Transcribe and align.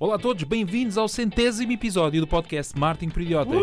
Olá 0.00 0.14
a 0.14 0.18
todos, 0.18 0.44
bem-vindos 0.44 0.96
ao 0.96 1.08
centésimo 1.08 1.72
episódio 1.72 2.20
do 2.20 2.26
podcast 2.28 2.78
Martin 2.78 3.08
por 3.08 3.20
Idiotas. 3.20 3.60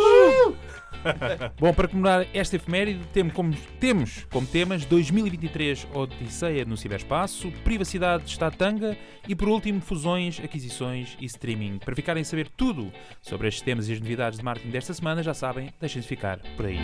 Bom, 1.58 1.73
para 1.73 1.88
comemorar 1.88 2.28
esta 2.34 2.58
efeméride, 2.58 3.08
temos 3.13 3.34
como, 3.34 3.55
temos 3.79 4.26
como 4.29 4.46
temas 4.46 4.84
2023 4.84 5.88
Odisseia 5.94 6.66
no 6.66 6.76
ciberespaço, 6.76 7.50
privacidade 7.63 8.26
de 8.26 8.32
Estatanga 8.32 8.98
e, 9.26 9.34
por 9.34 9.48
último, 9.48 9.79
fusões, 9.79 10.41
aquisições 10.43 11.16
e 11.21 11.25
streaming. 11.25 11.77
Para 11.77 11.95
ficarem 11.95 12.20
a 12.20 12.25
saber 12.25 12.49
tudo 12.49 12.91
sobre 13.21 13.47
estes 13.47 13.63
temas 13.63 13.88
e 13.88 13.93
as 13.93 14.02
novidades 14.02 14.38
de 14.38 14.43
marketing 14.43 14.71
desta 14.71 14.93
semana, 14.93 15.23
já 15.23 15.33
sabem, 15.33 15.73
deixem-se 15.79 16.05
ficar 16.05 16.39
por 16.57 16.65
aí. 16.65 16.79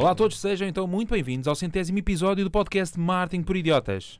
Olá 0.00 0.10
a 0.10 0.14
todos, 0.16 0.40
sejam 0.40 0.66
então 0.66 0.84
muito 0.88 1.10
bem-vindos 1.10 1.46
ao 1.46 1.54
centésimo 1.54 1.98
episódio 1.98 2.42
do 2.42 2.50
podcast 2.50 2.98
Martin 2.98 3.42
por 3.44 3.54
Idiotas. 3.54 4.18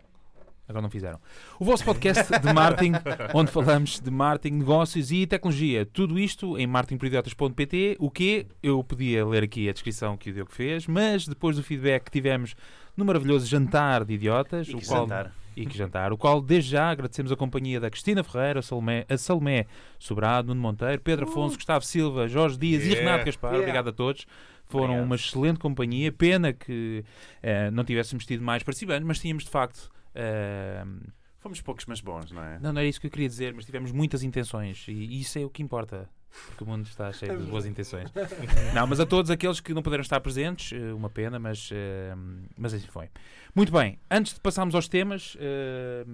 Agora 0.70 0.82
não 0.82 0.90
fizeram. 0.90 1.18
O 1.58 1.64
vosso 1.64 1.84
podcast 1.84 2.30
de 2.38 2.52
marketing, 2.52 2.92
onde 3.34 3.50
falamos 3.50 3.98
de 4.00 4.10
marketing, 4.10 4.54
negócios 4.58 5.10
e 5.10 5.26
tecnologia. 5.26 5.84
Tudo 5.84 6.16
isto 6.18 6.56
em 6.56 6.66
marketingporidiotas.pt. 7.14 7.96
O 7.98 8.08
que 8.10 8.46
eu 8.62 8.82
podia 8.84 9.26
ler 9.26 9.42
aqui 9.42 9.68
a 9.68 9.72
descrição 9.72 10.16
que 10.16 10.30
o 10.30 10.32
Diogo 10.32 10.52
fez, 10.52 10.86
mas 10.86 11.26
depois 11.26 11.56
do 11.56 11.62
feedback 11.62 12.04
que 12.04 12.10
tivemos 12.10 12.54
no 12.96 13.04
maravilhoso 13.04 13.46
jantar 13.46 14.04
de 14.04 14.14
idiotas, 14.14 14.68
E 14.68 14.74
o 14.74 14.78
que 14.78 14.86
qual 14.86 15.02
jantar. 15.02 15.32
e 15.56 15.66
que 15.66 15.76
jantar, 15.76 16.12
o 16.12 16.16
qual 16.16 16.40
desde 16.40 16.70
já 16.70 16.88
agradecemos 16.90 17.32
a 17.32 17.36
companhia 17.36 17.80
da 17.80 17.90
Cristina 17.90 18.22
Ferreira, 18.22 18.60
a 18.60 18.62
Salomé, 18.62 19.04
a 19.08 19.18
Salomé 19.18 19.66
Sobrado, 19.98 20.48
Nuno 20.48 20.60
Monteiro, 20.60 21.00
Pedro 21.02 21.28
Afonso, 21.28 21.56
Gustavo 21.56 21.84
Silva, 21.84 22.28
Jorge 22.28 22.56
Dias 22.56 22.84
e 22.84 22.90
Yeah. 22.90 23.10
Renato 23.10 23.24
Gaspar. 23.26 23.50
Yeah. 23.50 23.62
Obrigado 23.68 23.88
a 23.88 23.92
todos. 23.92 24.24
Foram 24.68 24.84
Obrigado. 24.84 25.04
uma 25.06 25.14
excelente 25.16 25.58
companhia. 25.58 26.12
Pena 26.12 26.52
que 26.52 27.04
eh, 27.42 27.70
não 27.72 27.82
tivéssemos 27.82 28.24
tido 28.24 28.44
mais 28.44 28.62
participantes, 28.62 29.04
mas 29.04 29.18
tínhamos 29.18 29.42
de 29.42 29.50
facto. 29.50 29.90
Fomos 31.38 31.60
poucos, 31.62 31.86
mas 31.86 32.00
bons, 32.00 32.30
não 32.32 32.42
é? 32.42 32.58
não, 32.58 32.72
não 32.72 32.80
era 32.80 32.88
isso 32.88 33.00
que 33.00 33.06
eu 33.06 33.10
queria 33.10 33.28
dizer, 33.28 33.54
mas 33.54 33.64
tivemos 33.64 33.92
muitas 33.92 34.22
intenções 34.22 34.84
e 34.88 35.20
isso 35.20 35.38
é 35.38 35.44
o 35.44 35.48
que 35.50 35.62
importa. 35.62 36.08
Porque 36.46 36.62
o 36.62 36.66
mundo 36.66 36.86
está 36.86 37.12
cheio 37.12 37.36
de 37.38 37.50
boas 37.50 37.66
intenções. 37.66 38.08
Não, 38.72 38.86
mas 38.86 39.00
a 39.00 39.06
todos 39.06 39.32
aqueles 39.32 39.58
que 39.58 39.74
não 39.74 39.82
puderam 39.82 40.02
estar 40.02 40.20
presentes, 40.20 40.72
eh, 40.72 40.92
uma 40.92 41.10
pena, 41.10 41.40
mas, 41.40 41.68
eh, 41.72 42.14
mas 42.56 42.72
assim 42.72 42.86
foi. 42.86 43.08
Muito 43.52 43.72
bem, 43.72 43.98
antes 44.08 44.34
de 44.34 44.40
passarmos 44.40 44.76
aos 44.76 44.86
temas, 44.86 45.36
eh, 45.40 46.04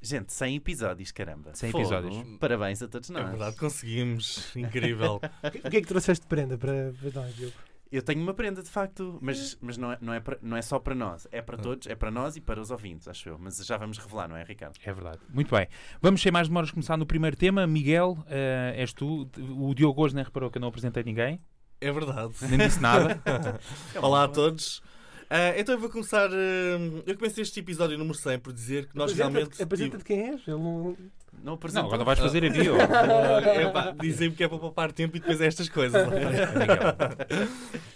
Gente, 0.00 0.32
100 0.32 0.56
episódios, 0.56 1.10
caramba. 1.10 1.54
100 1.54 1.72
Fogo. 1.72 1.82
episódios. 1.82 2.38
Parabéns 2.38 2.80
a 2.82 2.88
todos 2.88 3.10
É 3.10 3.12
nós. 3.12 3.30
verdade, 3.30 3.56
conseguimos. 3.56 4.54
Incrível. 4.56 5.20
O 5.64 5.70
que 5.70 5.76
é 5.76 5.80
que 5.80 5.86
trouxeste 5.86 6.22
de 6.24 6.28
prenda 6.28 6.56
para, 6.56 6.92
para 7.00 7.20
nós, 7.22 7.34
Diogo? 7.34 7.54
Eu 7.90 8.02
tenho 8.02 8.20
uma 8.20 8.34
prenda, 8.34 8.62
de 8.62 8.68
facto, 8.68 9.18
mas, 9.22 9.56
mas 9.62 9.78
não, 9.78 9.92
é, 9.92 9.98
não, 10.00 10.12
é 10.12 10.20
para- 10.20 10.38
não 10.42 10.56
é 10.56 10.60
só 10.62 10.78
para 10.78 10.94
nós. 10.94 11.26
É 11.32 11.40
para 11.40 11.56
todos, 11.56 11.86
é 11.86 11.94
para 11.94 12.10
nós 12.10 12.36
e 12.36 12.40
para 12.40 12.60
os 12.60 12.70
ouvintes, 12.70 13.08
acho 13.08 13.30
eu. 13.30 13.38
Mas 13.38 13.56
já 13.64 13.78
vamos 13.78 13.96
revelar, 13.96 14.28
não 14.28 14.36
é, 14.36 14.44
Ricardo? 14.44 14.74
é 14.84 14.92
verdade. 14.92 15.18
Muito 15.32 15.54
bem. 15.54 15.66
Vamos 16.02 16.20
sem 16.20 16.30
mais 16.30 16.48
demoras 16.48 16.70
começar 16.70 16.96
no 16.98 17.06
primeiro 17.06 17.34
tema. 17.36 17.66
Miguel, 17.66 18.18
eh, 18.28 18.74
és 18.76 18.92
tu. 18.92 19.26
O 19.56 19.74
Diogo 19.74 20.02
hoje 20.02 20.14
nem 20.14 20.22
reparou 20.22 20.50
que 20.50 20.58
eu 20.58 20.60
não 20.60 20.68
apresentei 20.68 21.02
ninguém, 21.02 21.40
É 21.80 21.90
verdade. 21.90 22.34
nem 22.48 22.58
disse 22.58 22.80
nada. 22.80 23.20
Olá 24.02 24.24
a 24.24 24.28
todos. 24.28 24.82
Ah, 25.30 25.54
então 25.58 25.74
eu 25.74 25.80
vou 25.80 25.88
começar. 25.90 26.28
ah, 26.30 27.02
eu 27.06 27.14
comecei 27.16 27.42
este 27.42 27.60
episódio 27.60 27.96
número 27.98 28.16
100 28.18 28.38
por 28.38 28.52
dizer 28.52 28.86
que 28.86 28.96
nós 28.96 29.12
realmente. 29.12 29.62
Apresenta-te 29.62 30.04
quem 30.04 30.28
és. 30.30 30.40
Ele 30.46 30.56
não... 30.58 30.96
Não 31.42 31.58
Não, 31.72 31.86
agora 31.86 32.04
vais 32.04 32.18
fazer 32.18 32.44
a 32.44 32.50
bio. 32.50 32.74
é, 32.80 33.92
Dizem-me 34.00 34.34
que 34.34 34.44
é 34.44 34.48
para 34.48 34.58
poupar 34.58 34.92
tempo 34.92 35.16
e 35.16 35.20
depois 35.20 35.40
é 35.40 35.46
estas 35.46 35.68
coisas. 35.68 36.06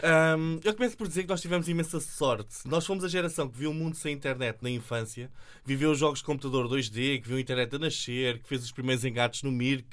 Um, 0.03 0.61
eu 0.65 0.75
começo 0.75 0.97
por 0.97 1.07
dizer 1.07 1.23
que 1.23 1.29
nós 1.29 1.41
tivemos 1.41 1.69
imensa 1.69 2.01
sorte. 2.01 2.67
Nós 2.67 2.87
fomos 2.87 3.05
a 3.05 3.09
geração 3.09 3.49
que 3.49 3.59
viu 3.59 3.71
o 3.71 3.75
mundo 3.75 3.97
sem 3.97 4.13
internet 4.13 4.59
na 4.63 4.71
infância, 4.71 5.31
viveu 5.65 5.91
os 5.91 5.99
jogos 5.99 6.21
de 6.21 6.25
computador 6.25 6.69
2D, 6.69 7.23
que 7.23 7.29
viu 7.29 7.37
a 7.37 7.41
internet 7.41 7.77
a 7.77 7.79
nascer, 7.79 8.39
que 8.39 8.49
fez 8.49 8.65
os 8.65 8.73
primeiros 8.73 9.05
engates 9.05 9.43
no 9.43 9.53
Mirk, 9.53 9.89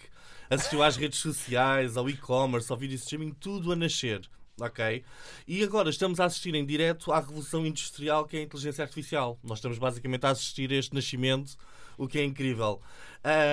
assistiu 0.50 0.82
às 0.82 0.96
redes 0.96 1.20
sociais, 1.20 1.98
ao 1.98 2.10
e-commerce, 2.10 2.72
ao 2.72 2.78
video 2.78 2.96
streaming, 2.96 3.32
tudo 3.40 3.72
a 3.72 3.76
nascer. 3.76 4.22
Ok? 4.60 5.04
E 5.48 5.64
agora 5.64 5.90
estamos 5.90 6.20
a 6.20 6.26
assistir 6.26 6.54
em 6.54 6.66
direto 6.66 7.14
à 7.14 7.20
revolução 7.20 7.66
industrial 7.66 8.26
que 8.26 8.36
é 8.36 8.40
a 8.42 8.44
inteligência 8.44 8.84
artificial. 8.84 9.40
Nós 9.44 9.60
estamos 9.60 9.78
basicamente 9.78 10.26
a 10.26 10.32
assistir 10.32 10.72
a 10.72 10.76
este 10.76 10.94
nascimento, 10.94 11.56
o 12.00 12.08
que 12.08 12.18
é 12.18 12.24
incrível. 12.24 12.82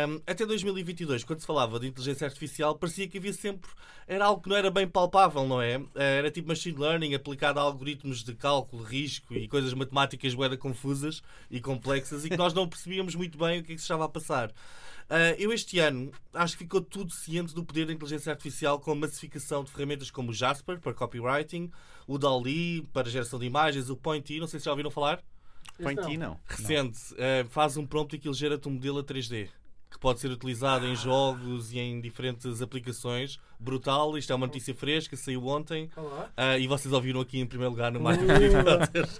Um, 0.08 0.20
até 0.26 0.46
2022, 0.46 1.24
quando 1.24 1.40
se 1.40 1.46
falava 1.46 1.80
de 1.80 1.88
inteligência 1.88 2.24
artificial, 2.24 2.76
parecia 2.76 3.08
que 3.08 3.18
havia 3.18 3.32
sempre. 3.32 3.68
Era 4.06 4.26
algo 4.26 4.40
que 4.40 4.48
não 4.48 4.56
era 4.56 4.70
bem 4.70 4.86
palpável, 4.86 5.44
não 5.46 5.60
é? 5.60 5.82
Era 5.94 6.30
tipo 6.30 6.48
machine 6.48 6.78
learning 6.78 7.14
aplicado 7.14 7.58
a 7.58 7.62
algoritmos 7.64 8.22
de 8.22 8.34
cálculo, 8.34 8.84
risco 8.84 9.34
e 9.34 9.48
coisas 9.48 9.74
matemáticas 9.74 10.32
bué 10.32 10.56
confusas 10.56 11.20
e 11.50 11.60
complexas 11.60 12.24
e 12.24 12.30
que 12.30 12.36
nós 12.36 12.54
não 12.54 12.68
percebíamos 12.68 13.16
muito 13.16 13.36
bem 13.36 13.58
o 13.58 13.64
que 13.64 13.72
é 13.72 13.74
que 13.74 13.80
se 13.80 13.84
estava 13.84 14.04
a 14.04 14.08
passar. 14.08 14.52
Ah, 15.08 15.34
eu 15.38 15.52
este 15.52 15.78
ano 15.78 16.12
acho 16.34 16.56
que 16.56 16.64
ficou 16.64 16.80
tudo 16.80 17.12
ciente 17.12 17.54
do 17.54 17.64
poder 17.64 17.86
da 17.86 17.92
inteligência 17.92 18.30
artificial 18.32 18.78
com 18.80 18.92
a 18.92 18.94
massificação 18.94 19.62
de 19.62 19.70
ferramentas 19.70 20.10
como 20.10 20.30
o 20.30 20.34
Jasper 20.34 20.80
para 20.80 20.94
copywriting, 20.94 21.70
o 22.06 22.18
DALL-E 22.18 22.82
para 22.92 23.08
geração 23.08 23.38
de 23.38 23.46
imagens, 23.46 23.88
o 23.90 23.96
Pointy, 23.96 24.38
não 24.40 24.46
sei 24.46 24.60
se 24.60 24.66
já 24.66 24.72
ouviram 24.72 24.90
falar. 24.90 25.22
Ti, 26.06 26.16
não. 26.16 26.38
Recente, 26.46 26.98
eh, 27.18 27.44
faz 27.50 27.76
um 27.76 27.86
prompt 27.86 28.14
e 28.14 28.18
aquilo 28.18 28.34
gera-te 28.34 28.68
um 28.68 28.72
modelo 28.72 28.98
a 28.98 29.04
3D 29.04 29.48
que 29.96 30.00
pode 30.00 30.20
ser 30.20 30.30
utilizado 30.30 30.86
em 30.86 30.94
jogos 30.94 31.72
e 31.72 31.78
em 31.78 32.00
diferentes 32.00 32.60
aplicações. 32.60 33.40
Brutal, 33.58 34.16
isto 34.18 34.30
é 34.30 34.36
uma 34.36 34.46
notícia 34.46 34.74
fresca, 34.74 35.16
saiu 35.16 35.46
ontem 35.46 35.90
Olá. 35.96 36.30
ah, 36.36 36.58
e 36.58 36.66
vocês 36.66 36.92
ouviram 36.92 37.20
aqui 37.20 37.38
em 37.38 37.46
primeiro 37.46 37.70
lugar 37.70 37.90
no 37.90 38.00
Idiotas. 38.12 39.18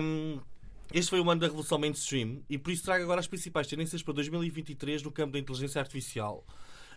Um, 0.00 0.40
este 0.92 1.10
foi 1.10 1.20
o 1.20 1.30
ano 1.30 1.40
da 1.40 1.46
revolução 1.46 1.78
mainstream 1.78 2.40
e 2.48 2.56
por 2.56 2.72
isso 2.72 2.82
trago 2.82 3.04
agora 3.04 3.20
as 3.20 3.26
principais 3.26 3.66
tendências 3.66 4.02
para 4.02 4.14
2023 4.14 5.02
no 5.02 5.12
campo 5.12 5.32
da 5.34 5.38
inteligência 5.38 5.78
artificial. 5.78 6.42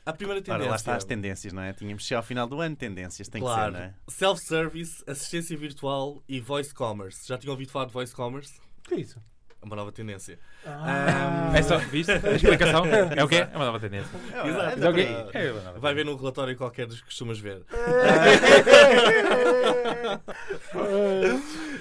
A 0.06 0.13
primeira 0.13 0.39
Ora, 0.39 0.45
tendência. 0.45 0.69
lá 0.69 0.75
está 0.75 0.95
as 0.95 1.06
tendências, 1.06 1.53
não 1.53 1.62
é? 1.62 1.73
Tínhamos 1.73 2.03
chegado 2.03 2.23
ao 2.23 2.28
final 2.28 2.47
do 2.47 2.59
ano, 2.59 2.75
tendências, 2.75 3.28
tem 3.28 3.41
claro. 3.41 3.72
que 3.73 3.78
ser, 3.78 3.84
não 3.84 3.89
é? 3.89 3.94
Self-service, 4.09 5.03
assistência 5.06 5.56
virtual 5.56 6.23
e 6.28 6.39
voice 6.39 6.73
commerce. 6.73 7.28
Já 7.28 7.38
tinham 7.38 7.51
ouvido 7.51 7.72
falar 7.72 7.85
de 7.85 7.94
voice 7.94 8.13
commerce? 8.16 8.59
O 8.79 8.89
que 8.89 8.95
é 8.95 9.00
isso? 9.00 9.22
É 9.62 9.66
uma 9.66 9.76
nova 9.76 9.92
tendência. 9.92 10.40
Ah, 10.66 11.52
É 11.56 11.62
só, 11.62 11.78
viste? 11.78 12.12
A 12.12 12.32
explicação 12.32 12.84
é 13.16 13.24
o 13.24 13.28
quê? 13.28 13.48
É 13.52 13.56
uma 13.56 13.66
nova 13.66 13.80
tendência. 13.80 14.10
Exato. 14.44 14.84
É 14.84 14.90
o 14.90 14.94
quê? 14.94 15.08
Ah, 15.12 15.30
É 15.38 15.52
uma 15.52 15.62
nova 15.62 15.80
Vai 15.80 15.94
ver 15.94 16.04
num 16.06 16.16
relatório 16.16 16.56
qualquer 16.58 16.88
dos 16.88 17.00
que 17.00 17.06
costumas 17.06 17.38
ver. 17.40 17.62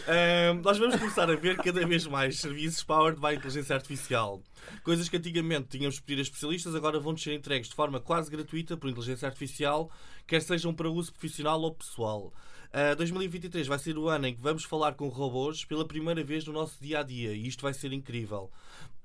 Ahm, 0.08 0.60
nós 0.62 0.78
vamos 0.78 0.96
começar 0.96 1.30
a 1.30 1.36
ver 1.36 1.56
cada 1.56 1.86
vez 1.86 2.06
mais 2.06 2.38
serviços 2.40 2.82
powered 2.82 3.20
by 3.20 3.34
inteligência 3.34 3.74
artificial. 3.74 4.42
Coisas 4.82 5.08
que 5.08 5.16
antigamente 5.16 5.68
tínhamos 5.68 5.96
de 5.96 6.02
pedir 6.02 6.18
a 6.20 6.22
especialistas, 6.22 6.74
agora 6.74 6.98
vão 6.98 7.16
ser 7.16 7.32
entregues 7.34 7.68
de 7.68 7.74
forma 7.74 8.00
quase 8.00 8.30
gratuita 8.30 8.76
por 8.76 8.88
inteligência 8.90 9.26
artificial, 9.26 9.90
quer 10.26 10.40
sejam 10.42 10.74
para 10.74 10.88
uso 10.88 11.12
profissional 11.12 11.60
ou 11.60 11.74
pessoal. 11.74 12.32
Ah, 12.72 12.94
2023 12.94 13.66
vai 13.66 13.78
ser 13.78 13.98
o 13.98 14.08
ano 14.08 14.26
em 14.28 14.34
que 14.34 14.40
vamos 14.40 14.64
falar 14.64 14.94
com 14.94 15.08
robôs 15.08 15.64
pela 15.64 15.84
primeira 15.84 16.22
vez 16.22 16.44
no 16.46 16.52
nosso 16.52 16.76
dia 16.80 17.00
a 17.00 17.02
dia 17.02 17.32
e 17.32 17.46
isto 17.48 17.62
vai 17.62 17.74
ser 17.74 17.92
incrível. 17.92 18.50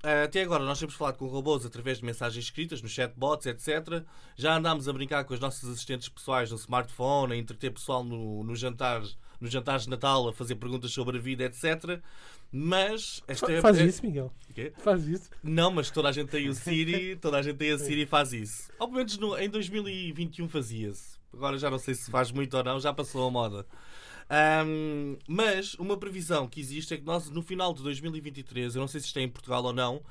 Ah, 0.02 0.22
Até 0.24 0.42
agora 0.42 0.64
nós 0.64 0.78
temos 0.78 0.94
falado 0.94 1.16
com 1.16 1.26
robôs 1.26 1.66
através 1.66 1.98
de 1.98 2.04
mensagens 2.04 2.44
escritas, 2.44 2.80
nos 2.80 2.92
chatbots, 2.92 3.46
etc. 3.46 4.04
Já 4.36 4.56
andámos 4.56 4.88
a 4.88 4.92
brincar 4.92 5.24
com 5.24 5.34
os 5.34 5.40
nossos 5.40 5.68
assistentes 5.68 6.08
pessoais 6.08 6.50
no 6.50 6.56
smartphone, 6.56 7.32
a 7.32 7.36
entreter 7.36 7.72
pessoal 7.72 8.04
no, 8.04 8.44
no 8.44 8.54
jantar, 8.54 9.02
nos 9.40 9.50
jantares 9.50 9.82
de 9.84 9.90
Natal, 9.90 10.28
a 10.28 10.32
fazer 10.32 10.54
perguntas 10.54 10.92
sobre 10.92 11.18
a 11.18 11.20
vida, 11.20 11.42
etc. 11.44 12.00
Mas 12.52 13.22
esta 13.26 13.50
é, 13.52 13.60
Faz 13.60 13.78
é- 13.78 13.84
isso, 13.86 14.06
Miguel. 14.06 14.32
Quê? 14.54 14.72
Faz 14.78 15.06
isso. 15.08 15.28
Não, 15.42 15.70
mas 15.72 15.90
toda 15.90 16.08
a 16.08 16.12
gente 16.12 16.28
tem 16.28 16.48
o 16.48 16.54
Siri, 16.54 17.16
toda 17.20 17.38
a 17.38 17.42
gente 17.42 17.56
tem 17.56 17.72
a 17.72 17.78
Siri 17.78 18.02
e 18.02 18.06
faz 18.06 18.32
isso. 18.32 18.70
Ao 18.78 18.88
menos 18.88 19.18
no- 19.18 19.36
em 19.36 19.50
2021 19.50 20.48
fazia-se. 20.48 21.16
Agora 21.36 21.58
já 21.58 21.70
não 21.70 21.78
sei 21.78 21.94
se 21.94 22.10
faz 22.10 22.32
muito 22.32 22.56
ou 22.56 22.64
não, 22.64 22.80
já 22.80 22.94
passou 22.94 23.26
a 23.28 23.30
moda. 23.30 23.66
Ahm, 24.28 25.16
mas 25.28 25.74
uma 25.74 25.96
previsão 25.96 26.48
que 26.48 26.60
existe 26.60 26.94
é 26.94 26.96
que 26.96 27.04
nós, 27.04 27.30
no 27.30 27.42
final 27.42 27.72
de 27.72 27.82
2023, 27.82 28.74
eu 28.74 28.80
não 28.80 28.88
sei 28.88 29.00
se 29.00 29.06
isto 29.06 29.18
é 29.18 29.22
em 29.22 29.28
Portugal 29.28 29.62
ou 29.64 29.72
não, 29.72 30.02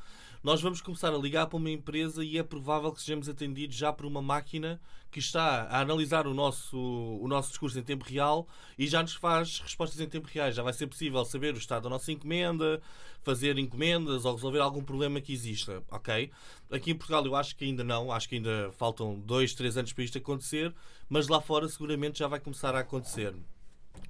nós 0.45 0.61
vamos 0.61 0.79
começar 0.79 1.11
a 1.11 1.17
ligar 1.17 1.47
para 1.47 1.57
uma 1.57 1.71
empresa 1.71 2.23
e 2.23 2.37
é 2.37 2.43
provável 2.43 2.91
que 2.91 3.01
sejamos 3.01 3.27
atendidos 3.27 3.75
já 3.75 3.91
por 3.91 4.05
uma 4.05 4.21
máquina 4.21 4.79
que 5.11 5.17
está 5.17 5.63
a 5.63 5.79
analisar 5.79 6.27
o 6.27 6.35
nosso, 6.35 6.77
o 6.77 7.27
nosso 7.27 7.49
discurso 7.49 7.79
em 7.79 7.81
tempo 7.81 8.05
real 8.05 8.47
e 8.77 8.85
já 8.85 9.01
nos 9.01 9.15
faz 9.15 9.59
respostas 9.59 9.99
em 9.99 10.07
tempo 10.07 10.27
real. 10.31 10.51
Já 10.51 10.61
vai 10.61 10.71
ser 10.71 10.85
possível 10.85 11.25
saber 11.25 11.55
o 11.55 11.57
estado 11.57 11.83
da 11.83 11.89
nossa 11.89 12.11
encomenda, 12.11 12.79
fazer 13.23 13.57
encomendas 13.57 14.23
ou 14.23 14.35
resolver 14.35 14.59
algum 14.59 14.83
problema 14.83 15.19
que 15.19 15.33
exista, 15.33 15.81
ok? 15.89 16.29
Aqui 16.69 16.91
em 16.91 16.95
Portugal 16.95 17.25
eu 17.25 17.35
acho 17.35 17.55
que 17.55 17.65
ainda 17.65 17.83
não, 17.83 18.11
acho 18.11 18.29
que 18.29 18.35
ainda 18.35 18.71
faltam 18.77 19.19
dois, 19.19 19.55
três 19.55 19.75
anos 19.77 19.93
para 19.93 20.03
isto 20.03 20.19
acontecer, 20.19 20.71
mas 21.09 21.27
lá 21.27 21.41
fora 21.41 21.67
seguramente 21.67 22.19
já 22.19 22.27
vai 22.27 22.39
começar 22.39 22.75
a 22.75 22.81
acontecer. 22.81 23.33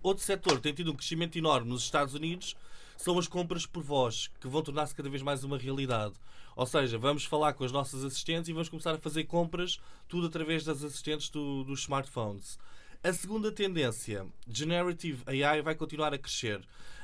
Outro 0.02 0.24
setor 0.24 0.56
que 0.56 0.62
tem 0.62 0.74
tido 0.74 0.92
um 0.92 0.96
crescimento 0.96 1.38
enorme 1.38 1.70
nos 1.70 1.84
Estados 1.84 2.14
Unidos 2.14 2.56
são 2.98 3.18
as 3.20 3.28
compras 3.28 3.66
por 3.66 3.84
voz, 3.84 4.30
que 4.40 4.48
vão 4.48 4.62
tornar-se 4.62 4.96
cada 4.96 5.10
vez 5.10 5.22
mais 5.22 5.44
uma 5.44 5.58
realidade. 5.58 6.14
Ou 6.56 6.66
seja, 6.66 6.98
vamos 6.98 7.26
falar 7.26 7.54
com 7.54 7.66
as 7.66 7.72
nossas 7.72 8.04
assistentes 8.06 8.48
e 8.48 8.54
vamos 8.54 8.70
começar 8.70 8.94
a 8.94 8.98
fazer 8.98 9.26
compras 9.26 9.80
tudo 10.08 10.28
através 10.28 10.64
das 10.64 10.84
assistentes 10.84 11.30
do- 11.30 11.64
dos 11.66 11.82
smartphones. 11.82 12.58
A 13.04 13.12
segunda 13.12 13.52
tendência, 13.52 14.26
Generative 14.48 15.22
AI, 15.28 15.62
vai 15.62 15.76
continuar 15.76 16.14
a 16.14 16.18
crescer. 16.18 16.62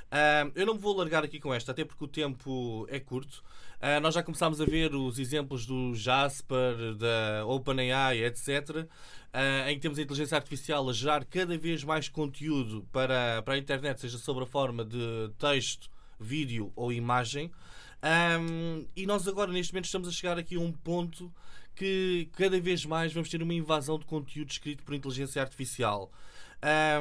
Ah, 0.10 0.50
eu 0.56 0.66
não 0.66 0.74
me 0.76 0.80
vou 0.80 0.96
largar 0.96 1.24
aqui 1.24 1.40
com 1.40 1.54
esta, 1.54 1.72
até 1.72 1.84
porque 1.86 2.04
o 2.04 2.08
tempo 2.08 2.86
é 2.90 3.00
curto. 3.00 3.44
Ah, 3.84 4.00
nós 4.00 4.14
já 4.14 4.22
começámos 4.22 4.62
a 4.62 4.66
ver 4.66 4.94
os 4.94 5.18
exemplos 5.18 5.66
do 5.66 5.96
Jasper, 5.96 6.94
da 6.94 7.44
OpenAI, 7.48 8.24
etc., 8.24 8.86
ah, 9.34 9.72
em 9.72 9.76
que 9.76 9.82
temos 9.82 9.98
a 9.98 10.04
inteligência 10.04 10.36
artificial 10.38 10.88
a 10.88 10.94
gerar 10.94 11.26
cada 11.26 11.58
vez 11.58 11.84
mais 11.84 12.08
conteúdo 12.08 12.86
para, 12.92 13.42
para 13.42 13.56
a 13.56 13.58
internet, 13.58 14.00
seja 14.00 14.20
sob 14.20 14.44
a 14.44 14.46
forma 14.46 14.86
de 14.86 15.32
texto, 15.40 15.90
vídeo 16.20 16.72
ou 16.76 16.94
imagem. 16.94 17.52
Um, 18.04 18.86
e 18.96 19.08
nós 19.08 19.28
agora, 19.28 19.52
neste 19.52 19.74
momento, 19.74 19.86
estamos 19.86 20.08
a 20.08 20.12
chegar 20.12 20.38
aqui 20.38 20.58
a 20.58 20.60
um 20.60 20.72
ponto 20.72 21.34
que 21.76 22.30
cada 22.34 22.60
vez 22.60 22.86
mais 22.86 23.12
vamos 23.12 23.30
ter 23.30 23.42
uma 23.42 23.54
invasão 23.54 23.98
de 23.98 24.06
conteúdo 24.06 24.52
escrito 24.52 24.84
por 24.84 24.94
inteligência 24.94 25.42
artificial. 25.42 26.12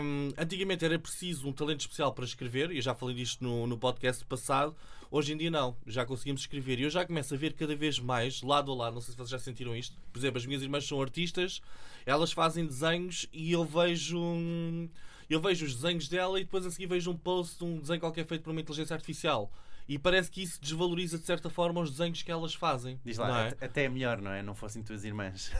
Um, 0.02 0.30
antigamente 0.38 0.82
era 0.82 0.98
preciso 0.98 1.46
um 1.46 1.52
talento 1.52 1.80
especial 1.80 2.14
para 2.14 2.24
escrever, 2.24 2.70
e 2.70 2.76
eu 2.76 2.82
já 2.82 2.94
falei 2.94 3.14
disto 3.14 3.44
no, 3.44 3.66
no 3.66 3.76
podcast 3.76 4.24
passado. 4.24 4.74
Hoje 5.10 5.32
em 5.32 5.36
dia 5.36 5.50
não, 5.50 5.76
já 5.86 6.04
conseguimos 6.06 6.42
escrever. 6.42 6.78
E 6.78 6.82
eu 6.82 6.90
já 6.90 7.04
começo 7.04 7.34
a 7.34 7.36
ver 7.36 7.52
cada 7.54 7.74
vez 7.74 7.98
mais, 7.98 8.42
lado 8.42 8.70
a 8.70 8.74
lado, 8.74 8.94
não 8.94 9.00
sei 9.00 9.10
se 9.12 9.16
vocês 9.16 9.30
já 9.30 9.38
sentiram 9.38 9.74
isto. 9.74 9.96
Por 10.12 10.18
exemplo, 10.20 10.38
as 10.38 10.46
minhas 10.46 10.62
irmãs 10.62 10.86
são 10.86 11.02
artistas, 11.02 11.60
elas 12.06 12.30
fazem 12.32 12.64
desenhos 12.66 13.26
e 13.32 13.50
eu 13.52 13.64
vejo. 13.64 14.18
um- 14.18 14.88
Eu 15.28 15.40
vejo 15.40 15.64
os 15.64 15.76
desenhos 15.76 16.08
dela 16.08 16.40
e 16.40 16.44
depois 16.44 16.66
a 16.66 16.70
seguir 16.72 16.86
vejo 16.86 17.08
um 17.10 17.16
post, 17.16 17.62
um 17.64 17.78
desenho 17.78 18.00
qualquer 18.00 18.26
feito 18.26 18.42
por 18.42 18.50
uma 18.50 18.60
inteligência 18.60 18.94
artificial. 18.94 19.48
E 19.88 19.96
parece 19.98 20.28
que 20.30 20.42
isso 20.42 20.60
desvaloriza 20.60 21.18
de 21.18 21.24
certa 21.24 21.48
forma 21.48 21.80
os 21.80 21.90
desenhos 21.92 22.20
que 22.22 22.30
elas 22.32 22.52
fazem. 22.54 22.98
Diz 23.04 23.16
lá, 23.16 23.44
é? 23.44 23.48
at- 23.48 23.62
até 23.62 23.84
é 23.84 23.88
melhor, 23.88 24.20
não 24.20 24.30
é? 24.32 24.42
Não 24.42 24.54
fossem 24.56 24.82
tuas 24.82 25.04
irmãs. 25.04 25.52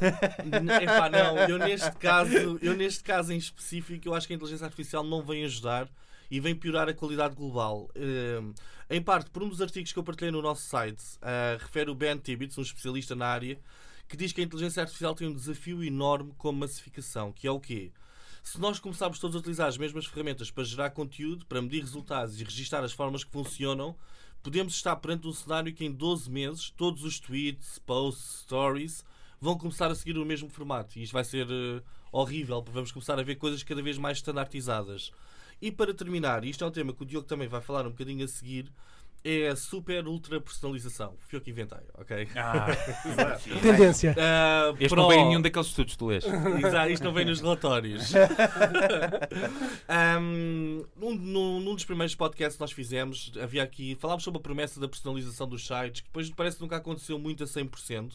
Epá, 0.83 1.09
não, 1.09 1.37
eu 1.49 1.59
neste 1.59 1.93
caso, 1.93 2.59
eu 2.63 2.77
neste 2.77 3.03
caso 3.05 3.33
em 3.33 3.37
específico, 3.37 4.09
eu 4.09 4.15
acho 4.15 4.27
que 4.27 4.33
a 4.33 4.37
inteligência 4.37 4.65
artificial 4.65 5.05
não 5.05 5.23
vem 5.23 5.45
ajudar 5.45 5.89
e 6.31 6.39
vem 6.41 6.55
piorar 6.55 6.89
a 6.89 6.95
qualidade 6.95 7.35
global. 7.35 7.91
Ehm, 7.95 8.53
em 8.89 9.03
parte, 9.03 9.31
por 9.31 9.43
um 9.43 9.49
dos 9.49 9.61
artigos 9.61 9.93
que 9.93 9.99
eu 9.99 10.05
partilhei 10.05 10.31
no 10.31 10.41
nosso 10.41 10.63
site, 10.63 11.03
ah, 11.23 11.57
refere 11.59 11.91
o 11.91 11.95
Ben 11.95 12.17
Tibbets, 12.17 12.57
um 12.57 12.63
especialista 12.63 13.15
na 13.15 13.27
área, 13.27 13.59
que 14.09 14.17
diz 14.17 14.33
que 14.33 14.41
a 14.41 14.45
inteligência 14.45 14.83
artificial 14.83 15.15
tem 15.15 15.29
um 15.29 15.35
desafio 15.35 15.83
enorme 15.85 16.33
com 16.37 16.49
a 16.49 16.53
massificação, 16.53 17.33
que 17.33 17.47
é 17.47 17.51
o 17.51 17.61
quê? 17.61 17.93
Se 18.43 18.59
nós 18.61 18.79
começarmos 18.79 19.19
todos 19.19 19.37
a 19.37 19.39
utilizar 19.39 19.69
as 19.69 19.77
mesmas 19.77 20.07
ferramentas 20.07 20.51
para 20.51 20.65
gerar 20.65 20.91
conteúdo, 20.91 21.47
para 21.47 21.61
medir 21.61 21.81
resultados 21.81 22.41
e 22.41 22.45
registar 22.45 22.83
as 22.83 22.93
formas 22.93 23.23
que 23.23 23.31
funcionam, 23.31 23.95
podemos 24.43 24.75
estar 24.75 24.97
perante 24.97 25.29
um 25.29 25.33
cenário 25.33 25.73
que 25.73 25.85
em 25.85 25.93
12 25.93 26.31
meses 26.31 26.71
todos 26.71 27.05
os 27.05 27.21
tweets, 27.21 27.79
posts, 27.79 28.41
stories 28.43 29.05
vão 29.41 29.57
começar 29.57 29.91
a 29.91 29.95
seguir 29.95 30.19
o 30.19 30.25
mesmo 30.25 30.49
formato. 30.49 30.99
E 30.99 31.03
isto 31.03 31.13
vai 31.13 31.25
ser 31.25 31.47
eh, 31.51 31.83
horrível, 32.13 32.63
porque 32.63 32.75
vamos 32.75 32.93
começar 32.93 33.19
a 33.19 33.23
ver 33.23 33.37
coisas 33.37 33.63
cada 33.63 33.83
vez 33.83 33.97
mais 33.97 34.19
standardizadas. 34.19 35.13
E 35.63 35.71
para 35.71 35.93
terminar, 35.93 36.45
isto 36.45 36.65
é 36.65 36.67
um 36.67 36.71
tema 36.71 36.93
que 36.93 37.03
o 37.03 37.07
Diogo 37.07 37.27
também 37.27 37.47
vai 37.49 37.61
falar 37.61 37.87
um 37.87 37.91
bocadinho 37.91 38.25
a 38.25 38.29
seguir, 38.29 38.73
é 39.23 39.49
a 39.49 39.57
super 39.57 40.07
ultra 40.09 40.41
personalização. 40.41 41.15
Fui 41.19 41.37
eu 41.37 41.43
que 41.43 41.51
inventei, 41.51 41.77
ok? 41.99 42.27
Ah, 42.35 42.67
Tendência. 43.61 44.17
Ah, 44.19 44.71
este 44.81 44.89
pro- 44.89 45.03
não 45.03 45.09
vem 45.09 45.21
em 45.21 45.29
nenhum 45.29 45.43
daqueles 45.43 45.69
estudos 45.69 45.93
que 45.93 45.99
tu 45.99 46.07
lês. 46.07 46.25
Exato, 46.25 46.91
isto 46.91 47.05
não 47.05 47.13
vem 47.13 47.27
nos 47.27 47.41
relatórios. 47.41 48.11
um, 50.19 50.85
num, 50.97 51.15
num- 51.15 51.61
num 51.61 51.75
dos 51.75 51.85
primeiros 51.85 52.15
podcasts 52.15 52.57
que 52.57 52.61
nós 52.61 52.73
fizemos, 52.73 53.33
havia 53.43 53.63
aqui, 53.63 53.95
falámos 54.01 54.25
sobre 54.25 54.39
a 54.39 54.43
promessa 54.43 54.81
da 54.81 54.89
personalização 54.89 55.47
dos 55.47 55.67
sites, 55.67 56.01
que 56.01 56.07
depois 56.09 56.31
parece 56.31 56.57
que 56.57 56.63
nunca 56.63 56.77
aconteceu 56.77 57.19
muito 57.19 57.45
a 57.45 57.47
100%. 57.47 58.13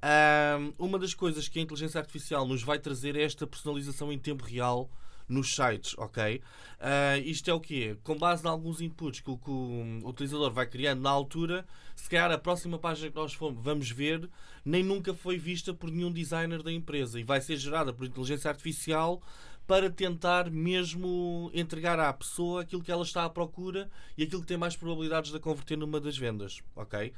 Um, 0.00 0.72
uma 0.86 0.98
das 0.98 1.12
coisas 1.12 1.48
que 1.48 1.58
a 1.58 1.62
inteligência 1.62 1.98
artificial 2.00 2.46
nos 2.46 2.62
vai 2.62 2.78
trazer 2.78 3.16
é 3.16 3.22
esta 3.22 3.46
personalização 3.46 4.12
em 4.12 4.18
tempo 4.18 4.44
real 4.44 4.88
nos 5.28 5.54
sites, 5.54 5.94
ok? 5.98 6.40
Ah, 6.80 7.18
isto 7.18 7.50
é 7.50 7.52
o 7.54 7.60
quê? 7.60 7.96
Com 8.02 8.16
base 8.16 8.44
em 8.44 8.48
alguns 8.48 8.80
inputs 8.80 9.20
que 9.20 9.30
o, 9.30 9.36
que 9.36 9.50
o 9.50 10.08
utilizador 10.08 10.50
vai 10.52 10.66
criando 10.66 11.00
na 11.02 11.10
altura, 11.10 11.66
se 11.94 12.08
calhar 12.08 12.30
a 12.30 12.38
próxima 12.38 12.78
página 12.78 13.10
que 13.10 13.16
nós 13.16 13.34
fomos, 13.34 13.62
vamos 13.62 13.90
ver 13.90 14.28
nem 14.64 14.82
nunca 14.82 15.14
foi 15.14 15.38
vista 15.38 15.72
por 15.72 15.90
nenhum 15.90 16.12
designer 16.12 16.62
da 16.62 16.72
empresa 16.72 17.18
e 17.18 17.24
vai 17.24 17.40
ser 17.40 17.56
gerada 17.56 17.92
por 17.92 18.06
inteligência 18.06 18.50
artificial 18.50 19.22
para 19.66 19.90
tentar 19.90 20.50
mesmo 20.50 21.50
entregar 21.52 22.00
à 22.00 22.12
pessoa 22.12 22.62
aquilo 22.62 22.82
que 22.82 22.90
ela 22.90 23.02
está 23.02 23.24
à 23.24 23.30
procura 23.30 23.90
e 24.16 24.22
aquilo 24.22 24.40
que 24.40 24.48
tem 24.48 24.56
mais 24.56 24.76
probabilidades 24.76 25.30
de 25.30 25.36
a 25.36 25.40
converter 25.40 25.76
numa 25.76 26.00
das 26.00 26.16
vendas, 26.16 26.62
ok? 26.74 27.12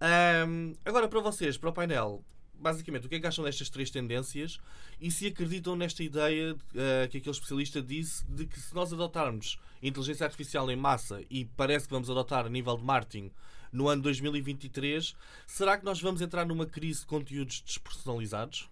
Ahm, 0.00 0.74
agora 0.84 1.06
para 1.06 1.20
vocês, 1.20 1.56
para 1.56 1.70
o 1.70 1.72
painel, 1.72 2.24
basicamente, 2.54 3.06
o 3.06 3.08
que 3.08 3.16
é 3.16 3.20
que 3.20 3.26
acham 3.26 3.44
destas 3.44 3.68
três 3.68 3.90
tendências 3.90 4.58
e 5.00 5.10
se 5.10 5.26
acreditam 5.26 5.76
nesta 5.76 6.02
ideia 6.02 6.56
eh, 6.74 7.08
que 7.10 7.18
aquele 7.18 7.34
especialista 7.34 7.82
disse 7.82 8.24
de 8.26 8.46
que 8.46 8.58
se 8.58 8.74
nós 8.74 8.92
adotarmos 8.92 9.58
inteligência 9.82 10.24
artificial 10.24 10.70
em 10.70 10.76
massa 10.76 11.22
e 11.28 11.44
parece 11.44 11.86
que 11.86 11.92
vamos 11.92 12.08
adotar 12.08 12.46
a 12.46 12.48
nível 12.48 12.76
de 12.76 12.84
marketing 12.84 13.30
no 13.72 13.88
ano 13.88 14.02
2023, 14.02 15.14
será 15.46 15.78
que 15.78 15.84
nós 15.84 16.00
vamos 16.00 16.20
entrar 16.20 16.44
numa 16.44 16.66
crise 16.66 17.00
de 17.00 17.06
conteúdos 17.06 17.62
despersonalizados? 17.62 18.68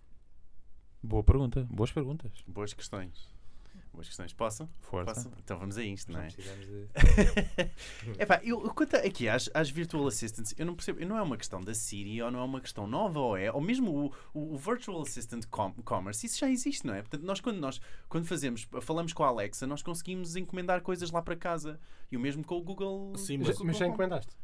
Boa 1.03 1.25
pergunta, 1.25 1.67
boas 1.71 1.91
perguntas. 1.91 2.31
Boas 2.47 2.75
questões. 2.75 3.30
Boas 3.93 4.07
questões. 4.07 4.33
Posso? 4.33 4.69
Força. 4.81 5.15
Posso? 5.15 5.31
Então 5.43 5.59
vamos 5.59 5.77
a 5.77 5.83
isto, 5.83 6.13
não 6.13 6.21
é? 6.21 6.27
precisamos 6.31 6.67
de... 6.67 6.89
Epá, 8.19 8.41
eu, 8.43 8.65
eu 8.65 8.73
quanto 8.73 8.95
aqui 8.97 9.29
às, 9.29 9.51
às 9.53 9.69
virtual 9.69 10.07
assistants, 10.07 10.55
eu 10.57 10.65
não 10.65 10.75
percebo, 10.75 11.05
não 11.05 11.17
é 11.19 11.23
uma 11.23 11.37
questão 11.37 11.61
da 11.61 11.75
Siri 11.75 12.23
ou 12.23 12.31
não 12.31 12.41
é 12.41 12.45
uma 12.45 12.61
questão 12.61 12.87
nova 12.87 13.19
ou 13.19 13.37
é, 13.37 13.51
ou 13.51 13.61
mesmo 13.61 13.91
o, 13.93 14.39
o, 14.39 14.55
o 14.55 14.57
virtual 14.57 15.03
assistant 15.03 15.45
com, 15.47 15.73
commerce, 15.83 16.25
isso 16.25 16.39
já 16.39 16.49
existe, 16.49 16.87
não 16.87 16.95
é? 16.95 17.01
Portanto, 17.03 17.23
nós 17.25 17.41
quando 17.41 17.59
nós 17.59 17.81
quando 18.09 18.27
fazemos, 18.27 18.67
falamos 18.81 19.13
com 19.13 19.25
a 19.25 19.29
Alexa, 19.29 19.67
nós 19.67 19.83
conseguimos 19.83 20.37
encomendar 20.37 20.81
coisas 20.83 21.11
lá 21.11 21.21
para 21.21 21.37
casa. 21.37 21.79
E 22.11 22.17
o 22.17 22.21
mesmo 22.21 22.45
com 22.45 22.57
o 22.57 22.63
Google. 22.63 23.13
Sim, 23.17 23.39
mas- 23.39 23.49
Google 23.51 23.67
Mas 23.67 23.77
já 23.79 23.87
encomendaste. 23.87 24.35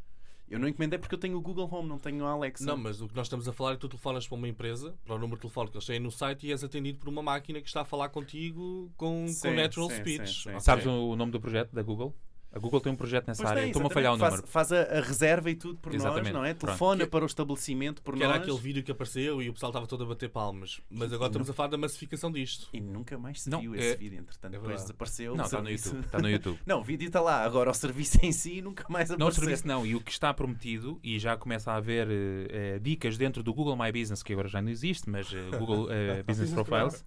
Eu 0.49 0.61
não 0.61 0.69
encomendei 0.69 0.99
porque 0.99 1.15
eu 1.15 1.19
tenho 1.19 1.37
o 1.37 1.41
Google 1.41 1.69
Home, 1.73 1.89
não 1.89 1.99
tenho 1.99 2.25
a 2.25 2.31
Alexa. 2.31 2.65
Não, 2.65 2.77
mas 2.77 3.01
o 3.01 3.09
que 3.09 3.17
nós 3.17 3.27
estamos 3.27 3.49
a 3.49 3.53
falar 3.53 3.73
é 3.73 3.75
que 3.75 3.81
tu 3.81 3.89
telefonas 3.89 4.29
para 4.29 4.37
uma 4.37 4.49
empresa, 4.49 4.95
para 5.05 5.15
o 5.17 5.19
número 5.19 5.37
de 5.37 5.43
telefone 5.43 5.71
que 5.71 5.77
eles 5.77 5.87
têm 5.87 5.99
no 5.99 6.11
site 6.11 6.47
e 6.47 6.53
és 6.53 6.63
atendido 6.63 6.99
por 6.99 7.09
uma 7.09 7.23
máquina 7.23 7.61
que 7.61 7.67
está 7.67 7.81
a 7.81 7.85
falar 7.85 8.11
contigo 8.11 8.91
com, 8.97 9.27
Sim, 9.27 9.49
com 9.49 9.55
natural 9.55 9.91
sim, 9.91 9.97
speech. 9.97 10.43
sim, 10.43 10.53
sim. 10.53 10.61
Sabes 10.61 10.87
o 10.87 10.91
o 11.11 11.17
nome 11.17 11.33
do 11.33 11.41
projeto 11.41 11.73
da 11.73 11.83
Google? 11.83 12.15
A 12.57 12.59
Google 12.59 12.81
tem 12.81 12.91
um 12.91 12.97
projeto 12.97 13.27
nessa 13.29 13.43
Pois 13.43 13.51
área. 13.55 13.67
Estou-me 13.67 13.87
a 13.89 13.91
falhar 13.91 14.15
o 14.15 14.17
número. 14.17 14.37
Faz, 14.47 14.71
faz 14.71 14.73
a, 14.73 14.99
a 14.99 15.01
reserva 15.03 15.51
e 15.51 15.55
tudo 15.55 15.79
por 15.79 15.93
nós, 15.93 16.01
Exatamente. 16.01 16.33
não 16.33 16.43
é? 16.43 16.55
Pronto. 16.55 16.67
Telefona 16.67 17.05
Que- 17.05 17.11
para 17.11 17.23
o 17.23 17.27
estabelecimento 17.27 18.03
por 18.03 18.15
Que 18.15 18.21
nós. 18.21 18.31
era 18.31 18.39
aquele 18.43 18.57
vídeo 18.59 18.83
que 18.83 18.91
apareceu 18.91 19.43
e 19.43 19.51
o 19.51 19.53
pessoal 19.53 19.71
estava 19.71 19.87
todo 19.87 20.05
a 20.05 20.07
bater 20.07 20.31
palmas. 20.31 20.81
Mas 20.91 21.13
agora 21.13 21.29
estamos 21.29 21.51
a 21.51 21.53
falar 21.53 21.69
da 21.69 21.77
massificação 21.77 22.33
disto. 22.33 22.69
E 22.73 22.81
nunca 22.81 23.19
mais 23.19 23.43
se 23.43 23.51
Não, 23.51 23.61
viu 23.61 23.75
é- 23.75 23.79
esse 23.79 23.97
vídeo, 23.99 24.19
entretanto, 24.21 24.55
é 24.55 24.59
depois 24.59 24.81
desapareceu. 24.81 25.35
Não, 25.37 25.45
o 25.45 25.47
está 25.47 25.59
no 25.61 25.65
serviço. 25.67 25.89
YouTube. 25.89 26.05
Está 26.07 26.19
no 26.19 26.31
YouTube. 26.31 26.59
Não, 26.67 26.81
o 26.81 26.83
vídeo 26.83 27.07
está 27.07 27.21
lá, 27.21 27.45
agora 27.45 27.71
o 27.71 27.75
serviço 27.75 28.19
em 28.23 28.33
si 28.33 28.63
nunca 28.63 28.85
mais 28.89 29.11
Não, 29.11 29.15
o 29.15 29.21
apareceu. 29.21 29.43
serviço 29.45 29.67
não. 29.69 29.85
E 29.87 29.95
o 29.95 30.01
que 30.01 30.11
está 30.11 30.33
prometido, 30.33 30.99
e 31.03 31.19
já 31.19 31.37
começa 31.37 31.73
a 31.73 31.77
haver 31.77 32.09
eh, 32.11 32.47
eh, 32.49 32.79
dicas 32.79 33.19
dentro 33.19 33.43
do 33.43 33.53
Google 33.53 33.77
My 33.77 33.93
Business, 33.93 34.23
que 34.23 34.33
agora 34.33 34.49
já 34.49 34.63
não 34.63 34.71
existe, 34.71 35.11
mas 35.11 35.31
eh, 35.31 35.57
Google 35.59 35.89
eh, 35.91 36.23
Business 36.27 36.51
Profiles, 36.53 37.05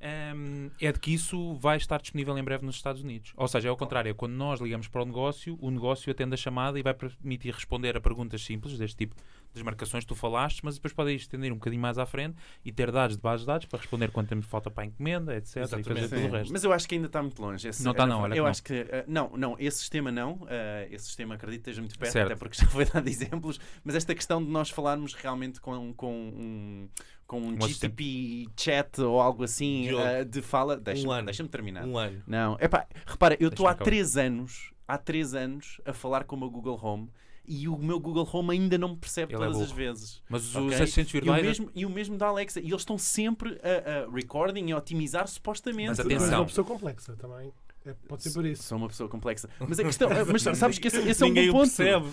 ehm, 0.00 0.70
é 0.80 0.90
de 0.92 0.98
que 0.98 1.12
isso 1.12 1.54
vai 1.54 1.76
estar 1.76 2.00
disponível 2.00 2.36
em 2.38 2.42
breve 2.42 2.64
nos 2.64 2.76
Estados 2.76 3.02
Unidos. 3.02 3.32
Ou 3.36 3.46
seja, 3.46 3.68
é 3.68 3.70
ao 3.70 3.76
contrário, 3.76 4.10
é 4.10 4.14
quando 4.14 4.32
nós 4.32 4.60
ligamos 4.60 4.88
para 4.88 5.02
o 5.02 5.04
negócio, 5.04 5.58
o 5.60 5.70
negócio 5.70 6.10
atende 6.10 6.34
a 6.34 6.36
chamada 6.36 6.78
e 6.78 6.82
vai 6.82 6.94
permitir 6.94 7.52
responder 7.54 7.96
a 7.96 8.00
perguntas 8.00 8.42
simples, 8.42 8.76
deste 8.78 8.96
tipo 8.96 9.14
das 9.52 9.64
marcações 9.64 10.04
que 10.04 10.08
tu 10.08 10.14
falaste, 10.14 10.60
mas 10.64 10.76
depois 10.76 10.92
pode 10.94 11.12
estender 11.12 11.50
um 11.52 11.56
bocadinho 11.56 11.82
mais 11.82 11.98
à 11.98 12.06
frente 12.06 12.36
e 12.64 12.70
ter 12.70 12.92
dados 12.92 13.16
de 13.16 13.22
base 13.22 13.40
de 13.42 13.48
dados 13.48 13.66
para 13.66 13.80
responder 13.80 14.08
quanto 14.12 14.28
tempo 14.28 14.46
falta 14.46 14.70
para 14.70 14.84
a 14.84 14.86
encomenda, 14.86 15.34
etc. 15.36 15.56
E 15.56 15.60
Exatamente. 15.60 15.88
fazer 15.88 16.08
tudo 16.08 16.20
Sim, 16.20 16.28
o 16.28 16.30
resto. 16.32 16.52
Mas 16.52 16.62
eu 16.64 16.72
acho 16.72 16.88
que 16.88 16.94
ainda 16.94 17.06
está 17.08 17.20
muito 17.20 17.42
longe. 17.42 17.66
Esse- 17.68 17.82
Não 17.82 17.90
está, 17.90 18.06
não, 18.06 18.20
olha 18.22 18.34
Eu 18.36 18.44
que 18.44 18.50
acho 18.50 18.62
que. 18.62 18.74
eh, 18.74 19.04
não, 19.08 19.30
não, 19.36 19.56
esse 19.58 19.78
sistema 19.78 20.12
não. 20.12 20.46
eh, 20.48 20.86
esse 20.92 21.06
sistema 21.06 21.34
acredito 21.34 21.64
que 21.64 21.70
esteja 21.70 21.80
muito 21.82 21.98
perto, 21.98 22.12
Certo. 22.12 22.26
até 22.26 22.36
porque 22.36 22.56
já 22.62 22.68
foi 22.68 22.84
dado 22.84 23.08
exemplos. 23.08 23.58
Mas 23.82 23.96
esta 23.96 24.14
questão 24.14 24.40
de 24.44 24.48
nós 24.48 24.70
falarmos 24.70 25.14
realmente 25.14 25.60
com, 25.60 25.92
com 25.94 26.12
um. 26.14 26.88
Com 27.30 27.40
um 27.40 27.52
Um 27.52 27.64
assistente. 27.64 27.92
GTP 27.92 28.48
chat 28.58 29.00
ou 29.00 29.20
algo 29.20 29.44
assim 29.44 29.88
eh, 29.96 30.24
de 30.24 30.42
fala. 30.42 30.76
Deixa-me 30.76 31.12
ano. 31.12 31.24
deixa 31.26 31.46
terminar. 31.46 31.84
Um 31.86 31.96
ano. 31.96 32.20
Não, 32.26 32.56
é 32.58 32.66
pá, 32.66 32.86
repara, 33.06 33.34
eu 33.38 33.48
estou 33.50 33.66
Deixa-me 33.66 33.68
há 33.68 33.70
acabar. 33.70 33.84
3 33.84 34.16
anos, 34.16 34.72
há 34.88 34.98
3 34.98 35.34
anos, 35.34 35.80
a 35.84 35.92
falar 35.92 36.24
com 36.24 36.34
o 36.34 36.38
meu 36.40 36.50
Google 36.50 36.78
Home 36.82 37.08
e 37.46 37.68
o 37.68 37.76
meu 37.78 38.00
Google 38.00 38.28
Home 38.32 38.50
ainda 38.52 38.76
não 38.76 38.88
me 38.90 38.96
percebe 38.96 39.32
Ele 39.34 39.42
é 39.42 39.46
todas 39.46 39.60
as 39.60 39.68
burro. 39.68 39.76
vezes. 39.76 40.22
Mas 40.28 40.44
os 40.48 40.56
ok? 40.56 40.74
assistentes 40.74 41.14
E 41.14 41.16
o, 41.18 41.20
virtuais. 41.20 41.42
mesmo, 41.46 41.70
e 41.74 41.86
o 41.86 41.90
mesmo 41.90 42.18
da 42.18 42.26
Alexa. 42.26 42.58
E 42.60 42.64
eles 42.68 42.80
estão 42.80 42.98
sempre 42.98 43.60
a, 43.62 44.08
a 44.08 44.12
recording 44.12 44.66
e 44.68 44.72
a 44.72 44.78
otimizar 44.78 45.26
supostamente. 45.28 45.88
Mas 45.90 45.98
Mas 45.98 46.06
é 46.10 46.14
atenção. 46.16 46.40
uma 46.40 46.46
pessoa 46.46 46.64
complexa 46.66 47.14
também. 47.16 47.52
É, 47.84 47.94
pode 48.08 48.22
ser 48.22 48.32
por 48.32 48.44
isso. 48.44 48.62
Sou 48.62 48.76
uma 48.76 48.88
pessoa 48.88 49.08
complexa. 49.08 49.48
Mas 49.58 49.78
a 49.78 49.84
questão. 49.84 50.08
mas 50.30 50.42
sabes 50.58 50.78
que 50.78 50.88
esse, 50.88 50.98
esse 50.98 51.22
é 51.22 51.26
um 51.26 51.28
Ninguém 51.30 51.50
bom 51.50 51.58
ponto. 51.60 51.76
percebe. 51.76 52.06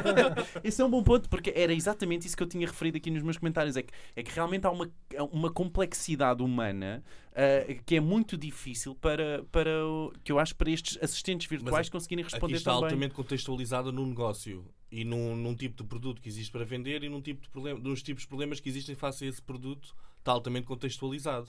esse 0.64 0.80
é 0.80 0.84
um 0.84 0.90
bom 0.90 1.02
ponto, 1.02 1.28
porque 1.28 1.52
era 1.54 1.72
exatamente 1.72 2.26
isso 2.26 2.36
que 2.36 2.42
eu 2.42 2.46
tinha 2.46 2.66
referido 2.66 2.96
aqui 2.96 3.10
nos 3.10 3.22
meus 3.22 3.36
comentários. 3.36 3.76
É 3.76 3.82
que, 3.82 3.92
é 4.16 4.22
que 4.22 4.32
realmente 4.32 4.66
há 4.66 4.70
uma, 4.70 4.90
uma 5.30 5.50
complexidade 5.52 6.42
humana 6.42 7.02
ah, 7.34 7.74
que 7.86 7.96
é 7.96 8.00
muito 8.00 8.36
difícil 8.36 8.94
para, 8.94 9.44
para 9.50 9.86
o- 9.86 10.12
que 10.22 10.32
eu 10.32 10.38
acho 10.38 10.54
para 10.56 10.70
estes 10.70 10.98
assistentes 11.02 11.46
virtuais 11.46 11.88
conseguirem 11.88 12.24
Aqui 12.24 12.32
responder 12.34 12.56
está 12.56 12.72
também. 12.72 12.84
altamente 12.84 13.14
contextualizada 13.14 13.90
no 13.92 14.06
negócio 14.06 14.64
e 14.90 15.04
num, 15.04 15.34
num 15.36 15.54
tipo 15.54 15.82
de 15.82 15.88
produto 15.88 16.20
que 16.20 16.28
existe 16.28 16.52
para 16.52 16.64
vender 16.64 17.02
e 17.02 17.08
num 17.08 17.22
tipo 17.22 17.42
de 17.42 17.48
problema, 17.48 17.80
nos 17.80 18.02
tipos 18.02 18.22
de 18.24 18.28
problemas 18.28 18.60
que 18.60 18.68
existem 18.68 18.94
face 18.94 19.24
a 19.24 19.28
esse 19.28 19.40
produto 19.40 19.94
está 20.18 20.32
altamente 20.32 20.66
contextualizado. 20.66 21.48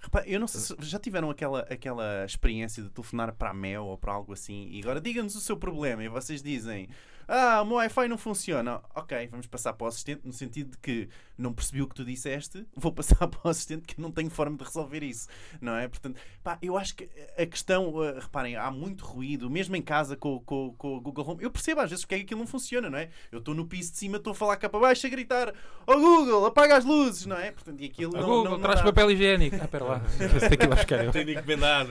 Repara, 0.00 0.28
eu 0.28 0.38
não 0.38 0.46
sei 0.46 0.60
se 0.60 0.76
já 0.80 0.98
tiveram 0.98 1.30
aquela, 1.30 1.60
aquela 1.60 2.24
experiência 2.24 2.82
de 2.82 2.90
telefonar 2.90 3.34
para 3.34 3.50
a 3.50 3.54
Mel 3.54 3.86
ou 3.86 3.96
para 3.96 4.12
algo 4.12 4.32
assim 4.32 4.68
e 4.70 4.80
agora 4.80 5.00
diga-nos 5.00 5.34
o 5.34 5.40
seu 5.40 5.56
problema 5.56 6.04
e 6.04 6.08
vocês 6.08 6.42
dizem 6.42 6.88
ah, 7.26 7.62
o 7.62 7.64
meu 7.64 7.76
Wi-Fi 7.76 8.08
não 8.08 8.18
funciona. 8.18 8.80
Ok, 8.94 9.28
vamos 9.28 9.46
passar 9.46 9.72
para 9.72 9.84
o 9.86 9.88
assistente 9.88 10.22
no 10.24 10.32
sentido 10.32 10.72
de 10.72 10.78
que 10.78 11.08
não 11.36 11.52
percebi 11.52 11.82
o 11.82 11.88
que 11.88 11.94
tu 11.94 12.04
disseste, 12.04 12.64
vou 12.76 12.92
passar 12.94 13.26
para 13.26 13.40
o 13.42 13.48
assistente 13.48 13.82
que 13.82 13.98
eu 13.98 14.02
não 14.02 14.12
tenho 14.12 14.30
forma 14.30 14.56
de 14.56 14.64
resolver 14.64 15.02
isso, 15.02 15.28
não 15.60 15.74
é? 15.74 15.88
Portanto, 15.88 16.20
pá, 16.42 16.58
eu 16.62 16.76
acho 16.76 16.94
que 16.94 17.08
a 17.36 17.44
questão, 17.46 17.88
uh, 17.94 18.20
reparem, 18.20 18.56
há 18.56 18.70
muito 18.70 19.04
ruído, 19.04 19.50
mesmo 19.50 19.74
em 19.74 19.82
casa 19.82 20.16
com, 20.16 20.38
com, 20.40 20.74
com 20.76 20.96
o 20.96 21.00
Google 21.00 21.28
Home. 21.28 21.42
Eu 21.42 21.50
percebo 21.50 21.80
às 21.80 21.90
vezes 21.90 22.04
porque 22.04 22.14
é 22.14 22.18
que 22.18 22.24
aquilo 22.24 22.40
não 22.40 22.46
funciona, 22.46 22.88
não 22.88 22.98
é? 22.98 23.08
Eu 23.32 23.40
estou 23.40 23.54
no 23.54 23.66
piso 23.66 23.92
de 23.92 23.98
cima, 23.98 24.18
estou 24.18 24.30
a 24.32 24.34
falar 24.34 24.56
cá 24.56 24.68
para 24.68 24.80
baixo 24.80 25.06
a 25.06 25.10
gritar: 25.10 25.52
Oh 25.86 25.98
Google, 25.98 26.46
apaga 26.46 26.76
as 26.76 26.84
luzes, 26.84 27.26
não 27.26 27.36
é? 27.36 27.50
Portanto, 27.50 27.80
e 27.80 27.86
aquilo 27.86 28.16
A 28.16 28.20
não, 28.20 28.26
Google, 28.28 28.44
não, 28.44 28.50
não 28.52 28.60
traz 28.60 28.78
dá. 28.78 28.84
papel 28.84 29.10
higiênico. 29.10 29.56
Ah, 29.64 29.66
espera 29.66 29.84
lá. 29.84 30.02
Esse 30.36 30.48
tem 30.48 30.58
que 30.58 30.66
buscar 30.66 31.04
eu. 31.04 31.12
Tenho 31.12 31.26
de 31.26 31.32
encomendar. 31.32 31.86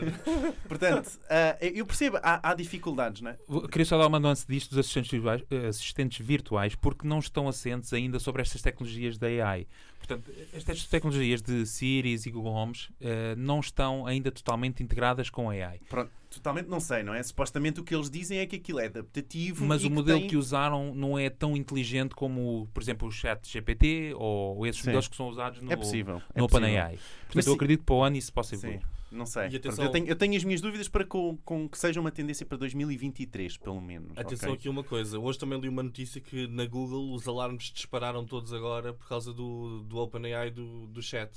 Portanto, 0.67 1.07
uh, 1.07 1.65
eu 1.65 1.85
percebo, 1.85 2.17
há, 2.21 2.51
há 2.51 2.53
dificuldades, 2.53 3.21
não 3.21 3.31
é? 3.31 3.37
Queria 3.71 3.85
só 3.85 3.97
dar 3.97 4.07
uma 4.07 4.19
nuance 4.19 4.45
disto 4.47 4.69
dos 4.69 4.79
assistentes 4.79 5.11
virtuais, 5.11 5.43
eh, 5.49 5.67
assistentes 5.67 6.25
virtuais, 6.25 6.75
porque 6.75 7.07
não 7.07 7.19
estão 7.19 7.47
assentes 7.47 7.91
ainda 7.93 8.19
sobre 8.19 8.41
estas 8.41 8.61
tecnologias 8.61 9.17
da 9.17 9.27
AI. 9.27 9.67
Portanto, 10.05 10.29
estas 10.53 10.85
tecnologias 10.85 11.41
de 11.41 11.65
Siri's 11.65 12.25
e 12.25 12.31
Google 12.31 12.51
Homes 12.51 12.89
eh, 12.99 13.35
não 13.37 13.61
estão 13.61 14.05
ainda 14.05 14.29
totalmente 14.31 14.83
integradas 14.83 15.29
com 15.29 15.49
a 15.49 15.53
AI. 15.53 15.79
Pronto, 15.87 16.11
totalmente 16.29 16.67
não 16.67 16.81
sei, 16.81 17.03
não 17.03 17.13
é? 17.13 17.23
Supostamente 17.23 17.79
o 17.79 17.83
que 17.85 17.95
eles 17.95 18.09
dizem 18.09 18.39
é 18.39 18.45
que 18.45 18.57
aquilo 18.57 18.79
é 18.79 18.87
adaptativo. 18.87 19.63
Mas 19.65 19.85
o 19.85 19.89
modelo 19.89 20.19
tem... 20.19 20.27
que 20.27 20.35
usaram 20.35 20.93
não 20.93 21.17
é 21.17 21.29
tão 21.29 21.55
inteligente 21.55 22.13
como, 22.15 22.67
por 22.73 22.83
exemplo, 22.83 23.07
o 23.07 23.11
Chat 23.11 23.49
GPT 23.49 24.13
ou 24.17 24.67
esses 24.67 24.81
Sim. 24.81 24.87
modelos 24.89 25.07
que 25.07 25.15
são 25.15 25.29
usados 25.29 25.61
no, 25.61 25.71
É 25.71 25.75
possível. 25.77 26.21
é 26.35 26.41
no 26.41 26.47
possível. 26.49 26.67
OpenAI. 26.69 26.97
Portanto, 26.97 27.31
Mas 27.35 27.47
eu 27.47 27.51
sim- 27.53 27.55
acredito 27.55 27.79
que 27.79 27.85
para 27.85 27.95
o 27.95 28.03
ano 28.03 28.17
isso 28.17 28.33
possa 28.33 28.57
Sim, 28.57 28.67
evoluir. 28.67 28.85
Não 29.13 29.25
sei. 29.25 29.47
E 29.49 29.55
atenção- 29.55 29.85
eu, 29.85 29.91
tenho, 29.91 30.07
eu 30.07 30.15
tenho 30.15 30.35
as 30.35 30.43
minhas 30.43 30.59
dúvidas 30.61 30.87
para 30.89 31.05
com, 31.05 31.37
com 31.45 31.69
que 31.69 31.77
seja 31.77 31.99
uma 32.01 32.11
tendência 32.11 32.45
para 32.45 32.57
2023, 32.57 33.57
pelo 33.57 33.79
menos. 33.79 34.17
Atenção 34.17 34.49
ok? 34.49 34.59
aqui 34.59 34.69
uma 34.69 34.83
coisa. 34.83 35.19
Hoje 35.19 35.37
também 35.39 35.59
li 35.59 35.69
uma 35.69 35.83
notícia 35.83 36.19
que 36.19 36.47
na 36.47 36.65
Google 36.65 37.13
os 37.13 37.27
alarmes 37.27 37.71
dispararam 37.71 38.25
todos 38.25 38.51
agora 38.53 38.93
por 38.93 39.07
causa 39.07 39.31
do, 39.33 39.83
do 39.83 39.97
OpenAI 39.97 40.51
do, 40.51 40.87
do 40.87 41.01
chat. 41.01 41.31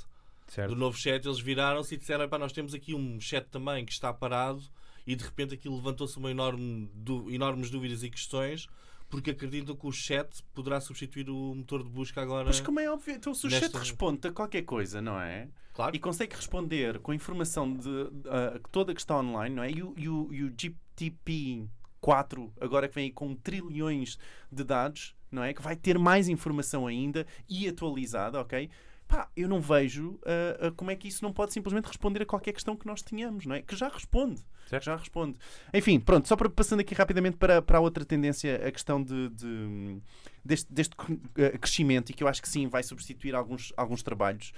Certo? 0.49 0.71
Do 0.71 0.77
novo 0.77 0.97
chat, 0.97 1.25
eles 1.25 1.41
viraram-se 1.41 1.95
e 1.95 1.99
disseram: 1.99 2.25
"Epá, 2.25 2.39
nós 2.39 2.53
temos 2.53 2.73
aqui 2.75 2.95
um 2.95 3.21
chat 3.21 3.47
também 3.49 3.85
que 3.85 3.93
está 3.93 4.13
parado 4.13 4.63
e 5.07 5.15
de 5.15 5.25
repente 5.25 5.55
aquilo 5.55 5.77
levantou-se 5.77 6.17
uma 6.19 6.31
enorme, 6.31 6.91
du- 6.95 7.31
enormes 7.31 7.69
dúvidas 7.71 8.03
e 8.03 8.11
questões 8.11 8.67
porque 9.09 9.31
acreditam 9.31 9.77
que 9.77 9.87
o 9.87 9.93
chat 9.93 10.43
poderá 10.55 10.81
substituir 10.81 11.31
o 11.31 11.55
motor 11.55 11.83
de 11.83 11.89
busca 11.89 12.21
agora. 12.21 12.47
Mas 12.47 12.61
como 12.61 12.81
é 12.81 12.91
óbvio, 12.91 13.15
então 13.15 13.33
se 13.35 13.47
o 13.47 13.51
Nesta- 13.51 13.67
chat 13.67 13.79
responde 13.79 14.27
a 14.29 14.33
qualquer 14.33 14.63
coisa, 14.63 15.01
não 15.01 15.21
é? 15.21 15.49
Claro. 15.73 15.95
E 15.95 15.99
consegue 15.99 16.35
responder 16.35 16.99
com 17.01 17.13
a 17.13 17.15
informação 17.15 17.73
de, 17.73 17.89
ah, 18.27 18.59
toda 18.73 18.95
que 18.95 19.01
está 19.01 19.17
online, 19.19 19.55
não 19.55 19.63
é? 19.63 19.71
E 19.71 19.83
o, 19.83 19.95
e 19.97 20.09
o, 20.09 20.29
e 20.33 20.43
o 20.45 20.49
GTP 20.57 21.69
4, 22.01 22.53
agora 22.61 22.89
que 22.89 22.95
vem 22.95 23.05
aí 23.05 23.13
com 23.13 23.35
trilhões 23.35 24.19
de 24.51 24.65
dados, 24.65 25.15
não 25.31 25.43
é? 25.45 25.53
Que 25.53 25.61
vai 25.63 25.77
ter 25.77 25.99
mais 25.99 26.29
informação 26.29 26.87
ainda 26.87 27.27
e 27.49 27.69
atualizada, 27.69 28.41
ok? 28.41 28.71
Pá, 29.09 29.29
eu 29.37 29.49
não 29.49 29.61
vejo 29.61 30.19
ah, 30.27 30.67
ah, 30.67 30.71
como 30.73 30.91
é 30.91 30.97
que 30.97 31.07
isso 31.07 31.23
não 31.23 31.33
pode 31.33 31.53
simplesmente 31.53 31.87
responder 31.87 32.23
a 32.23 32.27
qualquer 32.27 32.53
questão 32.53 32.75
que 32.77 32.87
nós 32.87 33.03
tenhamos, 33.03 33.47
não 33.47 33.55
é? 33.55 33.63
Que 33.63 33.77
já 33.77 33.89
responde. 33.89 34.43
Certo. 34.69 34.83
Já 34.83 34.97
responde. 34.97 35.39
Enfim, 35.73 36.01
pronto, 36.01 36.27
só 36.27 36.35
para 36.35 36.51
passando 36.51 36.81
aqui 36.81 36.93
rapidamente 36.93 37.37
para, 37.37 37.63
para 37.63 37.79
a 37.79 37.81
outra 37.81 38.05
tendência, 38.05 38.57
a 38.67 38.73
questão 38.73 39.01
de, 39.01 39.29
de- 39.29 39.99
deste, 40.45 40.73
deste 40.73 40.97
eh, 41.37 41.57
crescimento, 41.57 42.11
e 42.11 42.13
que 42.13 42.25
eu 42.25 42.27
acho 42.27 42.43
que 42.43 42.49
sim 42.49 42.67
vai 42.67 42.83
substituir 42.83 43.37
alguns, 43.37 43.73
alguns 43.77 44.03
trabalhos. 44.03 44.53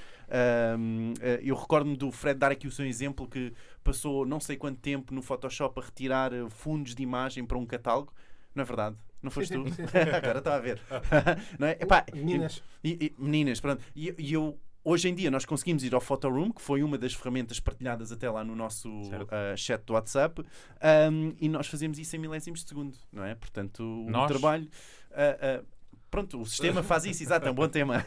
Eu 1.42 1.54
recordo-me 1.54 1.94
do 1.94 2.10
Fred 2.10 2.38
dar 2.38 2.50
aqui 2.50 2.66
o 2.66 2.70
seu 2.70 2.86
exemplo 2.86 3.28
que 3.28 3.52
passou 3.84 4.24
não 4.24 4.40
sei 4.40 4.56
quanto 4.56 4.80
tempo 4.80 5.12
no 5.12 5.20
Photoshop 5.20 5.78
a 5.78 5.84
retirar 5.84 6.30
fundos 6.48 6.94
de 6.94 7.02
imagem 7.02 7.44
para 7.44 7.58
um 7.58 7.66
catálogo. 7.66 8.12
Não 8.54 8.62
é 8.62 8.64
verdade? 8.64 8.96
Não 9.22 9.30
foste 9.30 9.52
tu? 9.52 9.64
Agora 10.16 10.38
está 10.38 10.54
a 10.56 10.58
ver. 10.60 10.80
não 11.58 11.66
é? 11.68 11.72
Epá, 11.80 12.04
Meninas. 12.14 12.62
e- 12.84 12.98
e- 13.06 13.14
meninas, 13.22 13.60
pronto. 13.60 13.82
E, 13.94 14.14
e 14.18 14.32
eu, 14.32 14.58
hoje 14.84 15.08
em 15.08 15.14
dia, 15.14 15.30
nós 15.30 15.44
conseguimos 15.44 15.82
ir 15.84 15.94
ao 15.94 16.00
Photoroom, 16.00 16.52
que 16.52 16.62
foi 16.62 16.82
uma 16.82 16.96
das 16.96 17.14
ferramentas 17.14 17.58
partilhadas 17.60 18.12
até 18.12 18.30
lá 18.30 18.44
no 18.44 18.54
nosso 18.54 18.88
ah, 19.30 19.56
chat 19.56 19.82
do 19.84 19.92
WhatsApp, 19.94 20.42
ahm, 20.80 21.32
e 21.40 21.48
nós 21.48 21.66
fazemos 21.66 21.98
isso 21.98 22.14
em 22.16 22.18
milésimos 22.18 22.62
de 22.62 22.68
segundo, 22.68 22.96
não 23.12 23.24
é? 23.24 23.34
Portanto, 23.34 23.82
o 23.82 24.10
Nós? 24.10 24.28
trabalho. 24.28 24.68
ah, 25.12 25.60
ah, 25.60 25.64
pronto, 26.10 26.40
o 26.40 26.46
sistema 26.46 26.82
faz 26.82 27.04
isso, 27.04 27.22
exato, 27.22 27.46
é 27.46 27.50
um 27.50 27.54
bom 27.54 27.68
tema. 27.68 28.04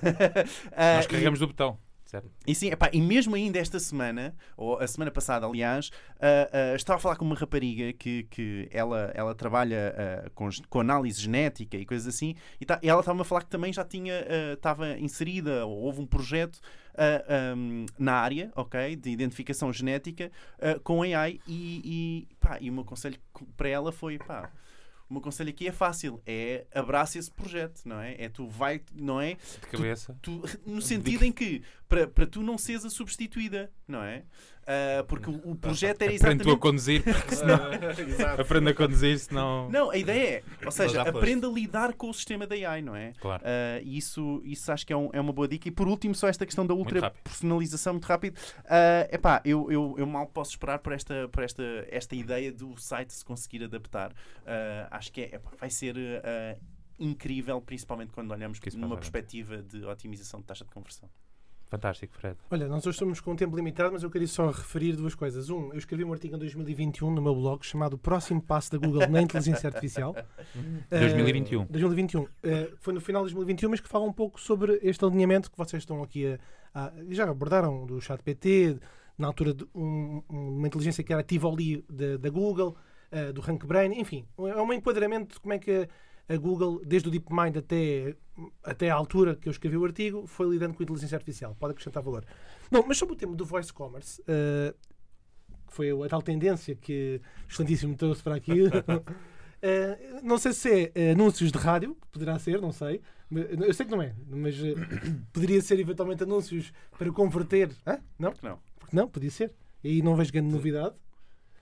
Nós 0.95 1.05
e- 1.05 1.07
carregamos 1.07 1.39
do 1.39 1.47
botão. 1.47 1.77
Certo? 2.11 2.29
e 2.45 2.53
sim, 2.53 2.69
epá, 2.71 2.89
e 2.91 2.99
mesmo 2.99 3.35
ainda 3.35 3.57
esta 3.57 3.79
semana, 3.79 4.35
ou 4.57 4.77
a 4.77 4.85
semana 4.85 5.09
passada, 5.09 5.45
aliás, 5.45 5.91
ah, 6.19 6.49
ah, 6.73 6.75
estava 6.75 6.97
a 6.97 7.01
falar 7.01 7.15
com 7.15 7.23
uma 7.23 7.35
rapariga 7.35 7.93
que, 7.93 8.23
que 8.23 8.67
ela, 8.69 9.09
ela 9.15 9.33
trabalha 9.33 9.95
ah, 9.97 10.29
com, 10.35 10.49
com 10.69 10.81
análise 10.81 11.21
genética 11.21 11.77
e 11.77 11.85
coisas 11.85 12.13
assim, 12.13 12.35
e, 12.59 12.65
tá- 12.65 12.81
e 12.83 12.89
ela 12.89 12.99
estava-me 12.99 13.21
a 13.21 13.23
falar 13.23 13.43
que 13.43 13.49
também 13.49 13.71
já 13.71 13.85
tinha, 13.85 14.25
estava 14.53 14.99
inserida, 14.99 15.65
ou 15.65 15.83
houve 15.83 16.01
um 16.01 16.05
projeto 16.05 16.59
ahm, 17.29 17.85
na 17.97 18.15
área, 18.15 18.51
ok, 18.57 18.93
de 18.97 19.09
identificação 19.09 19.71
genética 19.71 20.29
com 20.83 21.03
AI, 21.03 21.39
e, 21.47 22.27
e, 22.27 22.35
pá, 22.41 22.57
e 22.59 22.69
o 22.69 22.73
meu 22.73 22.83
conselho 22.83 23.17
co- 23.31 23.45
para 23.55 23.69
ela 23.69 23.91
foi, 23.93 24.17
pá, 24.17 24.51
o 25.11 25.13
meu 25.15 25.21
conselho 25.21 25.49
aqui 25.49 25.67
é 25.67 25.73
fácil, 25.73 26.21
é 26.25 26.65
abraça 26.73 27.19
esse 27.19 27.29
projeto, 27.29 27.81
não 27.83 27.99
é? 27.99 28.15
É 28.17 28.29
tu 28.29 28.47
vai, 28.47 28.81
não 28.95 29.19
é? 29.19 29.33
De 29.33 29.67
cabeça. 29.69 30.17
Tu- 30.21 30.41
no 30.65 30.81
sentido 30.81 31.25
em 31.25 31.33
que 31.33 31.61
para, 31.89 32.07
para 32.07 32.25
tu 32.25 32.41
não 32.41 32.57
seres 32.57 32.85
a 32.85 32.89
substituída, 32.89 33.69
não 33.85 34.01
é? 34.01 34.23
Ah, 34.71 35.03
porque 35.03 35.29
o, 35.29 35.51
o 35.51 35.55
projeto 35.55 36.01
era 36.03 36.15
Aprende 36.15 36.43
tu 36.43 36.49
a 36.49 36.53
exatamente. 36.53 36.59
conduzir, 36.59 37.03
porque 37.03 37.35
senão. 37.35 37.59
Exato. 38.07 38.41
Aprende 38.41 38.69
a 38.69 38.73
conduzir, 38.73 39.19
senão. 39.19 39.69
Não, 39.69 39.89
a 39.89 39.97
ideia 39.97 40.37
é, 40.37 40.65
ou 40.65 40.71
seja, 40.71 41.01
aprenda 41.01 41.47
a 41.47 41.51
lidar 41.51 41.93
com 41.93 42.09
o 42.09 42.13
sistema 42.13 42.47
da 42.47 42.55
AI, 42.55 42.81
não 42.81 42.95
é? 42.95 43.13
Claro. 43.19 43.43
Ah, 43.45 43.81
e 43.83 43.97
isso, 43.97 44.41
isso 44.45 44.71
acho 44.71 44.85
que 44.87 44.93
é, 44.93 44.97
um- 44.97 45.09
é 45.11 45.19
uma 45.19 45.33
boa 45.33 45.47
dica. 45.47 45.67
E 45.67 45.71
por 45.71 45.87
último, 45.87 46.15
só 46.15 46.27
esta 46.27 46.45
questão 46.45 46.65
da 46.65 46.73
Muito 46.73 46.87
ultra 46.87 47.01
rápido. 47.01 47.21
personalização, 47.23 47.93
muito 47.93 48.05
rápido. 48.05 48.39
É 48.65 49.09
epá, 49.11 49.41
eu, 49.43 49.71
eu, 49.71 49.95
eu 49.97 50.05
mal 50.07 50.25
posso 50.27 50.51
esperar 50.51 50.79
por 50.79 50.93
esta, 50.93 51.27
por 51.29 51.43
esta, 51.43 51.63
esta 51.89 52.15
ideia 52.15 52.51
do 52.51 52.77
site 52.77 53.11
se 53.13 53.25
conseguir 53.25 53.63
adaptar. 53.63 54.13
Ah, 54.45 54.87
acho 54.91 55.11
que 55.11 55.21
é, 55.21 55.35
epá, 55.35 55.51
vai 55.59 55.69
ser 55.69 55.95
ah, 56.23 56.55
incrível, 56.99 57.59
principalmente 57.61 58.11
quando 58.13 58.31
olhamos 58.31 58.59
numa 58.75 58.95
perspectiva 58.95 59.57
de 59.61 59.83
otimização 59.85 60.39
de 60.39 60.45
taxa 60.45 60.63
de 60.63 60.71
conversão. 60.71 61.09
Fantástico, 61.71 62.13
Fred. 62.17 62.35
Olha, 62.51 62.67
nós 62.67 62.85
hoje 62.85 62.95
estamos 62.95 63.21
com 63.21 63.31
um 63.31 63.35
tempo 63.37 63.55
limitado, 63.55 63.93
mas 63.93 64.03
eu 64.03 64.11
queria 64.11 64.27
só 64.27 64.47
referir 64.47 64.93
duas 64.97 65.15
coisas. 65.15 65.49
Um, 65.49 65.71
eu 65.71 65.77
escrevi 65.77 66.03
um 66.03 66.11
artigo 66.11 66.35
em 66.35 66.37
2021 66.39 67.09
no 67.09 67.21
meu 67.21 67.33
blog 67.33 67.65
chamado 67.65 67.97
Próximo 67.97 68.41
Passo 68.41 68.71
da 68.73 68.77
Google 68.77 69.07
na 69.07 69.21
Inteligência 69.21 69.67
Artificial. 69.67 70.13
Eh, 70.91 70.99
2021. 70.99 71.65
2021. 71.69 72.27
Eh, 72.43 72.71
foi 72.81 72.93
no 72.93 72.99
final 72.99 73.21
de 73.25 73.33
2021, 73.33 73.69
mas 73.69 73.79
que 73.79 73.87
fala 73.87 74.03
um 74.03 74.11
pouco 74.11 74.37
sobre 74.39 74.79
este 74.83 75.05
alinhamento 75.05 75.49
que 75.49 75.57
vocês 75.57 75.81
estão 75.81 76.03
aqui 76.03 76.37
a, 76.73 76.87
a- 76.87 76.91
já 77.09 77.29
abordaram 77.29 77.85
do 77.85 78.01
chat 78.01 78.21
PT, 78.21 78.77
na 79.17 79.27
altura 79.27 79.53
de 79.53 79.65
um- 79.73 80.21
uma 80.27 80.67
inteligência 80.67 81.01
que 81.05 81.13
era 81.13 81.23
Tivoli 81.23 81.85
da 81.89 82.17
da 82.17 82.29
Google, 82.29 82.75
eh, 83.09 83.31
do 83.31 83.39
Rank 83.39 83.65
Brain, 83.65 83.93
enfim, 83.97 84.25
é 84.39 84.61
um 84.61 84.73
enquadramento 84.73 85.35
de 85.35 85.39
como 85.39 85.53
é 85.53 85.59
que 85.59 85.71
a 85.71 85.87
Google, 86.37 86.81
desde 86.85 87.07
o 87.07 87.11
DeepMind 87.11 87.57
até, 87.57 88.15
até 88.63 88.89
à 88.89 88.95
altura 88.95 89.35
que 89.35 89.47
eu 89.47 89.51
escrevi 89.51 89.77
o 89.77 89.85
artigo, 89.85 90.25
foi 90.27 90.49
lidando 90.49 90.73
com 90.73 90.81
a 90.81 90.83
inteligência 90.83 91.15
artificial. 91.15 91.55
Pode 91.59 91.71
acrescentar 91.71 92.01
valor. 92.01 92.25
Não, 92.69 92.85
mas 92.87 92.97
sobre 92.97 93.13
o 93.13 93.17
tema 93.17 93.35
do 93.35 93.45
voice 93.45 93.71
commerce, 93.73 94.21
eh, 94.27 94.73
que 95.67 95.73
foi 95.73 95.91
a 95.91 96.09
tal 96.09 96.21
tendência 96.21 96.75
que 96.75 97.21
o 97.45 97.51
excelentíssimo 97.51 97.95
trouxe 97.95 98.21
para 98.23 98.35
aqui. 98.35 98.51
Eh, 99.63 100.19
não 100.23 100.39
sei 100.39 100.53
se 100.53 100.91
é 100.95 101.11
anúncios 101.11 101.51
de 101.51 101.57
rádio, 101.59 101.95
poderá 102.11 102.39
ser, 102.39 102.59
não 102.59 102.71
sei. 102.71 102.99
Eu 103.31 103.71
sei 103.73 103.85
que 103.85 103.91
não 103.91 104.01
é, 104.01 104.15
mas 104.27 104.55
eh, 104.57 104.73
poderia 105.31 105.61
ser 105.61 105.79
eventualmente 105.79 106.23
anúncios 106.23 106.73
para 106.97 107.11
converter. 107.11 107.69
Hã? 107.85 107.99
Não? 108.17 108.33
Não. 108.41 108.59
Porque 108.79 108.95
não, 108.95 109.07
podia 109.07 109.29
ser. 109.29 109.53
E 109.83 109.89
aí 109.89 110.01
não 110.01 110.15
vejo 110.15 110.33
grande 110.33 110.51
novidade. 110.51 110.95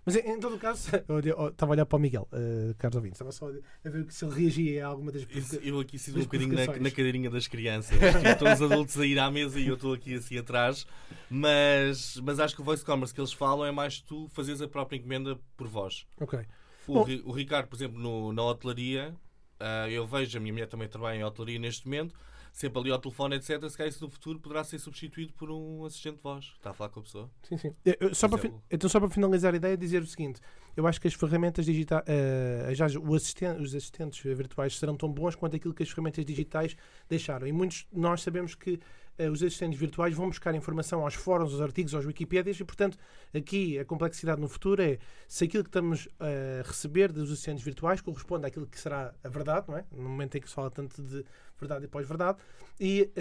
Mas 0.05 0.15
em, 0.15 0.19
em 0.31 0.39
todo 0.39 0.55
o 0.55 0.59
caso, 0.59 0.89
estava 1.51 1.71
a 1.71 1.75
olhar 1.75 1.85
para 1.85 1.97
o 1.97 1.99
Miguel, 1.99 2.27
eh, 2.31 2.73
Carlos 2.77 2.95
Ouvintes, 2.95 3.17
estava 3.17 3.31
só 3.31 3.47
a 3.49 3.89
ver 3.89 4.05
se 4.09 4.25
ele 4.25 4.33
reagia 4.33 4.85
a 4.85 4.89
alguma 4.89 5.11
das 5.11 5.23
provoca- 5.25 5.57
eu 5.63 5.79
aqui 5.79 5.99
sinto 5.99 6.17
um 6.19 6.23
bocadinho 6.23 6.55
na, 6.55 6.65
na 6.65 6.89
cadeirinha 6.89 7.29
das 7.29 7.47
crianças. 7.47 7.97
Estão 8.01 8.51
os 8.51 8.61
adultos 8.61 8.97
a 8.97 9.05
ir 9.05 9.19
à 9.19 9.29
mesa 9.29 9.59
e 9.59 9.67
eu 9.67 9.75
estou 9.75 9.93
aqui 9.93 10.15
assim 10.15 10.37
atrás. 10.37 10.87
Mas, 11.29 12.17
mas 12.23 12.39
acho 12.39 12.55
que 12.55 12.61
o 12.61 12.63
voice 12.63 12.83
commerce 12.83 13.13
que 13.13 13.19
eles 13.21 13.33
falam 13.33 13.65
é 13.65 13.71
mais 13.71 13.99
tu 14.01 14.27
fazeres 14.29 14.61
a 14.61 14.67
própria 14.67 14.97
encomenda 14.97 15.37
por 15.55 15.67
voz. 15.67 16.05
Ok. 16.19 16.39
O, 16.87 16.93
Bom. 16.93 17.05
O 17.25 17.31
Ricardo, 17.31 17.67
por 17.67 17.75
exemplo, 17.75 17.99
no- 17.99 18.33
na 18.33 18.43
hotelaria, 18.43 19.15
ah, 19.59 19.87
eu 19.89 20.07
vejo, 20.07 20.37
a 20.37 20.41
minha 20.41 20.53
mulher 20.53 20.67
também 20.67 20.87
trabalha 20.87 21.17
em 21.17 21.23
hotelaria 21.23 21.59
neste 21.59 21.85
momento, 21.85 22.15
sempre 22.51 22.79
ali 22.79 22.91
ao 22.91 22.99
telefone, 22.99 23.35
etc. 23.35 23.67
Se 23.69 23.77
calhar 23.77 23.89
isso 23.89 24.03
no 24.03 24.09
futuro 24.09 24.39
poderá 24.39 24.63
ser 24.63 24.79
substituído 24.79 25.33
por 25.33 25.49
um 25.51 25.85
assistente 25.85 26.15
de 26.17 26.21
voz. 26.21 26.45
Está 26.55 26.71
a 26.71 26.73
falar 26.73 26.89
com 26.89 26.99
a 26.99 27.03
pessoa. 27.03 27.29
Sim, 27.43 27.57
sim. 27.57 27.75
Eu- 27.85 28.13
só 28.15 28.27
para 28.27 28.51
então, 28.69 28.89
só 28.89 28.99
para 28.99 29.09
finalizar 29.09 29.53
a 29.53 29.57
ideia, 29.57 29.77
dizer 29.77 30.01
o 30.01 30.07
seguinte: 30.07 30.39
eu 30.75 30.87
acho 30.87 30.99
que 30.99 31.07
as 31.07 31.13
ferramentas 31.13 31.65
digitais, 31.65 32.03
uh, 32.07 32.73
já, 32.75 32.87
o 32.99 33.15
assisten 33.15 33.57
os 33.59 33.75
assistentes 33.75 34.21
virtuais 34.23 34.77
serão 34.77 34.95
tão 34.95 35.11
bons 35.11 35.35
quanto 35.35 35.55
aquilo 35.55 35.73
que 35.73 35.83
as 35.83 35.89
ferramentas 35.89 36.25
digitais 36.25 36.75
deixaram. 37.07 37.47
E 37.47 37.51
muitos 37.51 37.85
nós 37.91 38.21
sabemos 38.21 38.55
que 38.55 38.79
uh, 39.19 39.29
os 39.31 39.41
assistentes 39.43 39.79
virtuais 39.79 40.13
vão 40.15 40.27
buscar 40.27 40.53
informação 40.55 41.01
aos 41.01 41.15
fóruns, 41.15 41.51
aos 41.53 41.61
artigos, 41.61 41.93
aos 41.93 42.05
Wikipédias 42.05 42.59
e, 42.59 42.63
portanto, 42.63 42.97
aqui 43.33 43.77
a 43.79 43.85
complexidade 43.85 44.39
no 44.39 44.47
futuro 44.47 44.81
é 44.81 44.97
se 45.27 45.43
aquilo 45.45 45.63
que 45.63 45.69
estamos 45.69 46.07
a 46.19 46.65
receber 46.67 47.11
dos 47.11 47.31
assistentes 47.31 47.63
virtuais 47.63 47.99
corresponde 48.01 48.45
àquilo 48.45 48.65
que 48.67 48.79
será 48.79 49.13
a 49.23 49.29
verdade, 49.29 49.67
não 49.67 49.77
é? 49.77 49.85
No 49.91 50.03
momento 50.09 50.37
em 50.37 50.41
que 50.41 50.47
se 50.47 50.55
fala 50.55 50.69
tanto 50.71 51.01
de 51.01 51.25
verdade 51.59 51.85
e 51.85 51.87
pós-verdade, 51.87 52.37
e 52.79 53.11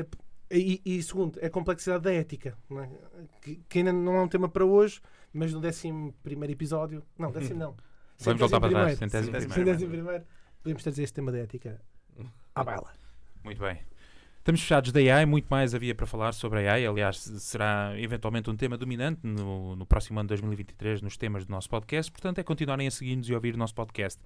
e, 0.50 0.80
e, 0.83 1.02
segundo, 1.02 1.38
a 1.45 1.50
complexidade 1.50 2.04
da 2.04 2.12
ética, 2.12 2.57
é? 2.71 2.88
que, 3.42 3.57
que, 3.68 3.78
ainda 3.80 3.92
não 3.92 4.16
é 4.16 4.23
um 4.23 4.28
tema 4.28 4.49
para 4.49 4.64
hoje, 4.64 4.99
mas 5.30 5.52
no 5.52 5.59
11 5.59 6.02
episódio. 6.49 7.02
Não, 7.18 7.30
décimo 7.30 7.59
não. 7.59 7.76
Vamos 8.21 8.40
voltar 8.40 8.59
para 8.59 8.71
trás, 8.71 8.99
centésimo 8.99 9.37
primeiro. 9.49 9.87
primeiro. 9.87 10.25
Podemos 10.62 10.83
trazer 10.83 11.02
este 11.02 11.14
tema 11.14 11.30
da 11.30 11.38
ética 11.38 11.80
à 12.54 12.64
baila. 12.64 12.92
Muito 13.45 13.61
bem. 13.61 13.78
Estamos 14.38 14.62
fechados 14.62 14.90
da 14.92 15.00
AI, 15.00 15.26
muito 15.26 15.47
mais 15.50 15.75
havia 15.75 15.95
para 15.95 16.07
falar 16.07 16.33
sobre 16.33 16.66
a 16.66 16.73
AI. 16.73 16.87
Aliás, 16.87 17.18
será 17.18 17.92
eventualmente 17.99 18.49
um 18.49 18.57
tema 18.57 18.78
dominante 18.78 19.21
no, 19.23 19.76
no 19.76 19.85
próximo 19.85 20.18
ano 20.18 20.26
de 20.26 20.30
2023 20.30 21.02
nos 21.02 21.18
temas 21.18 21.45
do 21.45 21.50
nosso 21.50 21.68
podcast. 21.68 22.11
Portanto, 22.11 22.38
é 22.38 22.42
continuarem 22.42 22.87
a 22.87 22.90
seguir-nos 22.90 23.28
e 23.28 23.35
ouvir 23.35 23.54
o 23.54 23.59
nosso 23.59 23.75
podcast. 23.75 24.23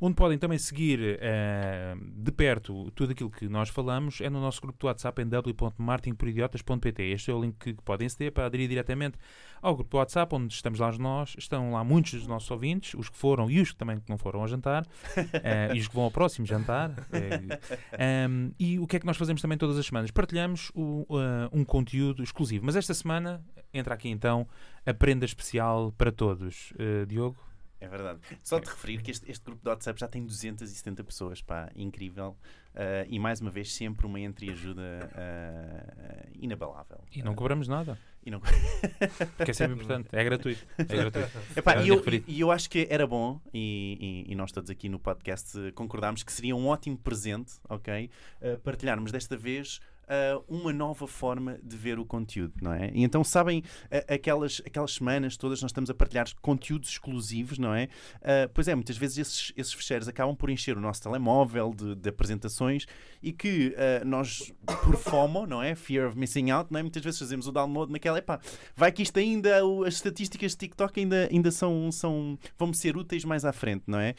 Onde 0.00 0.14
podem 0.14 0.36
também 0.36 0.58
seguir 0.58 1.00
uh, 1.00 2.22
de 2.22 2.30
perto 2.30 2.90
tudo 2.90 3.12
aquilo 3.12 3.30
que 3.30 3.48
nós 3.48 3.70
falamos 3.70 4.20
é 4.20 4.28
no 4.28 4.40
nosso 4.40 4.60
grupo 4.60 4.78
do 4.78 4.86
WhatsApp 4.86 5.22
em 5.22 5.26
w.martinporidiotas.pt. 5.26 7.02
Este 7.02 7.30
é 7.30 7.34
o 7.34 7.40
link 7.40 7.56
que 7.58 7.74
podem 7.82 8.06
aceder 8.06 8.30
para 8.30 8.46
aderir 8.46 8.68
diretamente 8.68 9.18
ao 9.62 9.74
grupo 9.74 9.90
do 9.90 9.96
WhatsApp, 9.96 10.34
onde 10.34 10.52
estamos 10.52 10.78
lá 10.80 10.92
nós. 10.98 11.34
Estão 11.38 11.72
lá 11.72 11.82
muitos 11.82 12.12
dos 12.12 12.26
nossos 12.26 12.50
ouvintes, 12.50 12.94
os 12.94 13.08
que 13.08 13.16
foram 13.16 13.50
e 13.50 13.60
os 13.60 13.72
que 13.72 13.76
também 13.76 14.02
não 14.08 14.18
foram 14.18 14.40
ao 14.40 14.48
jantar, 14.48 14.82
uh, 14.82 15.72
e 15.74 15.80
os 15.80 15.88
que 15.88 15.94
vão 15.94 16.04
ao 16.04 16.10
próximo 16.10 16.46
jantar. 16.46 16.90
Uh, 16.90 18.28
um, 18.28 18.52
e 18.58 18.78
o 18.78 18.86
que 18.86 18.96
é 18.96 19.00
que 19.00 19.06
nós 19.06 19.16
fazemos 19.16 19.40
também 19.40 19.56
todas 19.56 19.78
as 19.78 19.86
semanas? 19.86 20.10
Partilhamos 20.10 20.70
o, 20.74 21.06
um 21.52 21.64
conteúdo 21.64 22.22
exclusivo. 22.22 22.66
Mas 22.66 22.76
esta 22.76 22.92
semana 22.92 23.42
entra 23.72 23.94
aqui 23.94 24.08
então 24.08 24.46
a 24.84 24.92
prenda 24.92 25.24
especial 25.24 25.92
para 25.96 26.12
todos. 26.12 26.72
Diogo? 27.08 27.45
É 27.80 27.88
verdade. 27.88 28.20
Só 28.42 28.58
de 28.58 28.68
referir 28.68 29.02
que 29.02 29.10
este, 29.10 29.30
este, 29.30 29.44
grupo 29.44 29.62
de 29.62 29.68
WhatsApp 29.68 30.00
já 30.00 30.08
tem 30.08 30.24
270 30.24 31.04
pessoas, 31.04 31.42
pá, 31.42 31.70
incrível. 31.76 32.36
Uh, 32.74 33.06
e 33.08 33.18
mais 33.18 33.40
uma 33.40 33.50
vez, 33.50 33.72
sempre 33.72 34.06
uma 34.06 34.20
entreajuda 34.20 34.82
uh, 34.82 36.30
inabalável. 36.34 36.98
E 37.12 37.22
não 37.22 37.34
cobramos 37.34 37.68
nada. 37.68 37.98
E 38.24 38.30
não... 38.30 38.40
Porque 39.36 39.50
é 39.50 39.54
sempre 39.54 39.74
importante, 39.74 40.08
é 40.12 40.24
gratuito. 40.24 40.66
É 40.78 40.84
gratuito. 40.96 41.30
Epá, 41.54 41.76
e, 41.82 41.88
eu, 41.88 42.02
e, 42.06 42.24
e, 42.26 42.40
eu, 42.40 42.50
acho 42.50 42.68
que 42.68 42.86
era 42.90 43.06
bom, 43.06 43.40
e, 43.54 44.24
e, 44.26 44.34
nós 44.34 44.50
todos 44.52 44.68
aqui 44.68 44.88
no 44.88 44.98
podcast 44.98 45.72
concordámos 45.72 46.22
que 46.22 46.32
seria 46.32 46.56
um 46.56 46.66
ótimo 46.66 46.98
presente, 46.98 47.54
ok? 47.68 48.10
Uh, 48.40 48.58
partilharmos 48.60 49.12
desta 49.12 49.36
vez 49.36 49.80
uh, 50.06 50.44
uma 50.48 50.72
nova 50.72 51.06
forma 51.06 51.58
de 51.62 51.76
ver 51.76 51.98
o 51.98 52.04
conteúdo, 52.04 52.54
não 52.60 52.72
é? 52.72 52.90
E 52.94 53.02
então, 53.02 53.22
sabem, 53.22 53.60
uh, 53.60 54.14
aquelas, 54.14 54.62
aquelas 54.64 54.92
semanas 54.92 55.36
todas 55.36 55.60
nós 55.62 55.70
estamos 55.70 55.90
a 55.90 55.94
partilhar 55.94 56.26
conteúdos 56.40 56.90
exclusivos, 56.90 57.58
não 57.58 57.74
é? 57.74 57.88
Uh, 58.16 58.50
pois 58.54 58.68
é, 58.68 58.74
muitas 58.74 58.96
vezes 58.96 59.18
esses, 59.18 59.52
esses 59.56 59.72
fecheiros 59.72 60.08
acabam 60.08 60.34
por 60.34 60.50
encher 60.50 60.76
o 60.76 60.80
nosso 60.80 61.02
telemóvel 61.02 61.74
de, 61.74 61.94
de 61.94 62.08
apresentações 62.08 62.86
e 63.22 63.32
que 63.32 63.74
nós, 64.04 64.52
por 64.84 64.96
FOMO, 64.96 65.46
não 65.46 65.62
é? 65.62 65.74
Fear 65.74 66.08
of 66.08 66.18
Missing 66.18 66.50
Out, 66.50 66.72
não 66.72 66.78
é? 66.78 66.82
Muitas 66.82 67.02
vezes 67.02 67.18
fazemos 67.18 67.46
o 67.48 67.52
download 67.52 67.92
naquela, 67.92 68.18
epá, 68.18 68.40
vai 68.74 68.92
que 68.92 69.02
isto 69.02 69.18
ainda, 69.18 69.60
as 69.86 69.94
estatísticas 69.94 70.52
de 70.52 70.58
TikTok 70.58 71.00
ainda, 71.00 71.28
ainda 71.30 71.50
são, 71.50 71.90
são, 71.90 72.38
vão 72.58 72.72
ser 72.72 72.96
úteis 72.96 73.24
mais 73.24 73.44
à 73.44 73.52
frente, 73.52 73.84
não 73.86 73.98
é? 73.98 74.14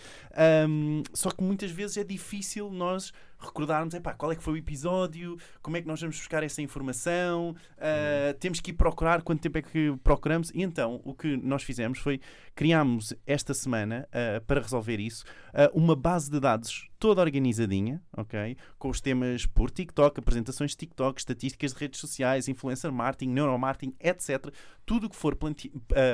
Um, 0.68 1.04
só 1.14 1.32
que 1.32 1.44
muitas 1.44 1.72
vezes 1.72 1.98
é 1.98 2.04
difícil 2.04 2.70
nós 2.70 3.14
recordarmos 3.40 3.94
epá, 3.94 4.14
qual 4.14 4.32
é 4.32 4.36
que 4.36 4.44
foi 4.44 4.54
o 4.54 4.58
episódio, 4.58 5.38
como 5.62 5.78
é 5.78 5.82
que 5.82 5.88
nós 5.88 6.02
vamos 6.02 6.18
buscar 6.18 6.44
essa 6.44 6.62
informação, 6.62 7.56
uh, 7.78 8.34
temos 8.40 8.60
que 8.60 8.72
ir 8.72 8.74
procurar 8.74 9.22
quanto 9.22 9.42
tempo 9.42 9.58
é 9.58 9.62
que 9.62 9.96
procuramos. 10.04 10.50
E 10.52 10.62
então 10.62 11.02
o 11.04 11.14
que 11.14 11.38
nós 11.38 11.64
fizemos 11.64 12.00
foi 12.00 12.20
criámos 12.56 13.14
esta 13.26 13.54
semana, 13.54 14.08
uh, 14.10 14.44
para 14.46 14.62
resolver 14.62 15.00
isso, 15.00 15.24
uh, 15.50 15.78
uma 15.78 15.96
base 15.96 16.30
de 16.30 16.40
dados 16.40 16.90
toda 17.00 17.22
organizadinha, 17.22 18.02
ok? 18.16 18.58
Com 18.80 18.90
os 18.90 19.00
temas 19.00 19.46
por 19.46 19.70
TikTok, 19.70 20.20
apresentações 20.20 20.72
de 20.72 20.78
TikTok, 20.78 21.20
estatísticas 21.20 21.74
de 21.74 21.80
redes 21.80 22.00
sociais, 22.00 22.48
influencer 22.48 22.92
marketing, 22.92 23.32
neuromarketing, 23.32 23.96
etc. 24.00 24.52
Tudo 24.84 25.06
o 25.06 25.10
que 25.10 25.16
for 25.16 25.38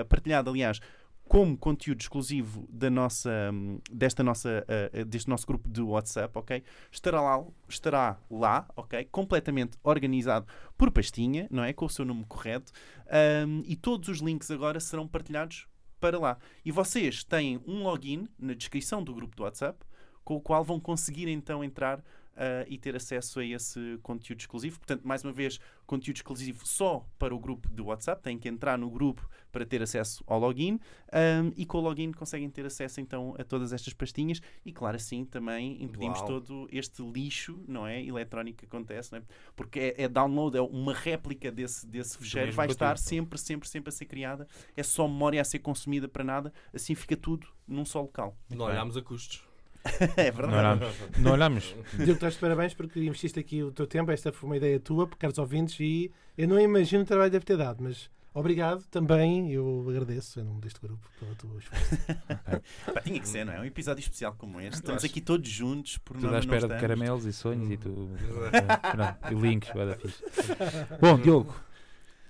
partilhado, 0.09 0.49
aliás, 0.49 0.81
como 1.33 1.57
conteúdo 1.57 1.99
exclusivo 1.99 2.67
da 2.69 2.91
nossa, 2.91 3.51
desta 3.91 4.21
nossa, 4.21 4.63
uh, 4.93 5.03
deste 5.03 5.27
nosso 5.27 5.47
grupo 5.47 5.67
de 5.67 5.81
WhatsApp, 5.81 6.37
ok? 6.37 6.61
Estará 6.91 7.19
lá, 7.19 7.43
estará 7.67 8.19
lá, 8.29 8.67
ok? 8.75 9.03
Completamente 9.05 9.75
organizado 9.83 10.45
por 10.77 10.91
pastinha, 10.91 11.47
não 11.49 11.63
é? 11.63 11.73
Com 11.73 11.85
o 11.85 11.89
seu 11.89 12.05
nome 12.05 12.23
correto. 12.25 12.71
Um, 13.47 13.63
e 13.65 13.75
todos 13.75 14.09
os 14.09 14.19
links 14.19 14.51
agora 14.51 14.79
serão 14.79 15.07
partilhados 15.07 15.67
para 15.99 16.19
lá. 16.19 16.37
E 16.63 16.71
vocês 16.71 17.23
têm 17.23 17.59
um 17.65 17.81
login 17.81 18.27
na 18.37 18.53
descrição 18.53 19.03
do 19.03 19.11
grupo 19.11 19.35
do 19.35 19.41
WhatsApp, 19.41 19.83
com 20.23 20.35
o 20.35 20.39
qual 20.39 20.63
vão 20.63 20.79
conseguir 20.79 21.27
então 21.27 21.63
entrar 21.63 22.03
uh, 22.33 22.65
e 22.67 22.77
ter 22.77 22.95
acesso 22.95 23.39
a 23.39 23.45
esse 23.45 23.99
conteúdo 24.01 24.39
exclusivo. 24.39 24.79
Portanto, 24.79 25.07
mais 25.07 25.23
uma 25.23 25.33
vez, 25.33 25.59
conteúdo 25.85 26.17
exclusivo 26.17 26.65
só 26.65 27.05
para 27.17 27.33
o 27.33 27.39
grupo 27.39 27.69
do 27.69 27.85
WhatsApp. 27.85 28.21
Têm 28.21 28.37
que 28.37 28.47
entrar 28.47 28.77
no 28.77 28.89
grupo 28.89 29.27
para 29.51 29.65
ter 29.65 29.81
acesso 29.81 30.23
ao 30.27 30.39
login. 30.39 30.79
Um, 31.13 31.51
e 31.55 31.65
com 31.65 31.77
o 31.77 31.81
login 31.81 32.11
conseguem 32.11 32.49
ter 32.49 32.65
acesso 32.65 32.99
então 32.99 33.35
a 33.37 33.43
todas 33.43 33.71
estas 33.71 33.93
pastinhas. 33.93 34.41
E 34.65 34.71
claro 34.71 34.95
assim 34.95 35.23
também 35.25 35.81
impedimos 35.81 36.19
Uau. 36.19 36.27
todo 36.27 36.67
este 36.71 37.03
lixo 37.03 37.63
não 37.67 37.85
é? 37.85 38.03
Eletrónico 38.03 38.59
que 38.59 38.65
acontece 38.65 39.11
não 39.11 39.19
é? 39.19 39.23
porque 39.55 39.79
é, 39.79 40.03
é, 40.03 40.07
download 40.07 40.57
é 40.57 40.61
uma 40.61 40.93
réplica 40.93 41.51
desse 41.51 41.85
desse 41.85 42.17
fecheiro. 42.17 42.51
vai 42.51 42.67
estar 42.67 42.97
sempre 42.97 43.39
sempre 43.39 43.69
sempre 43.69 43.89
a 43.89 43.91
ser 43.91 44.05
criada. 44.05 44.47
É 44.75 44.81
só 44.81 45.07
memória 45.07 45.39
a 45.39 45.43
ser 45.43 45.59
consumida 45.59 46.07
para 46.07 46.23
nada. 46.23 46.51
Assim 46.73 46.95
fica 46.95 47.15
tudo 47.15 47.47
num 47.67 47.85
só 47.85 48.01
local. 48.01 48.35
Não 48.49 48.65
olhamos 48.65 48.97
a 48.97 49.01
custos 49.01 49.52
é 50.17 50.31
verdade. 50.31 50.51
Não 50.51 50.59
olhamos. 50.59 51.17
Não 51.17 51.31
olhamos. 51.31 51.75
Diogo, 51.93 52.13
estás 52.13 52.33
de 52.33 52.39
parabéns 52.39 52.73
porque 52.73 52.99
investiste 52.99 53.39
aqui 53.39 53.63
o 53.63 53.71
teu 53.71 53.85
tempo. 53.85 54.11
Esta 54.11 54.31
foi 54.31 54.49
uma 54.49 54.57
ideia 54.57 54.79
tua, 54.79 55.07
caros 55.07 55.37
ouvintes, 55.37 55.79
e 55.79 56.11
eu 56.37 56.47
não 56.47 56.59
imagino 56.59 57.03
o 57.03 57.05
trabalho 57.05 57.29
que 57.29 57.33
deve 57.33 57.45
ter 57.45 57.57
dado, 57.57 57.83
mas 57.83 58.09
obrigado 58.33 58.83
também. 58.87 59.51
Eu 59.51 59.85
agradeço 59.89 60.39
em 60.39 60.43
nome 60.43 60.61
deste 60.61 60.79
grupo 60.79 61.07
pela 61.19 61.35
tua 61.35 61.57
esforço. 61.59 61.97
Pá, 62.93 63.01
tinha 63.01 63.19
que 63.19 63.27
ser, 63.27 63.45
não 63.45 63.53
é? 63.53 63.59
Um 63.59 63.65
episódio 63.65 64.01
especial 64.01 64.33
como 64.37 64.59
este. 64.61 64.75
Estamos 64.75 65.03
aqui 65.03 65.19
todos 65.19 65.49
juntos 65.49 65.97
por 65.97 66.17
Tudo 66.17 66.33
à 66.33 66.39
espera 66.39 66.67
de 66.67 66.79
caramelos 66.79 67.25
e 67.25 67.33
sonhos 67.33 67.69
e 67.69 67.77
tu. 67.77 68.09
e 69.31 69.35
links, 69.35 69.69
fixe. 70.01 70.23
Bom, 70.99 71.19
Diogo 71.19 71.53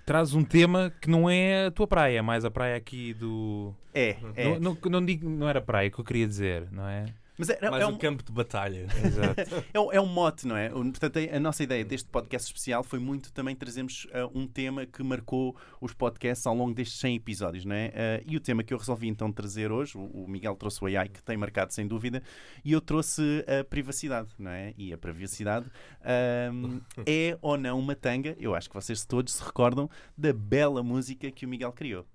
traz 0.04 0.34
um 0.34 0.44
tema 0.44 0.92
que 1.00 1.08
não 1.08 1.28
é 1.30 1.66
a 1.66 1.70
tua 1.70 1.86
praia, 1.86 2.18
é 2.18 2.22
mais 2.22 2.44
a 2.44 2.50
praia 2.50 2.76
aqui 2.76 3.14
do. 3.14 3.74
É, 3.92 4.16
é. 4.34 4.58
Não, 4.58 4.74
não, 4.74 4.90
não, 4.90 5.04
digo, 5.04 5.28
não 5.28 5.48
era 5.48 5.60
praia 5.60 5.90
que 5.90 5.98
eu 5.98 6.04
queria 6.04 6.26
dizer, 6.26 6.68
não 6.70 6.86
é? 6.88 7.06
Mas 7.36 7.50
é, 7.50 7.58
é 7.60 7.70
Mais 7.70 7.82
é 7.82 7.86
um, 7.86 7.90
um, 7.90 7.98
campo 7.98 8.22
de 8.22 8.32
batalha. 8.32 8.86
Exato. 9.04 9.64
é, 9.72 9.80
um, 9.80 9.92
é 9.92 10.00
um 10.00 10.06
mote, 10.06 10.46
não 10.46 10.56
é? 10.56 10.68
Portanto, 10.68 11.18
a 11.18 11.40
nossa 11.40 11.62
ideia 11.62 11.84
deste 11.84 12.08
podcast 12.08 12.46
especial 12.46 12.84
foi 12.84 12.98
muito 12.98 13.32
também 13.32 13.56
trazermos 13.56 14.06
uh, 14.06 14.30
um 14.38 14.46
tema 14.46 14.86
que 14.86 15.02
marcou 15.02 15.56
os 15.80 15.92
podcasts 15.92 16.46
ao 16.46 16.54
longo 16.54 16.72
destes 16.72 16.98
100 17.00 17.16
episódios, 17.16 17.64
não 17.64 17.74
é? 17.74 17.88
Uh, 17.88 18.24
e 18.26 18.36
o 18.36 18.40
tema 18.40 18.62
que 18.62 18.72
eu 18.72 18.78
resolvi 18.78 19.08
então 19.08 19.32
trazer 19.32 19.72
hoje, 19.72 19.98
o, 19.98 20.04
o, 20.04 20.28
Miguel 20.28 20.54
trouxe 20.54 20.82
o 20.84 20.86
AI, 20.86 21.08
que 21.08 21.22
tem 21.22 21.36
marcado 21.36 21.72
sem 21.72 21.86
dúvida, 21.86 22.22
e 22.64 22.72
eu 22.72 22.80
trouxe 22.80 23.44
a 23.48 23.64
privacidade, 23.64 24.28
não 24.38 24.50
é? 24.50 24.72
E 24.76 24.92
a 24.92 24.98
privacidade 24.98 25.66
uh, 25.66 26.82
é 27.06 27.36
ou 27.42 27.58
não 27.58 27.78
uma 27.78 27.96
tanga? 27.96 28.36
Eu 28.38 28.54
acho 28.54 28.68
que 28.68 28.74
vocês 28.74 29.04
todos 29.04 29.34
se 29.34 29.44
recordam 29.44 29.90
da 30.16 30.32
bela 30.32 30.82
música 30.82 31.30
que 31.30 31.44
o 31.44 31.48
Miguel 31.48 31.72
criou. 31.72 32.06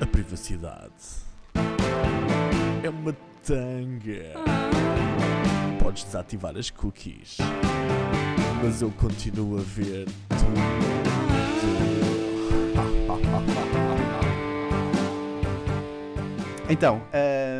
A 0.00 0.06
privacidade 0.06 1.28
é 2.88 2.90
uma 2.90 3.12
tanga. 3.44 4.32
Podes 5.78 6.04
desativar 6.04 6.56
as 6.56 6.70
cookies, 6.70 7.36
mas 8.62 8.80
eu 8.80 8.90
continuo 8.92 9.58
a 9.58 9.62
ver 9.62 10.06
tudo. 10.28 10.88
Então, 16.70 17.02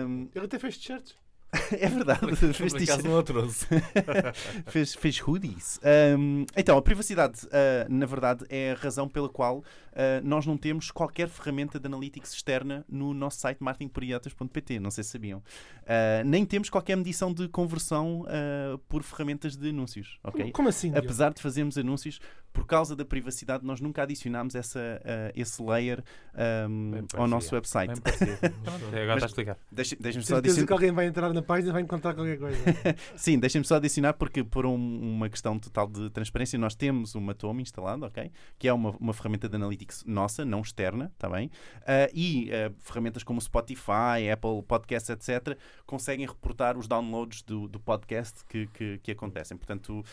um... 0.07 0.29
ele 0.35 0.45
até 0.45 0.59
fez 0.59 0.79
t-shirts. 0.79 1.15
é 1.73 1.89
verdade. 1.89 2.37
fez 2.37 2.73
Por 2.73 2.83
acaso 2.83 3.09
não 3.09 3.23
trouxe. 3.23 3.67
fez, 4.69 4.95
fez 4.95 5.21
hoodies. 5.21 5.81
Um, 6.19 6.45
então, 6.55 6.77
a 6.77 6.83
privacidade, 6.83 7.47
uh, 7.47 7.91
na 7.91 8.05
verdade, 8.05 8.45
é 8.51 8.73
a 8.73 8.75
razão 8.75 9.09
pela 9.09 9.29
qual 9.29 9.59
uh, 9.59 9.65
nós 10.23 10.45
não 10.45 10.59
temos 10.59 10.91
qualquer 10.91 11.29
ferramenta 11.29 11.81
de 11.81 11.87
analytics 11.87 12.35
externa 12.35 12.85
no 12.89 13.15
nosso 13.15 13.41
site 13.41 13.63
marketingporiotas.pt. 13.63 14.79
Não 14.79 14.91
sei 14.91 15.05
se 15.05 15.11
sabiam. 15.11 15.39
Uh, 15.39 16.25
nem 16.27 16.45
temos 16.45 16.69
qualquer 16.69 16.97
medição 16.97 17.33
de 17.33 17.49
conversão 17.49 18.25
por 18.89 19.03
ferramentas 19.03 19.57
de 19.57 19.71
anúncios. 19.71 20.19
Okay? 20.23 20.43
Como, 20.43 20.53
como 20.53 20.69
assim? 20.69 20.95
Apesar 20.95 21.33
de 21.33 21.41
fazermos 21.41 21.79
anúncios 21.79 22.21
por 22.59 22.67
causa 22.67 22.97
da 22.97 23.05
privacidade, 23.05 23.65
nós 23.65 23.81
nunca 23.81 24.03
adicionámos 24.03 24.57
essa, 24.57 24.81
uh, 24.81 25.33
esse 25.37 25.63
layer 25.63 26.03
um, 26.69 26.91
Bem 26.91 27.05
ao 27.15 27.29
nosso 27.29 27.55
website. 27.55 27.93
Bem 28.01 28.13
agora 29.03 29.15
está 29.15 29.27
a 29.27 29.29
explicar. 29.29 29.57
Deixa- 29.71 29.97
Deixem-me 30.01 30.27
só 30.27 30.37
adicionar. 30.39 30.67
que 30.67 30.73
alguém 30.73 30.91
vai 30.91 31.07
entrar 31.07 31.33
na 31.33 31.41
página 31.41 31.69
e 31.71 31.73
vai 31.73 31.83
encontrar 31.83 32.15
qualquer 32.15 32.37
coisa. 32.37 32.59
Sim, 33.15 33.39
deixem-me 33.39 33.65
só 33.65 33.77
adicionar, 33.77 34.15
porque 34.15 34.43
por 34.43 34.67
um- 34.67 34.75
uma 35.15 35.29
questão 35.29 35.57
total 35.57 35.87
de 35.87 36.11
transparência, 36.11 36.59
nós 36.59 36.75
temos 36.75 37.15
uma 37.15 37.33
Tome 37.33 37.63
instalada, 37.63 38.07
ok? 38.07 38.33
Que 38.59 38.67
é 38.67 38.73
uma, 38.73 38.91
uma 38.99 39.13
ferramenta 39.15 39.49
de 39.49 39.55
analytics 39.55 40.05
nossa, 40.05 40.45
não 40.45 40.61
externa, 40.61 41.13
está 41.15 41.29
bem? 41.29 41.53
Ah, 41.87 42.11
e 42.13 42.51
ah, 42.53 42.73
ferramentas 42.81 43.23
como 43.23 43.41
Spotify, 43.41 44.29
Apple 44.33 44.63
Podcasts, 44.67 45.11
etc., 45.11 45.57
conseguem 45.87 46.27
reportar 46.27 46.77
os 46.77 46.89
downloads 46.89 47.43
do, 47.43 47.69
do 47.69 47.79
podcast 47.79 48.45
que, 48.47 48.67
que, 48.69 48.99
que 48.99 49.13
acontecem. 49.13 49.57
Portanto, 49.57 50.05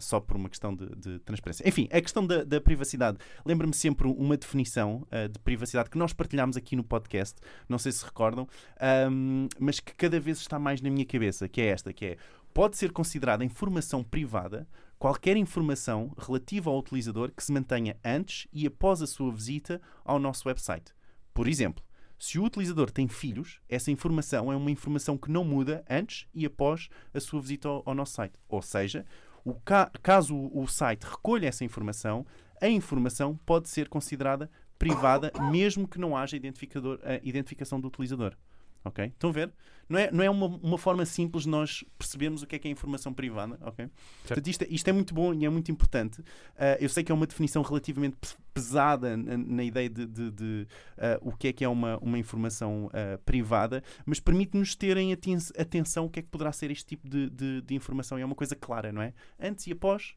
só 0.00 0.20
por 0.20 0.36
uma 0.36 0.48
questão 0.48 0.72
de, 0.72 0.86
de 0.94 1.18
transparência. 1.18 1.31
Enfim, 1.64 1.88
a 1.90 2.00
questão 2.00 2.26
da, 2.26 2.44
da 2.44 2.60
privacidade. 2.60 3.18
Lembra-me 3.44 3.74
sempre 3.74 4.06
uma 4.08 4.36
definição 4.36 5.06
ah, 5.10 5.26
de 5.28 5.38
privacidade 5.38 5.90
que 5.90 5.98
nós 5.98 6.12
partilhámos 6.12 6.56
aqui 6.56 6.76
no 6.76 6.84
podcast, 6.84 7.40
não 7.68 7.78
sei 7.78 7.92
se 7.92 8.04
recordam, 8.04 8.48
ahm, 8.80 9.48
mas 9.58 9.80
que 9.80 9.94
cada 9.94 10.18
vez 10.18 10.38
está 10.38 10.58
mais 10.58 10.80
na 10.80 10.90
minha 10.90 11.06
cabeça, 11.06 11.48
que 11.48 11.60
é 11.60 11.66
esta, 11.66 11.92
que 11.92 12.04
é 12.06 12.16
pode 12.52 12.76
ser 12.76 12.92
considerada 12.92 13.44
informação 13.44 14.04
privada 14.04 14.68
qualquer 14.98 15.36
informação 15.36 16.14
relativa 16.16 16.70
ao 16.70 16.78
utilizador 16.78 17.32
que 17.32 17.42
se 17.42 17.50
mantenha 17.50 17.96
antes 18.04 18.46
e 18.52 18.68
após 18.68 19.02
a 19.02 19.06
sua 19.08 19.32
visita 19.32 19.80
ao 20.04 20.16
nosso 20.16 20.46
website. 20.46 20.92
Por 21.34 21.48
exemplo, 21.48 21.82
se 22.16 22.38
o 22.38 22.44
utilizador 22.44 22.88
tem 22.88 23.08
filhos, 23.08 23.60
essa 23.68 23.90
informação 23.90 24.52
é 24.52 24.54
uma 24.54 24.70
informação 24.70 25.18
que 25.18 25.28
não 25.28 25.42
muda 25.42 25.84
antes 25.90 26.28
e 26.32 26.46
após 26.46 26.88
a 27.12 27.18
sua 27.18 27.40
visita 27.40 27.66
ao, 27.66 27.82
ao 27.84 27.96
nosso 27.96 28.12
site. 28.12 28.38
Ou 28.48 28.62
seja, 28.62 29.04
o 29.44 29.54
ca- 29.54 29.90
caso 30.02 30.36
o, 30.36 30.66
site 30.66 31.04
recolha 31.04 31.48
essa 31.48 31.64
informação, 31.64 32.26
a 32.60 32.68
informação 32.68 33.36
pode 33.44 33.68
ser 33.68 33.88
considerada 33.88 34.50
privada, 34.78 35.32
mesmo 35.50 35.86
que 35.86 35.98
não 35.98 36.16
haja 36.16 36.36
identificador, 36.36 36.98
a 37.02 37.14
identificação 37.22 37.80
do 37.80 37.88
utilizador. 37.88 38.36
Ok? 38.84 39.04
Estão 39.06 39.30
a 39.30 39.32
ver? 39.32 39.52
Não 39.88 39.98
é, 39.98 40.10
não 40.10 40.24
é 40.24 40.30
uma, 40.30 40.46
uma 40.46 40.78
forma 40.78 41.04
simples 41.04 41.44
de 41.44 41.50
nós 41.50 41.84
percebermos 41.98 42.42
o 42.42 42.46
que 42.46 42.56
é 42.56 42.58
que 42.58 42.66
é 42.66 42.70
informação 42.70 43.12
privada. 43.12 43.58
Ok? 43.62 43.88
Portanto, 44.26 44.46
isto, 44.48 44.62
é- 44.62 44.66
isto 44.70 44.88
é 44.88 44.92
muito 44.92 45.12
bom 45.14 45.32
e 45.34 45.44
é 45.44 45.48
muito 45.50 45.70
importante. 45.70 46.22
Ah, 46.56 46.76
eu 46.80 46.88
sei 46.88 47.04
que 47.04 47.12
é 47.12 47.14
uma 47.14 47.26
definição 47.26 47.62
relativamente 47.62 48.16
pe- 48.16 48.28
pesada 48.54 49.16
na, 49.16 49.36
na 49.36 49.62
ideia 49.64 49.88
de, 49.88 50.06
de- 50.06 50.30
de, 50.30 50.66
ah, 50.98 51.18
o 51.20 51.32
que 51.36 51.48
é 51.48 51.52
que 51.52 51.64
é 51.64 51.68
uma, 51.68 51.98
uma 51.98 52.18
informação 52.18 52.90
ah, 52.92 53.18
privada, 53.24 53.82
mas 54.06 54.18
permite-nos 54.18 54.74
terem 54.74 55.12
aten- 55.12 55.36
atenção 55.58 56.06
o 56.06 56.10
que 56.10 56.20
é 56.20 56.22
que 56.22 56.28
poderá 56.28 56.50
ser 56.52 56.70
este 56.70 56.86
tipo 56.86 57.08
de, 57.08 57.28
de- 57.30 57.60
de 57.62 57.74
informação. 57.74 58.18
E 58.18 58.22
é 58.22 58.24
uma 58.24 58.34
coisa 58.34 58.56
clara, 58.56 58.90
não 58.92 59.02
é? 59.02 59.12
Antes 59.38 59.66
e 59.66 59.72
após. 59.72 60.14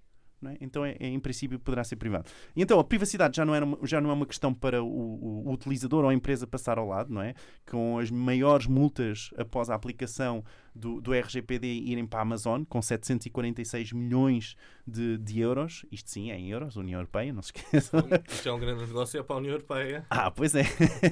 É? 0.51 0.57
Então, 0.61 0.85
é, 0.85 0.95
é, 0.99 1.07
em 1.07 1.19
princípio, 1.19 1.59
poderá 1.59 1.83
ser 1.83 1.95
privado. 1.95 2.25
E 2.55 2.61
então, 2.61 2.79
a 2.79 2.83
privacidade 2.83 3.37
já 3.37 3.45
não, 3.45 3.53
era 3.55 3.65
já 3.83 3.99
não 4.01 4.09
é 4.09 4.13
uma 4.13 4.25
questão 4.25 4.53
para 4.53 4.83
o, 4.83 4.87
o- 4.87 5.47
o 5.49 5.51
utilizador 5.53 6.03
ou 6.03 6.09
a 6.09 6.13
empresa 6.13 6.45
passar 6.47 6.77
ao 6.77 6.87
lado, 6.87 7.13
não 7.13 7.21
é? 7.21 7.33
Com 7.69 7.97
as 7.99 8.09
maiores 8.11 8.67
multas 8.67 9.29
após 9.37 9.69
a 9.69 9.75
aplicação 9.75 10.43
do, 10.75 10.99
do 10.99 11.13
RGPD 11.13 11.65
irem 11.65 12.05
para 12.05 12.19
a 12.19 12.23
Amazon, 12.23 12.65
com 12.65 12.81
746 12.81 13.93
milhões 13.93 14.57
de, 14.85 15.17
de 15.17 15.39
euros. 15.39 15.85
Isto 15.91 16.11
sim, 16.11 16.31
é 16.31 16.37
em 16.37 16.51
euros, 16.51 16.75
União 16.75 16.99
Europeia, 16.99 17.31
não 17.31 17.41
se 17.41 17.53
esqueçam. 17.55 18.03
Isto 18.29 18.49
é 18.49 18.51
um 18.51 18.59
grande 18.59 18.85
negócio 18.85 19.19
é 19.19 19.23
para 19.23 19.37
a 19.37 19.39
União 19.39 19.53
Europeia. 19.53 20.05
Ah, 20.09 20.29
pois 20.29 20.53
é. 20.53 20.65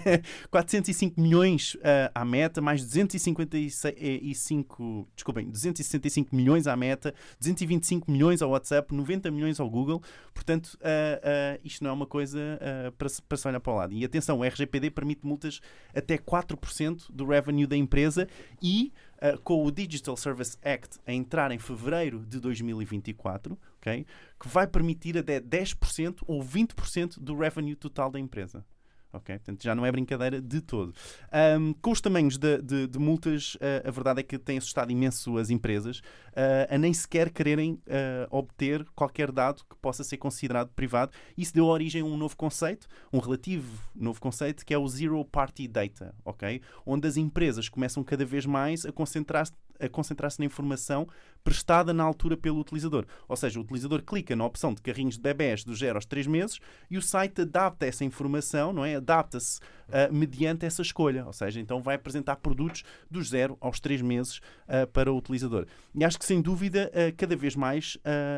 405 0.51 1.19
milhões 1.19 1.77
ah, 1.81 2.11
à 2.13 2.25
meta, 2.25 2.61
mais 2.61 2.83
255, 2.83 5.07
desculpem, 5.15 5.49
265 5.49 6.35
milhões 6.35 6.67
à 6.67 6.75
meta, 6.75 7.15
225 7.39 8.11
milhões 8.11 8.41
ao 8.41 8.49
WhatsApp, 8.49 8.93
90 8.93 9.31
milhões 9.31 9.61
ao 9.61 9.69
Google. 9.69 10.03
Portanto, 10.33 10.77
ah, 10.81 11.21
ah, 11.23 11.57
isto 11.63 11.81
não 11.83 11.91
é 11.91 11.93
uma 11.93 12.05
coisa 12.05 12.59
para, 12.97 13.07
para 13.27 13.37
se 13.37 13.47
olhar 13.47 13.61
para 13.61 13.73
o 13.73 13.75
lado. 13.77 13.93
E 13.93 14.03
atenção, 14.03 14.39
o 14.39 14.43
RGPD 14.43 14.91
permite 14.91 15.25
multas 15.25 15.61
até 15.95 16.17
4% 16.17 17.05
do 17.09 17.25
revenue 17.25 17.65
da 17.65 17.77
empresa 17.77 18.27
e 18.61 18.91
ah, 19.23 19.37
com 19.41 19.65
o 19.65 19.71
Digital 19.71 20.17
Service 20.17 20.57
Act 20.61 20.99
a 21.07 21.13
entrar 21.13 21.49
em 21.49 21.57
fevereiro 21.57 22.25
de 22.25 22.41
2024, 22.41 23.57
ok, 23.77 24.05
que 24.37 24.47
vai 24.49 24.67
permitir 24.67 25.17
até 25.17 25.39
10% 25.39 26.17
ou 26.27 26.43
20% 26.43 27.19
do 27.19 27.33
revenue 27.33 27.73
total 27.73 28.11
da 28.11 28.19
empresa. 28.19 28.65
Ok? 29.13 29.35
Portanto, 29.37 29.63
já 29.63 29.75
não 29.75 29.85
é 29.85 29.91
brincadeira 29.91 30.41
de 30.41 30.59
todo. 30.59 30.91
Ahm, 31.31 31.73
com 31.81 31.91
os 31.91 32.01
tamanhos 32.01 32.35
de, 32.37 32.59
de- 32.63 32.87
de 32.87 32.97
multas, 32.97 33.55
ah, 33.61 33.87
a 33.87 33.91
verdade 33.91 34.21
é 34.21 34.23
que 34.23 34.39
tem 34.39 34.57
assustado 34.57 34.91
imenso 34.91 35.37
as 35.37 35.51
empresas 35.51 36.01
ah, 36.35 36.73
a 36.73 36.77
nem 36.79 36.91
sequer 36.93 37.29
quererem 37.29 37.79
ah, 37.87 38.27
obter 38.31 38.83
qualquer 38.95 39.31
dado 39.31 39.63
que 39.69 39.75
possa 39.77 40.03
ser 40.03 40.17
considerado 40.17 40.69
privado. 40.75 41.11
Isso 41.37 41.53
deu 41.53 41.65
origem 41.67 42.01
a 42.01 42.05
um 42.05 42.17
novo 42.17 42.35
conceito, 42.35 42.87
um 43.13 43.19
relativo 43.19 43.79
novo 43.95 44.19
conceito, 44.19 44.65
que 44.65 44.73
é 44.73 44.77
o 44.79 44.87
Zero 44.87 45.23
Party 45.25 45.67
Data, 45.67 46.15
ok? 46.25 46.59
Onde 46.85 47.07
as 47.07 47.15
empresas 47.15 47.69
começam 47.69 48.03
cada 48.03 48.25
vez 48.25 48.45
mais 48.47 48.83
a 48.85 48.91
concentrar-se 48.91 49.53
a 49.79 49.89
concentrar-se 49.89 50.39
na 50.39 50.45
informação 50.45 51.07
prestada 51.43 51.93
na 51.93 52.03
altura 52.03 52.37
pelo 52.37 52.59
utilizador. 52.59 53.05
Ou 53.27 53.35
seja, 53.35 53.59
o 53.59 53.63
utilizador 53.63 54.01
clica 54.01 54.35
na 54.35 54.45
opção 54.45 54.73
de 54.73 54.81
carrinhos 54.81 55.15
de 55.15 55.21
bebés 55.21 55.63
dos 55.63 55.79
0 55.79 55.95
aos 55.95 56.05
3 56.05 56.27
meses 56.27 56.59
e 56.89 56.97
o 56.97 57.01
site 57.01 57.41
adapta 57.41 57.85
essa 57.85 58.05
informação, 58.05 58.71
não 58.71 58.85
é? 58.85 58.95
Adapta-se 58.95 59.59
ah, 59.89 60.09
mediante 60.11 60.65
essa 60.65 60.81
escolha. 60.81 61.25
Ou 61.25 61.33
seja, 61.33 61.59
então 61.59 61.81
vai 61.81 61.95
apresentar 61.95 62.37
produtos 62.37 62.83
dos 63.09 63.29
0 63.29 63.57
aos 63.59 63.79
3 63.79 64.01
meses 64.01 64.39
ah, 64.67 64.87
para 64.87 65.11
o 65.11 65.17
utilizador. 65.17 65.67
E 65.93 66.03
acho 66.03 66.17
que, 66.17 66.25
sem 66.25 66.41
dúvida, 66.41 66.91
ah, 66.93 67.11
cada 67.15 67.35
vez 67.35 67.55
mais 67.55 67.97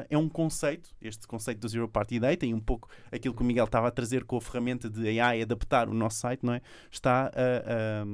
é 0.10 0.18
um 0.18 0.28
conceito, 0.28 0.90
este 1.02 1.28
conceito 1.28 1.60
do 1.60 1.68
Zero 1.68 1.88
Party 1.88 2.20
Data, 2.20 2.46
e 2.46 2.54
um 2.54 2.60
pouco 2.60 2.90
aquilo 3.12 3.34
que 3.34 3.42
o 3.42 3.46
Miguel 3.46 3.66
estava 3.66 3.88
a 3.88 3.92
trazer 3.92 4.24
com 4.24 4.38
a 4.38 4.42
ferramenta 4.42 4.90
de 4.90 5.20
AI 5.20 5.42
adaptar 5.42 5.88
o 5.90 5.94
nosso 5.94 6.18
site, 6.18 6.46
não 6.46 6.54
é? 6.54 6.62
Está 6.92 7.28
a, 7.28 8.06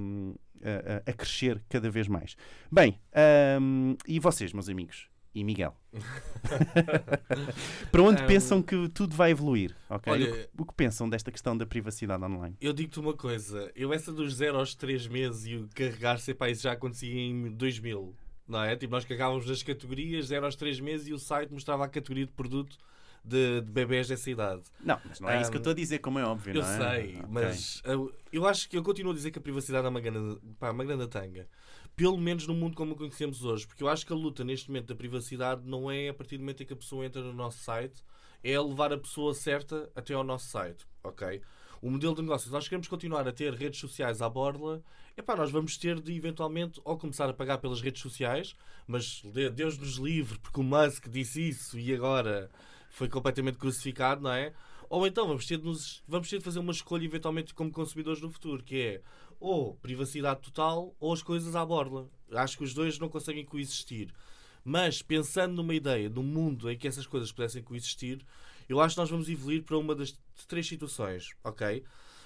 a- 0.64 1.10
a- 1.10 1.14
crescer 1.14 1.62
cada 1.70 1.90
vez 1.90 2.08
mais. 2.08 2.36
Bem, 2.72 3.00
ahm, 3.14 3.96
e 4.08 4.20
vocês, 4.20 4.54
meus 4.54 4.70
amigos? 4.70 5.10
E 5.34 5.44
Miguel? 5.46 5.74
Para 7.92 8.02
onde 8.04 8.22
Ahm, 8.22 8.28
pensam 8.28 8.62
que 8.62 8.90
tudo 8.90 9.16
vai 9.16 9.32
evoluir? 9.32 9.76
ok? 9.90 10.12
olha- 10.12 10.30
o, 10.30 10.34
que, 10.34 10.50
o 10.60 10.66
que 10.66 10.74
pensam 10.74 11.10
desta 11.10 11.32
questão 11.32 11.56
da 11.58 11.66
privacidade 11.66 12.24
online? 12.24 12.56
Eu 12.60 12.74
digo-te 12.74 13.00
uma 13.00 13.14
coisa, 13.14 13.72
eu 13.76 13.94
essa 13.94 14.12
dos 14.12 14.36
0 14.36 14.58
aos 14.58 14.76
3 14.76 15.08
meses 15.08 15.46
e 15.46 15.56
o 15.56 15.70
carregar-se, 15.74 16.34
pá, 16.34 16.50
isso 16.50 16.64
já 16.64 16.74
acontecia 16.74 17.14
em 17.14 17.52
2000, 17.52 18.14
não 18.48 18.62
é? 18.64 18.76
Tipo, 18.76 18.92
nós 18.92 19.06
carregávamos 19.06 19.46
nas 19.48 19.64
categorias 19.64 20.28
0 20.28 20.46
aos 20.46 20.56
3 20.56 20.80
meses 20.80 21.08
e 21.08 21.14
o 21.14 21.20
site 21.20 21.52
mostrava 21.54 21.86
a 21.86 21.88
categoria 21.90 22.26
de 22.26 22.32
produto 22.34 22.78
de, 23.24 23.62
de 23.62 23.72
bebés 23.72 24.08
dessa 24.08 24.30
idade. 24.30 24.64
Não, 24.80 25.00
mas 25.06 25.20
não 25.20 25.30
é 25.30 25.42
isso 25.42 25.52
que 25.52 25.58
eu 25.58 25.60
estou 25.60 25.72
a 25.72 25.76
dizer, 25.76 26.00
como 26.00 26.18
é 26.20 26.24
óbvio, 26.26 26.56
Eu 26.56 26.62
não 26.62 26.70
é? 26.70 26.78
sei, 26.78 27.10
Ok. 27.18 27.28
mas 27.30 27.82
eu, 27.86 28.14
eu 28.32 28.46
acho 28.48 28.68
que 28.70 28.78
eu 28.78 28.84
continuo 28.84 29.12
a 29.12 29.16
dizer 29.16 29.32
que 29.32 29.40
a 29.40 29.42
privacidade 29.42 29.86
é 29.86 29.90
uma 29.90 30.00
grande, 30.02 30.40
pá, 30.60 30.72
uma 30.72 30.84
grande 30.84 31.08
tanga. 31.08 31.48
Pelo 31.96 32.18
menos 32.18 32.48
no 32.48 32.54
mundo 32.54 32.76
como 32.76 32.94
o 32.94 32.96
conhecemos 32.96 33.44
hoje. 33.44 33.68
Porque 33.68 33.84
eu 33.84 33.90
acho 33.90 34.06
que 34.06 34.14
a 34.14 34.16
luta 34.16 34.44
neste 34.44 34.70
momento 34.70 34.88
da 34.88 34.96
privacidade 34.96 35.62
não 35.68 35.92
é 35.92 36.10
a 36.10 36.14
partir 36.14 36.38
do 36.38 36.42
momento 36.42 36.64
em 36.64 36.66
que 36.66 36.74
a 36.74 36.78
pessoa 36.78 37.06
entra 37.06 37.22
no 37.22 37.34
nosso 37.34 37.60
site, 37.60 38.04
é 38.44 38.60
levar 38.60 38.92
a 38.94 38.98
pessoa 38.98 39.34
certa 39.34 39.92
até 39.96 40.14
ao 40.14 40.24
nosso 40.24 40.48
site. 40.48 40.86
Ok? 41.04 41.42
O 41.82 41.90
modelo 41.90 42.14
de 42.16 42.22
negócios, 42.22 42.52
nós 42.52 42.68
queremos 42.68 42.88
continuar 42.88 43.28
a 43.28 43.32
ter 43.32 43.54
redes 43.54 43.80
sociais 43.80 44.22
à 44.22 44.30
borla, 44.30 44.84
epá, 45.18 45.36
nós 45.36 45.50
vamos 45.52 45.78
ter 45.78 46.00
de 46.00 46.14
eventualmente 46.16 46.80
ou 46.84 46.96
começar 46.98 47.28
a 47.28 47.34
pagar 47.34 47.58
pelas 47.58 47.82
redes 47.82 48.02
sociais, 48.02 48.56
mas 48.88 49.22
de- 49.24 49.50
Deus 49.50 49.78
nos 49.80 49.96
livre, 49.96 50.38
porque 50.40 50.60
o 50.60 50.64
Musk 50.64 51.08
disse 51.10 51.50
isso 51.50 51.78
e 51.80 51.92
agora 51.94 52.50
foi 52.92 53.10
completamente 53.10 53.58
crucificado, 53.58 54.22
não 54.22 54.32
é? 54.32 54.54
Ou 54.90 55.08
então 55.08 55.26
vamos 55.26 55.46
ter, 55.46 55.58
de 55.58 55.64
nos, 55.64 56.04
vamos 56.08 56.30
ter 56.30 56.38
de 56.38 56.44
fazer 56.44 56.60
uma 56.60 56.74
escolha 56.74 57.06
eventualmente 57.06 57.54
como 57.54 57.72
consumidores 57.72 58.22
no 58.22 58.30
futuro, 58.30 58.62
que 58.62 58.76
é 58.76 59.02
ou 59.40 59.76
privacidade 59.76 60.42
total 60.42 60.94
ou 61.00 61.14
as 61.14 61.24
coisas 61.24 61.56
à 61.56 61.66
borla. 61.66 62.10
Acho 62.32 62.58
que 62.58 62.64
os 62.64 62.74
dois 62.74 63.00
não 63.00 63.10
conseguem 63.10 63.46
coexistir. 63.46 64.14
Mas 64.64 65.02
pensando 65.02 65.56
numa 65.56 65.74
ideia, 65.74 66.10
num 66.10 66.22
mundo 66.22 66.70
em 66.70 66.78
que 66.78 66.88
essas 66.88 67.08
coisas 67.08 67.32
pudessem 67.32 67.64
coexistir, 67.64 68.24
eu 68.68 68.80
acho 68.80 68.96
que 68.96 69.02
nós 69.02 69.10
vamos 69.10 69.30
evoluir 69.30 69.64
para 69.64 69.78
uma 69.78 69.96
das 69.96 70.14
três 70.48 70.68
situações, 70.68 71.32
ok? 71.44 71.84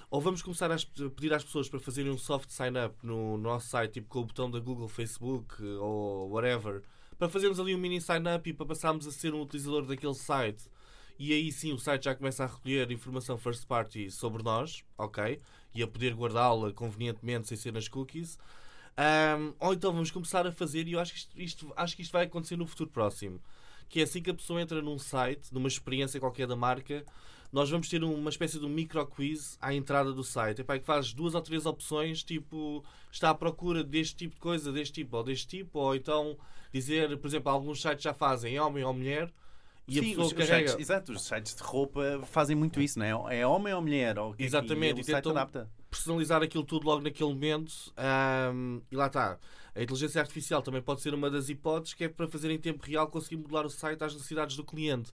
Ou 0.10 0.20
vamos 0.20 0.42
começar 0.42 0.72
a 0.72 0.78
pedir 1.16 1.34
às 1.34 1.44
pessoas 1.44 1.70
para 1.70 1.80
fazerem 1.80 2.12
um 2.12 2.18
soft 2.18 2.50
sign-up 2.50 2.96
no 3.04 3.38
nosso 3.38 3.70
site, 3.70 3.94
tipo 3.94 4.08
com 4.08 4.20
o 4.20 4.26
botão 4.26 4.50
da 4.50 4.60
Google, 4.60 4.88
Facebook 4.88 5.64
ou 5.64 6.30
whatever, 6.32 6.82
para 7.18 7.30
fazermos 7.30 7.60
ali 7.60 7.76
um 7.76 7.78
mini 7.78 8.02
sign-up 8.02 8.50
e 8.50 8.54
para 8.54 8.66
passarmos 8.66 9.08
a 9.08 9.12
ser 9.12 9.34
um 9.34 9.42
utilizador 9.42 9.86
daquele 9.86 10.14
site. 10.14 10.64
E 11.18 11.32
aí 11.32 11.52
sim 11.52 11.72
o 11.74 11.80
site 11.80 12.06
já 12.06 12.16
começa 12.16 12.44
a 12.44 12.48
recolher 12.48 12.92
informação 12.92 13.38
first 13.38 13.66
party 13.66 14.12
sobre 14.12 14.44
nós, 14.44 14.84
ok? 14.98 15.40
E 15.74 15.82
a 15.82 15.88
poder 15.88 16.14
guardá-la 16.14 16.74
convenientemente 16.74 17.48
sem 17.48 17.58
ser 17.58 17.72
nas 17.72 17.88
cookies. 17.88 18.38
Ahm, 18.98 19.54
ou 19.60 19.74
então 19.74 19.92
vamos 19.92 20.12
começar 20.12 20.46
a 20.48 20.52
fazer, 20.52 20.88
e 20.88 20.94
eu 20.94 21.00
acho 21.00 21.14
que 21.14 21.20
isto, 21.20 21.42
isto- 21.42 21.74
acho 21.76 21.96
que 21.96 22.02
isto 22.02 22.12
vai 22.12 22.26
acontecer 22.26 22.56
no 22.58 22.66
futuro 22.68 22.90
próximo. 22.90 23.42
Que 23.90 24.00
é 24.00 24.04
assim 24.04 24.22
que 24.22 24.30
a 24.30 24.34
pessoa 24.34 24.62
entra 24.62 24.82
num 24.82 24.98
site, 24.98 25.54
numa 25.54 25.68
experiência 25.68 26.20
qualquer 26.20 26.48
da 26.48 26.56
marca, 26.56 27.06
nós 27.52 27.70
vamos 27.70 27.88
ter 27.90 28.04
uma 28.04 28.30
espécie 28.30 28.60
de 28.60 28.66
um 28.66 28.70
micro 28.70 29.06
quiz 29.08 29.58
à 29.62 29.74
entrada 29.74 30.12
do 30.12 30.24
site. 30.24 30.62
Epá, 30.62 30.78
que 30.78 30.86
faz 30.86 31.14
duas 31.14 31.34
ou 31.36 31.42
três 31.42 31.66
opções, 31.66 32.24
tipo, 32.24 32.84
está 33.12 33.30
à 33.30 33.36
procura 33.36 33.84
deste 33.84 34.16
tipo 34.16 34.36
de 34.36 34.42
coisa, 34.42 34.72
deste 34.72 34.94
tipo 34.94 35.18
ou 35.18 35.24
deste 35.24 35.48
tipo, 35.48 35.80
ou 35.80 35.96
então 35.96 36.38
dizer, 36.74 37.18
por 37.18 37.28
exemplo, 37.28 37.52
alguns 37.52 37.82
sites 37.82 38.04
já 38.04 38.14
fazem 38.14 38.60
homem 38.60 38.84
ou 38.84 38.94
mulher, 38.94 39.32
e 39.88 40.00
a 40.00 40.02
Sim, 40.04 40.20
os, 40.20 40.34
carrega. 40.34 40.70
sites, 40.70 40.82
exato, 40.82 41.12
os 41.12 41.22
sites 41.22 41.56
de 41.56 41.62
roupa 41.62 42.20
fazem 42.26 42.56
muito 42.56 42.82
isso, 42.82 42.98
não 43.00 43.30
é? 43.30 43.40
É 43.40 43.48
homem 43.48 43.72
ou 43.74 43.82
mulher? 43.82 44.18
Ou 44.18 44.34
é 44.34 44.38
que- 44.38 44.44
Exatamente, 44.44 44.98
e 44.98 45.02
e 45.02 45.04
site 45.04 45.16
tentam- 45.24 45.32
adapta. 45.34 45.70
personalizar 45.92 46.42
aquilo 46.44 46.64
tudo 46.66 46.86
logo 46.88 47.02
naquele 47.04 47.30
momento 47.30 47.72
e 48.92 48.96
lá 48.96 49.08
está. 49.08 49.38
A 49.76 49.82
inteligência 49.84 50.20
artificial 50.22 50.62
também 50.62 50.82
pode 50.82 51.02
ser 51.02 51.14
uma 51.14 51.30
das 51.30 51.50
hipóteses 51.50 51.94
que 51.94 52.06
é 52.06 52.10
para 52.10 52.28
fazer 52.28 52.50
em 52.50 52.58
tempo 52.58 52.84
real 52.86 53.08
conseguir 53.08 53.38
modelar 53.38 53.66
o 53.66 53.70
site 53.70 54.04
às 54.04 54.14
necessidades 54.14 54.56
do 54.56 54.64
cliente. 54.64 55.12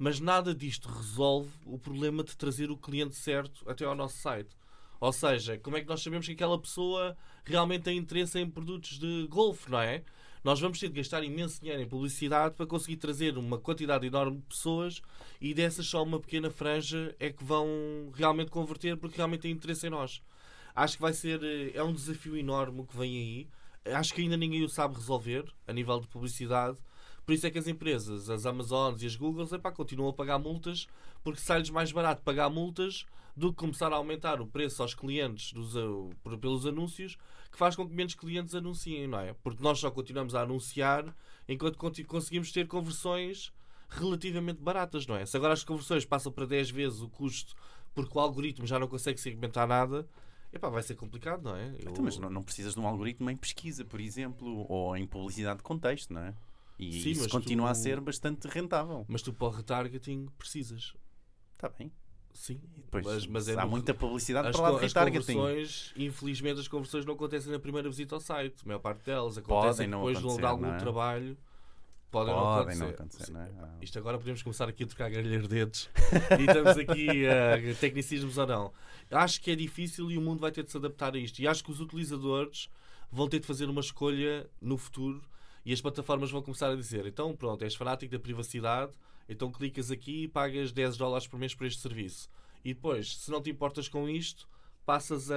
Mas 0.00 0.18
nada 0.18 0.54
disto 0.54 0.88
resolve 0.88 1.50
o 1.66 1.78
problema 1.78 2.24
de 2.24 2.34
trazer 2.34 2.70
o 2.70 2.76
cliente 2.76 3.14
certo 3.14 3.68
até 3.68 3.84
ao 3.84 3.94
nosso 3.94 4.16
site. 4.16 4.56
Ou 4.98 5.12
seja, 5.12 5.58
como 5.58 5.76
é 5.76 5.82
que 5.82 5.86
nós 5.88 6.02
sabemos 6.02 6.26
que 6.26 6.32
aquela 6.32 6.58
pessoa 6.58 7.14
realmente 7.44 7.82
tem 7.82 7.98
interesse 7.98 8.38
em 8.38 8.48
produtos 8.48 8.98
de 8.98 9.26
golfe, 9.28 9.70
não 9.70 9.78
é? 9.78 10.02
Nós 10.42 10.58
vamos 10.58 10.78
ter 10.78 10.88
de 10.88 10.94
gastar 10.94 11.22
imenso 11.22 11.60
dinheiro 11.60 11.82
em 11.82 11.86
publicidade 11.86 12.54
para 12.54 12.66
conseguir 12.66 12.96
trazer 12.96 13.36
uma 13.36 13.58
quantidade 13.58 14.06
enorme 14.06 14.38
de 14.38 14.44
pessoas 14.44 15.02
e 15.38 15.52
dessas 15.52 15.86
só 15.86 16.02
uma 16.02 16.18
pequena 16.18 16.50
franja 16.50 17.14
é 17.20 17.30
que 17.30 17.44
vão 17.44 17.66
realmente 18.14 18.50
converter 18.50 18.96
porque 18.96 19.18
realmente 19.18 19.42
têm 19.42 19.50
interesse 19.52 19.86
em 19.86 19.90
nós. 19.90 20.22
Acho 20.74 20.96
que 20.96 21.02
vai 21.02 21.12
ser. 21.12 21.42
eh, 21.44 21.72
É 21.74 21.82
um 21.82 21.92
desafio 21.92 22.38
enorme 22.38 22.86
que 22.86 22.96
vem 22.96 23.16
aí. 23.84 23.94
Acho 23.94 24.14
que 24.14 24.22
ainda 24.22 24.36
ninguém 24.38 24.64
o 24.64 24.68
sabe 24.68 24.94
resolver 24.94 25.44
a 25.66 25.72
nível 25.74 26.00
de 26.00 26.08
publicidade. 26.08 26.78
Por 27.30 27.34
isso 27.34 27.46
é 27.46 27.50
que 27.52 27.58
as 27.60 27.68
empresas, 27.68 28.28
as 28.28 28.44
Amazons 28.44 29.04
e 29.04 29.06
as 29.06 29.14
Googles, 29.14 29.52
epá, 29.52 29.70
continuam 29.70 30.10
a 30.10 30.12
pagar 30.12 30.36
multas 30.36 30.88
porque 31.22 31.38
sai-lhes 31.40 31.70
mais 31.70 31.92
barato 31.92 32.22
pagar 32.22 32.50
multas 32.50 33.06
do 33.36 33.50
que 33.52 33.58
começar 33.60 33.92
a 33.92 33.94
aumentar 33.94 34.40
o 34.40 34.48
preço 34.48 34.82
aos 34.82 34.94
clientes 34.94 35.52
dos, 35.52 35.74
por- 36.24 36.36
pelos 36.38 36.66
anúncios, 36.66 37.16
que 37.52 37.56
faz 37.56 37.76
com 37.76 37.88
que 37.88 37.94
menos 37.94 38.14
clientes 38.16 38.52
anunciem, 38.52 39.06
não 39.06 39.20
é? 39.20 39.32
Porque 39.44 39.62
nós 39.62 39.78
só 39.78 39.92
continuamos 39.92 40.34
a 40.34 40.40
anunciar 40.42 41.14
enquanto 41.48 41.78
conseguimos 41.78 42.50
ter 42.50 42.66
conversões 42.66 43.52
relativamente 43.88 44.60
baratas, 44.60 45.06
não 45.06 45.14
é? 45.14 45.24
Se 45.24 45.36
agora 45.36 45.52
as 45.52 45.62
conversões 45.62 46.04
passam 46.04 46.32
para 46.32 46.46
10 46.46 46.68
vezes 46.70 47.00
o 47.00 47.08
custo 47.08 47.54
porque 47.94 48.18
o 48.18 48.20
algoritmo 48.20 48.66
já 48.66 48.76
não 48.76 48.88
consegue 48.88 49.20
segmentar 49.20 49.68
nada, 49.68 50.04
epá, 50.52 50.68
vai 50.68 50.82
ser 50.82 50.96
complicado, 50.96 51.44
não 51.44 51.54
é? 51.54 51.68
Eu- 51.78 51.90
Então, 51.92 52.02
mas 52.04 52.18
não, 52.18 52.28
não 52.28 52.42
precisas 52.42 52.74
de 52.74 52.80
um 52.80 52.88
algoritmo 52.88 53.30
em 53.30 53.36
pesquisa, 53.36 53.84
por 53.84 54.00
exemplo, 54.00 54.66
ou 54.68 54.96
em 54.96 55.06
publicidade 55.06 55.58
de 55.58 55.62
contexto, 55.62 56.12
não 56.12 56.22
é? 56.22 56.34
E 56.80 57.02
Sim, 57.02 57.10
isso 57.10 57.28
continua 57.28 57.68
tu- 57.68 57.70
a 57.70 57.74
ser 57.74 58.00
bastante 58.00 58.46
rentável. 58.48 59.04
Mas 59.08 59.22
tu 59.22 59.32
para 59.32 59.46
o 59.48 59.50
retargeting 59.50 60.26
precisas. 60.38 60.94
Está 61.54 61.68
bem. 61.68 61.92
Sim. 62.32 62.60
Pois, 62.90 63.04
mas, 63.04 63.26
mas 63.26 63.48
é 63.48 63.54
há 63.58 63.64
no- 63.64 63.70
muita 63.70 63.92
publicidade 63.92 64.48
as, 64.48 64.56
para 64.56 64.70
lá 64.70 64.78
de 64.78 64.84
as 64.86 64.92
retargeting. 64.92 65.34
conversões, 65.34 65.92
infelizmente, 65.96 66.60
as 66.60 66.68
conversões 66.68 67.04
não 67.04 67.14
acontecem 67.14 67.52
na 67.52 67.58
primeira 67.58 67.88
visita 67.90 68.14
ao 68.14 68.20
site. 68.20 68.62
A 68.64 68.66
maior 68.68 68.78
parte 68.78 69.04
delas 69.04 69.34
Podem 69.38 69.44
acontecem 69.58 69.86
não 69.88 69.98
depois 70.06 70.36
de, 70.38 70.44
algum 70.46 70.62
não 70.66 70.74
é? 70.74 70.78
trabalho. 70.78 71.36
Podem, 72.10 72.34
não 72.34 72.40
Podem 72.40 72.60
acontecer. 72.62 72.80
não 72.82 72.88
acontecer, 72.90 73.32
não 73.32 73.40
é? 73.42 73.50
Isto 73.82 73.98
agora 73.98 74.18
podemos 74.18 74.42
começar 74.42 74.68
aqui 74.68 74.82
a 74.82 74.86
trocar 74.86 75.10
galheiros 75.10 75.46
dedos 75.46 75.88
e 76.40 76.42
estamos 76.44 76.76
aqui 76.76 77.08
a 77.28 77.74
tecnicismos 77.78 78.36
ou 78.38 78.46
não. 78.46 78.72
Acho 79.10 79.40
que 79.40 79.50
é 79.52 79.54
difícil 79.54 80.10
e 80.10 80.18
o 80.18 80.20
mundo 80.20 80.40
vai 80.40 80.50
ter 80.50 80.64
de 80.64 80.70
se 80.72 80.76
adaptar 80.76 81.14
a 81.14 81.18
isto. 81.18 81.38
E 81.40 81.46
acho 81.46 81.62
que 81.62 81.70
os 81.70 81.80
utilizadores 81.80 82.68
vão 83.12 83.28
ter 83.28 83.38
de 83.38 83.46
fazer 83.46 83.68
uma 83.68 83.80
escolha 83.80 84.48
no 84.60 84.76
futuro 84.76 85.22
e 85.64 85.72
as 85.72 85.80
plataformas 85.80 86.30
vão 86.30 86.42
começar 86.42 86.70
a 86.70 86.76
dizer: 86.76 87.06
então, 87.06 87.34
pronto, 87.36 87.62
és 87.64 87.74
fanático 87.74 88.12
da 88.12 88.18
privacidade, 88.18 88.92
então 89.28 89.50
clicas 89.50 89.90
aqui 89.90 90.24
e 90.24 90.28
pagas 90.28 90.72
10 90.72 90.96
dólares 90.96 91.26
por 91.26 91.38
mês 91.38 91.54
por 91.54 91.66
este 91.66 91.80
serviço. 91.80 92.28
E 92.64 92.74
depois, 92.74 93.16
se 93.16 93.30
não 93.30 93.42
te 93.42 93.50
importas 93.50 93.88
com 93.88 94.08
isto, 94.08 94.48
passas 94.84 95.30
a, 95.30 95.34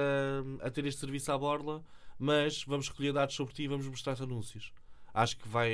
a 0.60 0.70
ter 0.70 0.84
este 0.86 1.00
serviço 1.00 1.32
à 1.32 1.38
borla, 1.38 1.82
mas 2.18 2.64
vamos 2.64 2.88
recolher 2.88 3.12
dados 3.12 3.34
sobre 3.34 3.54
ti 3.54 3.62
e 3.64 3.68
vamos 3.68 3.86
mostrar 3.86 4.20
anúncios. 4.22 4.72
Acho 5.16 5.36
que 5.36 5.48
vai, 5.48 5.70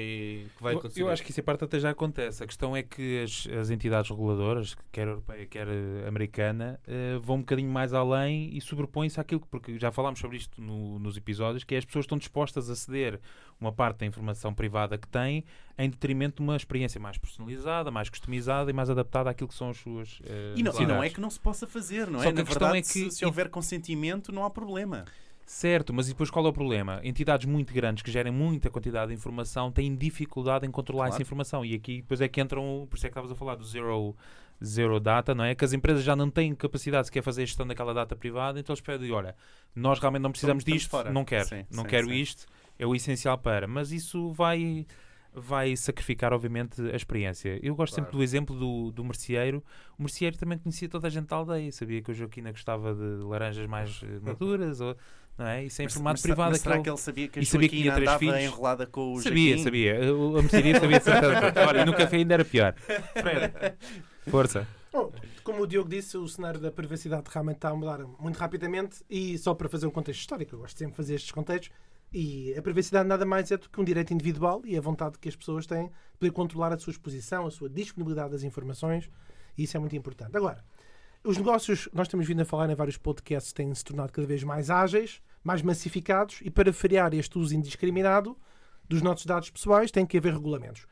que 0.55 0.63
vai 0.63 0.75
acontecer. 0.75 1.01
Eu 1.01 1.09
acho 1.09 1.23
que 1.23 1.31
isso 1.31 1.41
em 1.41 1.43
parte 1.43 1.65
até 1.65 1.81
já 1.81 1.89
acontece. 1.89 2.45
A 2.45 2.47
questão 2.47 2.77
é 2.77 2.83
que 2.83 3.23
as, 3.23 3.49
as 3.59 3.71
entidades 3.71 4.11
reguladoras, 4.11 4.77
quer 4.93 5.09
europeia, 5.09 5.47
quer 5.47 5.67
eh, 5.67 6.07
americana, 6.07 6.79
eh, 6.87 7.19
vão 7.23 7.37
um 7.37 7.41
bocadinho 7.41 7.71
mais 7.71 7.95
além 7.95 8.55
e 8.55 8.61
sobrepõem-se 8.61 9.19
àquilo 9.19 9.41
que, 9.41 9.47
porque 9.47 9.79
já 9.79 9.91
falámos 9.91 10.21
sobre 10.21 10.37
isto 10.37 10.61
no- 10.61 10.99
nos 10.99 11.17
episódios, 11.17 11.65
que 11.65 11.75
é 11.75 11.79
as 11.79 11.87
pessoas 11.87 12.05
estão 12.05 12.19
dispostas 12.19 12.69
a 12.69 12.77
ceder 12.77 13.19
uma 13.59 13.73
parte 13.73 14.01
da 14.01 14.07
informação 14.07 14.53
privada 14.53 14.99
que 14.99 15.09
têm 15.09 15.43
em 15.79 15.89
detrimento 15.89 16.37
de 16.37 16.43
uma 16.43 16.55
experiência 16.57 17.01
mais 17.01 17.17
personalizada, 17.17 17.91
mais 17.91 18.11
customizada 18.11 18.71
e 18.71 18.75
mais 18.75 18.91
adaptada 18.91 19.31
àquilo 19.31 19.49
que 19.49 19.55
são 19.55 19.71
as 19.71 19.79
suas 19.79 20.21
eh, 20.23 20.53
E 20.57 20.63
não, 20.63 20.79
e 20.83 20.85
não 20.85 21.03
é 21.03 21.09
que 21.09 21.19
não 21.21 21.31
se 21.31 21.41
possa 21.41 21.67
fazer, 21.67 22.11
não 22.11 22.21
é? 22.21 22.25
Só 22.25 22.31
que 22.31 22.37
Na 22.37 22.43
a 22.43 22.45
questão 22.45 22.69
verdade, 22.73 22.79
é 22.79 22.83
que- 22.83 23.11
se, 23.11 23.19
se 23.19 23.25
houver 23.25 23.49
consentimento, 23.49 24.31
não 24.33 24.45
há 24.45 24.51
problema. 24.51 25.07
Certo, 25.53 25.93
mas 25.93 26.07
e 26.07 26.13
depois 26.13 26.31
qual 26.31 26.47
é 26.47 26.49
o 26.49 26.53
problema? 26.53 27.01
Entidades 27.03 27.45
muito 27.45 27.75
grandes 27.75 28.05
que 28.05 28.11
gerem 28.11 28.33
muita 28.33 28.71
quantidade 28.71 29.09
de 29.09 29.15
informação 29.19 29.73
têm 29.73 29.97
dificuldade 29.97 30.65
em 30.65 30.71
controlar 30.71 31.07
Claro. 31.07 31.15
essa 31.15 31.23
informação. 31.23 31.65
E 31.65 31.75
aqui 31.75 32.03
depois 32.03 32.21
é 32.21 32.29
que 32.29 32.41
entram, 32.41 32.87
por 32.89 32.97
isso 32.97 33.05
é 33.05 33.09
que 33.09 33.13
estavas 33.15 33.33
a 33.33 33.35
falar 33.35 33.57
do 33.57 33.65
zero, 33.65 34.15
zero 34.65 35.01
data, 35.01 35.35
não 35.35 35.43
é? 35.43 35.57
Que 35.57 35.65
as 35.65 35.73
empresas 35.73 36.05
já 36.05 36.15
não 36.15 36.31
têm 36.31 36.55
capacidade 36.55 37.09
sequer 37.09 37.21
fazer 37.25 37.43
a 37.43 37.47
gestão 37.47 37.67
daquela 37.67 37.93
data 37.93 38.15
privada, 38.15 38.61
então 38.61 38.73
eles 38.73 38.81
pedem, 38.81 39.11
olha, 39.11 39.35
nós 39.75 39.99
realmente 39.99 40.23
não 40.23 40.31
precisamos 40.31 40.61
Estamos 40.63 40.83
disto, 40.83 40.91
fora. 40.93 41.11
não 41.11 41.25
quero, 41.25 41.49
Sim, 41.49 41.67
não 41.69 41.83
sim, 41.83 41.89
quero 41.89 42.07
sim. 42.07 42.15
isto, 42.15 42.47
é 42.79 42.87
o 42.87 42.95
essencial 42.95 43.37
para. 43.37 43.67
Mas 43.67 43.91
isso 43.91 44.33
vai 44.33 44.87
vai 45.33 45.77
sacrificar, 45.77 46.33
obviamente, 46.33 46.81
a 46.91 46.97
experiência. 46.97 47.59
Eu 47.63 47.77
gosto 47.77 47.95
sempre 47.95 48.11
Claro. 48.11 48.19
do 48.19 48.23
exemplo 48.25 48.57
do, 48.59 48.91
do 48.91 49.05
merceeiro. 49.05 49.63
O 49.97 50.03
merceeiro 50.03 50.37
também 50.37 50.59
conhecia 50.59 50.89
toda 50.89 51.07
a 51.07 51.11
gente 51.11 51.27
da 51.29 51.37
aldeia, 51.37 51.71
sabia 51.71 52.03
que 52.03 52.11
a 52.11 52.15
Joaquina 52.15 52.51
gostava 52.51 52.93
de 52.93 53.23
laranjas 53.25 53.65
mais 53.69 54.01
eh, 54.03 54.19
maduras, 54.23 54.81
ou, 54.81 54.97
não 55.39 55.47
é? 55.47 55.65
Isso 55.65 55.81
é 55.81 55.85
Mas- 55.85 55.93
informado 55.93 56.15
mas, 56.15 56.23
privado. 56.23 56.51
mas 56.51 56.61
será 56.61 56.75
aquele- 56.75 56.85
que 56.85 56.91
ele 56.91 56.97
sabia 56.99 57.29
que 57.29 57.39
a 57.39 57.45
sabia 57.45 57.69
que 57.69 57.77
Joaquina 57.77 57.95
tinha 57.95 58.05
três 58.07 58.19
filhos? 58.19 58.53
enrolada 58.53 58.87
com 58.87 59.13
o 59.15 59.21
Sabia, 59.23 59.49
Joaquim? 59.57 59.65
sabia. 59.65 60.15
O 60.15 60.37
a 60.39 60.43
mercearia 60.43 60.81
sabia. 60.81 61.01
Olha, 61.69 61.81
e 61.81 61.85
no 61.85 61.95
café 61.95 62.17
ainda 62.17 62.35
era 62.35 62.45
pior. 62.45 62.75
Fred, 62.75 63.53
força. 64.29 64.67
Bom, 64.93 65.13
como 65.45 65.63
o 65.63 65.67
Diogo 65.67 65.89
disse, 65.89 66.17
o 66.17 66.27
cenário 66.29 66.59
da 66.61 66.71
privacidade 66.71 67.25
realmente 67.31 67.57
está 67.57 67.69
a 67.71 67.75
mudar 67.77 68.01
muito 68.19 68.37
rapidamente 68.37 69.05
e 69.09 69.39
só 69.39 69.55
para 69.55 69.69
fazer 69.69 69.87
um 69.87 69.91
contexto 69.91 70.21
histórico, 70.21 70.55
eu 70.55 70.59
gosto 70.59 70.77
sempre 70.77 70.93
de 70.93 70.97
fazer 70.97 71.15
estes 71.15 71.31
contextos, 71.31 71.71
e 72.13 72.53
a 72.59 72.61
privacidade 72.63 73.09
nada 73.09 73.25
mais 73.25 73.51
é 73.53 73.57
do 73.57 73.71
que 73.71 73.81
um 73.81 73.85
direito 73.85 74.13
individual 74.13 74.61
e 74.65 74.77
a 74.77 74.81
vontade 74.81 75.17
que 75.17 75.29
as 75.29 75.37
pessoas 75.37 75.65
têm 75.65 75.87
de 75.87 75.93
poder 76.19 76.33
controlar 76.33 76.73
a 76.73 76.79
sua 76.79 76.91
exposição, 76.91 77.47
a 77.47 77.51
sua 77.53 77.69
disponibilidade 77.71 78.33
das 78.33 78.43
informações, 78.43 79.09
e 79.57 79.63
isso 79.63 79.77
é 79.77 79.81
muito 79.81 79.95
importante. 79.95 80.37
Agora, 80.37 80.65
os 81.23 81.37
negócios, 81.37 81.89
nós 81.93 82.09
temos 82.09 82.27
vindo 82.27 82.41
a 82.41 82.45
falar 82.45 82.71
em 82.71 82.75
vários 82.75 82.97
podcasts, 82.97 83.53
têm 83.53 83.75
se 83.75 83.85
tornado 83.85 84.13
cada 84.13 84.27
vez 84.27 84.43
mais 84.43 84.71
ágeis, 84.71 85.21
mais 85.45 85.63
massificados, 85.63 86.41
e 86.43 86.51
para 86.51 86.73
frear 86.73 87.13
este 87.15 87.39
uso 87.39 87.55
indiscriminado 87.55 88.37
dos 88.89 89.03
nossos 89.03 89.27
dados 89.27 89.51
pessoais 89.51 89.91
tem 89.91 90.07
que 90.07 90.17
haver 90.17 90.33
regulamentos. 90.33 90.87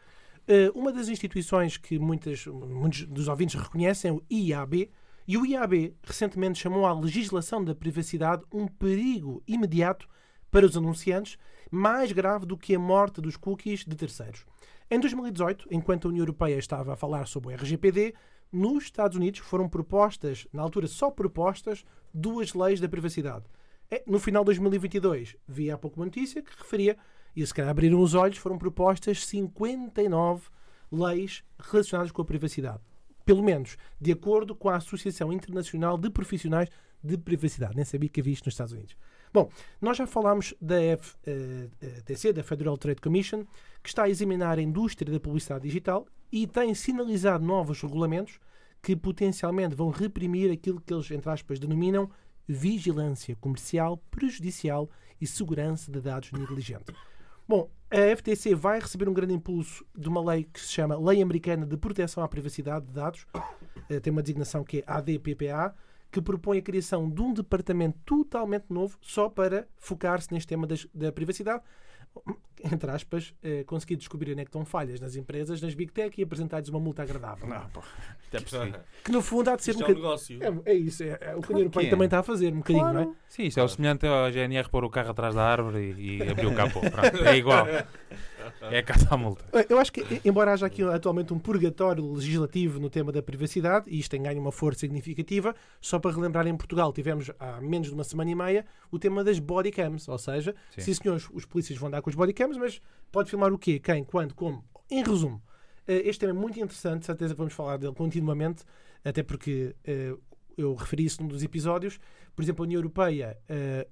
Eh, 0.46 0.70
uma 0.74 0.92
das 0.92 1.08
instituições 1.08 1.76
que 1.76 1.98
muitas, 1.98 2.46
muitos 2.46 3.04
dos 3.06 3.28
ouvintes 3.28 3.60
reconhecem 3.60 4.10
é 4.10 4.14
o 4.14 4.22
IAB, 4.30 4.90
e 5.26 5.36
o 5.36 5.44
IAB 5.44 5.94
recentemente 6.02 6.58
chamou 6.58 6.86
a 6.86 6.98
legislação 6.98 7.62
da 7.62 7.74
privacidade 7.74 8.42
um 8.52 8.66
perigo 8.66 9.42
imediato 9.46 10.08
para 10.50 10.64
os 10.64 10.76
anunciantes, 10.76 11.38
mais 11.70 12.12
grave 12.12 12.46
do 12.46 12.56
que 12.56 12.74
a 12.74 12.78
morte 12.78 13.20
dos 13.20 13.36
cookies 13.36 13.84
de 13.84 13.94
terceiros. 13.94 14.46
Em 14.90 14.98
2018, 14.98 15.68
enquanto 15.70 16.06
a 16.06 16.08
União 16.08 16.22
Europeia 16.22 16.56
estava 16.56 16.94
a 16.94 16.96
falar 16.96 17.26
sobre 17.26 17.48
o 17.48 17.56
RGPD, 17.56 18.14
nos 18.52 18.84
Estados 18.84 19.16
Unidos 19.16 19.40
foram 19.40 19.68
propostas, 19.68 20.46
na 20.52 20.62
altura 20.62 20.86
só 20.86 21.10
propostas, 21.10 21.84
duas 22.12 22.54
leis 22.54 22.80
da 22.80 22.88
privacidade. 22.88 23.44
É, 23.90 24.02
No 24.06 24.18
final 24.18 24.42
de 24.42 24.46
2022, 24.46 25.36
vi 25.46 25.70
há 25.70 25.78
pouco 25.78 25.98
uma 25.98 26.06
notícia 26.06 26.42
que 26.42 26.56
referia, 26.56 26.96
e 27.34 27.46
se 27.46 27.54
calhar 27.54 27.70
abriram 27.70 28.00
os 28.00 28.14
olhos, 28.14 28.38
foram 28.38 28.58
propostas 28.58 29.24
59 29.24 30.48
leis 30.90 31.44
relacionadas 31.58 32.10
com 32.10 32.22
a 32.22 32.24
privacidade. 32.24 32.80
Pelo 33.24 33.42
menos, 33.42 33.76
de 34.00 34.12
acordo 34.12 34.54
com 34.54 34.70
a 34.70 34.76
Associação 34.76 35.32
Internacional 35.32 35.98
de 35.98 36.08
Profissionais 36.10 36.70
de 37.02 37.16
Privacidade. 37.16 37.76
Nem 37.76 37.84
sabia 37.84 38.08
que 38.08 38.20
havia 38.20 38.32
isto 38.32 38.46
nos 38.46 38.54
Estados 38.54 38.72
Unidos. 38.72 38.96
Bom, 39.32 39.50
nós 39.80 39.96
já 39.96 40.06
falámos 40.06 40.54
da 40.60 40.76
FTC, 40.96 42.32
da 42.32 42.42
Federal 42.42 42.76
Trade 42.76 43.00
Commission, 43.00 43.44
que 43.82 43.88
está 43.88 44.04
a 44.04 44.08
examinar 44.08 44.58
a 44.58 44.62
indústria 44.62 45.12
da 45.12 45.20
publicidade 45.20 45.64
digital 45.64 46.06
e 46.30 46.46
tem 46.46 46.74
sinalizado 46.74 47.44
novos 47.44 47.80
regulamentos 47.80 48.38
que 48.82 48.94
potencialmente 48.94 49.74
vão 49.74 49.90
reprimir 49.90 50.50
aquilo 50.52 50.80
que 50.80 50.92
eles, 50.92 51.10
entre 51.10 51.30
aspas, 51.30 51.58
denominam 51.58 52.10
vigilância 52.46 53.36
comercial, 53.36 53.98
prejudicial 54.10 54.88
e 55.20 55.26
segurança 55.26 55.90
de 55.90 56.00
dados 56.00 56.32
negligente. 56.32 56.94
Bom, 57.46 57.70
a 57.90 58.16
FTC 58.16 58.54
vai 58.54 58.78
receber 58.78 59.08
um 59.08 59.14
grande 59.14 59.34
impulso 59.34 59.84
de 59.96 60.08
uma 60.08 60.22
lei 60.22 60.44
que 60.44 60.60
se 60.60 60.72
chama 60.72 60.98
Lei 60.98 61.20
Americana 61.22 61.66
de 61.66 61.76
Proteção 61.76 62.22
à 62.22 62.28
Privacidade 62.28 62.86
de 62.86 62.92
Dados, 62.92 63.26
Eh, 63.88 64.00
tem 64.00 64.10
uma 64.10 64.22
designação 64.22 64.62
que 64.62 64.78
é 64.78 64.84
ADPPA, 64.86 65.74
que 66.10 66.20
propõe 66.22 66.58
a 66.58 66.62
criação 66.62 67.08
de 67.10 67.20
um 67.20 67.32
departamento 67.32 67.98
totalmente 68.04 68.66
novo 68.70 68.96
só 69.00 69.28
para 69.28 69.68
focar-se 69.76 70.32
neste 70.32 70.48
tema 70.48 70.66
das- 70.66 70.86
da 70.94 71.12
privacidade. 71.12 71.62
Entre 72.72 72.90
aspas, 72.90 73.34
eh, 73.42 73.64
conseguir 73.64 73.96
descobrir 73.96 74.32
onde 74.32 74.40
é 74.40 74.44
que 74.44 74.48
estão 74.48 74.64
falhas 74.64 75.00
nas 75.00 75.16
empresas, 75.16 75.60
nas 75.60 75.74
Big 75.74 75.92
Tech 75.92 76.18
e 76.18 76.24
apresentar-lhes 76.24 76.68
uma 76.68 76.80
multa 76.80 77.02
agradável. 77.02 77.48
Não, 77.48 77.68
pô. 77.70 77.82
Percebi. 78.30 78.74
Que 79.04 79.10
no 79.10 79.22
fundo 79.22 79.48
há 79.48 79.56
de 79.56 79.64
ser 79.64 79.70
Isto 79.70 79.82
um 79.82 79.86
é 79.86 79.90
um 79.90 79.94
bocadinho. 79.94 80.38
negócio. 80.40 80.64
É, 80.66 80.72
é 80.72 80.74
isso, 80.74 81.02
é, 81.02 81.18
é 81.20 81.34
o 81.34 81.40
que 81.40 81.52
a 81.52 81.56
União 81.56 81.70
que 81.70 81.78
Europeia 81.78 81.86
é. 81.86 81.90
também 81.90 82.04
está 82.04 82.18
a 82.18 82.22
fazer, 82.22 82.52
um 82.52 82.58
bocadinho, 82.58 82.92
não 82.92 83.00
é? 83.00 83.08
Sim, 83.28 83.44
isto 83.44 83.60
é 83.60 83.62
o 83.62 83.68
semelhante 83.68 84.06
ao 84.06 84.30
GNR 84.30 84.68
pôr 84.68 84.84
o 84.84 84.90
carro 84.90 85.10
atrás 85.10 85.34
da 85.34 85.42
árvore 85.42 85.94
e, 85.96 86.18
e 86.18 86.28
abrir 86.28 86.46
o 86.46 86.54
capô. 86.54 86.80
Pronto, 86.80 87.24
é 87.24 87.36
igual. 87.36 87.66
É 88.62 88.78
a 88.78 88.82
casa 88.82 89.06
à 89.10 89.16
multa. 89.16 89.44
Eu 89.68 89.78
acho 89.78 89.92
que, 89.92 90.20
embora 90.24 90.52
haja 90.52 90.66
aqui 90.66 90.82
atualmente 90.82 91.32
um 91.32 91.38
purgatório 91.38 92.12
legislativo 92.12 92.80
no 92.80 92.88
tema 92.88 93.12
da 93.12 93.22
privacidade, 93.22 93.86
e 93.88 93.98
isto 93.98 94.10
tem 94.10 94.22
ganho 94.22 94.40
uma 94.40 94.52
força 94.52 94.80
significativa, 94.80 95.54
só 95.80 95.98
para 95.98 96.14
relembrar, 96.14 96.46
em 96.46 96.56
Portugal 96.56 96.92
tivemos 96.92 97.30
há 97.38 97.60
menos 97.60 97.88
de 97.88 97.94
uma 97.94 98.04
semana 98.04 98.30
e 98.30 98.34
meia 98.34 98.66
o 98.90 98.98
tema 98.98 99.22
das 99.22 99.38
bodycams, 99.38 100.08
ou 100.08 100.18
seja, 100.18 100.54
Sim. 100.70 100.80
sim 100.80 100.94
senhores, 100.94 101.28
os 101.32 101.44
polícias 101.44 101.78
vão 101.78 101.88
andar 101.88 102.00
com 102.00 102.08
os 102.08 102.16
bodycams, 102.16 102.47
mas 102.56 102.80
pode 103.10 103.30
filmar 103.30 103.52
o 103.52 103.58
quê, 103.58 103.78
quem, 103.78 104.04
quando, 104.04 104.34
como. 104.34 104.64
Em 104.90 105.02
resumo, 105.02 105.42
eh, 105.86 106.02
este 106.04 106.20
tema 106.20 106.32
é 106.32 106.40
muito 106.40 106.60
interessante, 106.60 107.06
certeza 107.06 107.34
vamos 107.34 107.54
falar 107.54 107.78
dele 107.78 107.94
continuamente, 107.94 108.64
até 109.04 109.22
porque 109.22 109.74
eh, 109.84 110.14
eu 110.56 110.74
referi 110.74 111.04
isso 111.04 111.22
num 111.22 111.28
dos 111.28 111.42
episódios. 111.42 111.98
Por 112.36 112.42
exemplo, 112.42 112.62
a 112.62 112.66
União 112.66 112.78
Europeia 112.78 113.38
eh, 113.48 113.88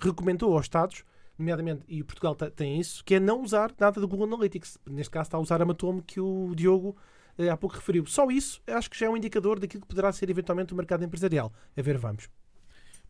recomendou 0.00 0.54
aos 0.54 0.64
Estados, 0.64 1.04
nomeadamente, 1.36 1.82
e 1.88 2.02
Portugal 2.04 2.34
tem 2.34 2.78
isso, 2.78 3.04
que 3.04 3.16
é 3.16 3.20
não 3.20 3.42
usar 3.42 3.72
nada 3.78 4.00
do 4.00 4.06
Google 4.06 4.26
Analytics. 4.26 4.78
Neste 4.86 5.10
caso 5.10 5.28
está 5.28 5.36
a 5.38 5.40
usar 5.40 5.60
a 5.60 5.64
Matome 5.64 6.02
que 6.02 6.20
o 6.20 6.54
Diogo 6.54 6.96
há 7.50 7.56
pouco 7.56 7.76
referiu. 7.76 8.04
Só 8.06 8.30
isso 8.30 8.62
acho 8.66 8.90
que 8.90 8.98
já 8.98 9.06
é 9.06 9.08
um 9.10 9.16
indicador 9.16 9.58
daquilo 9.58 9.80
que 9.80 9.88
poderá 9.88 10.12
ser 10.12 10.28
eventualmente 10.28 10.74
o 10.74 10.76
mercado 10.76 11.02
empresarial. 11.02 11.52
A 11.76 11.82
ver, 11.82 11.96
vamos. 11.96 12.28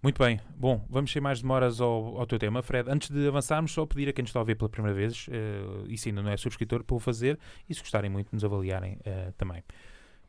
Muito 0.02 0.18
bem. 0.18 0.40
Bom, 0.56 0.82
vamos 0.88 1.12
sem 1.12 1.20
mais 1.20 1.42
demoras 1.42 1.78
ao, 1.78 2.18
ao 2.18 2.26
teu 2.26 2.38
tema, 2.38 2.62
Fred. 2.62 2.90
Antes 2.90 3.10
de 3.10 3.28
avançarmos, 3.28 3.70
só 3.72 3.84
pedir 3.84 4.08
a 4.08 4.14
quem 4.14 4.22
nos 4.22 4.30
está 4.30 4.38
a 4.38 4.42
ouvir 4.42 4.54
pela 4.54 4.70
primeira 4.70 4.96
vez, 4.96 5.26
eh, 5.30 5.84
e 5.88 5.98
se 5.98 6.08
ainda 6.08 6.22
não 6.22 6.30
é 6.30 6.38
subscritor, 6.38 6.82
para 6.82 6.96
o 6.96 6.98
fazer, 6.98 7.38
e 7.68 7.74
se 7.74 7.80
gostarem 7.80 8.08
muito, 8.10 8.32
nos 8.32 8.42
avaliarem 8.42 8.98
eh, 9.04 9.30
também. 9.36 9.62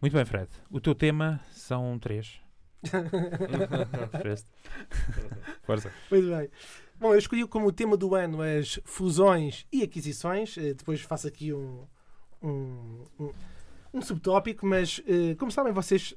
Muito 0.02 0.14
bem, 0.14 0.26
Fred. 0.26 0.50
O 0.70 0.82
teu 0.82 0.94
tema 0.94 1.40
são 1.52 1.98
três. 2.00 2.42
Força. 5.64 5.90
Muito 6.10 6.28
bem. 6.36 6.50
Bom, 7.00 7.14
eu 7.14 7.18
escolhi 7.20 7.48
como 7.48 7.72
tema 7.72 7.96
do 7.96 8.14
ano 8.14 8.42
as 8.42 8.78
fusões 8.84 9.66
e 9.72 9.84
aquisições. 9.84 10.58
Eh, 10.58 10.74
Depois 10.74 11.00
faço 11.00 11.30
aqui 11.30 11.54
um, 11.54 11.86
um, 12.44 13.06
um, 13.18 13.32
um 13.94 14.02
subtópico, 14.02 14.66
mas 14.66 15.02
como 15.40 15.50
sabem 15.50 15.72
vocês, 15.72 16.14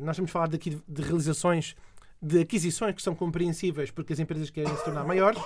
nós 0.00 0.16
vamos 0.16 0.30
falar 0.30 0.46
daqui 0.48 0.80
de 0.88 1.02
realizações, 1.02 1.76
de 2.24 2.40
aquisições 2.40 2.94
que 2.94 3.02
são 3.02 3.14
compreensíveis 3.14 3.90
porque 3.90 4.12
as 4.12 4.18
empresas 4.18 4.50
querem 4.50 4.74
se 4.76 4.84
tornar 4.84 5.04
maiores. 5.04 5.40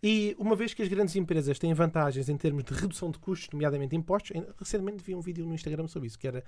E 0.00 0.36
uma 0.38 0.54
vez 0.54 0.72
que 0.74 0.80
as 0.80 0.86
grandes 0.88 1.16
empresas 1.16 1.58
têm 1.58 1.74
vantagens 1.74 2.28
em 2.28 2.36
termos 2.36 2.62
de 2.62 2.72
redução 2.72 3.10
de 3.10 3.18
custos, 3.18 3.48
nomeadamente 3.52 3.96
impostos, 3.96 4.30
em- 4.36 4.46
recentemente 4.56 5.02
vi 5.02 5.12
um 5.12 5.20
vídeo 5.20 5.44
no 5.44 5.52
Instagram 5.52 5.88
sobre 5.88 6.06
isso, 6.06 6.16
que 6.16 6.28
era 6.28 6.44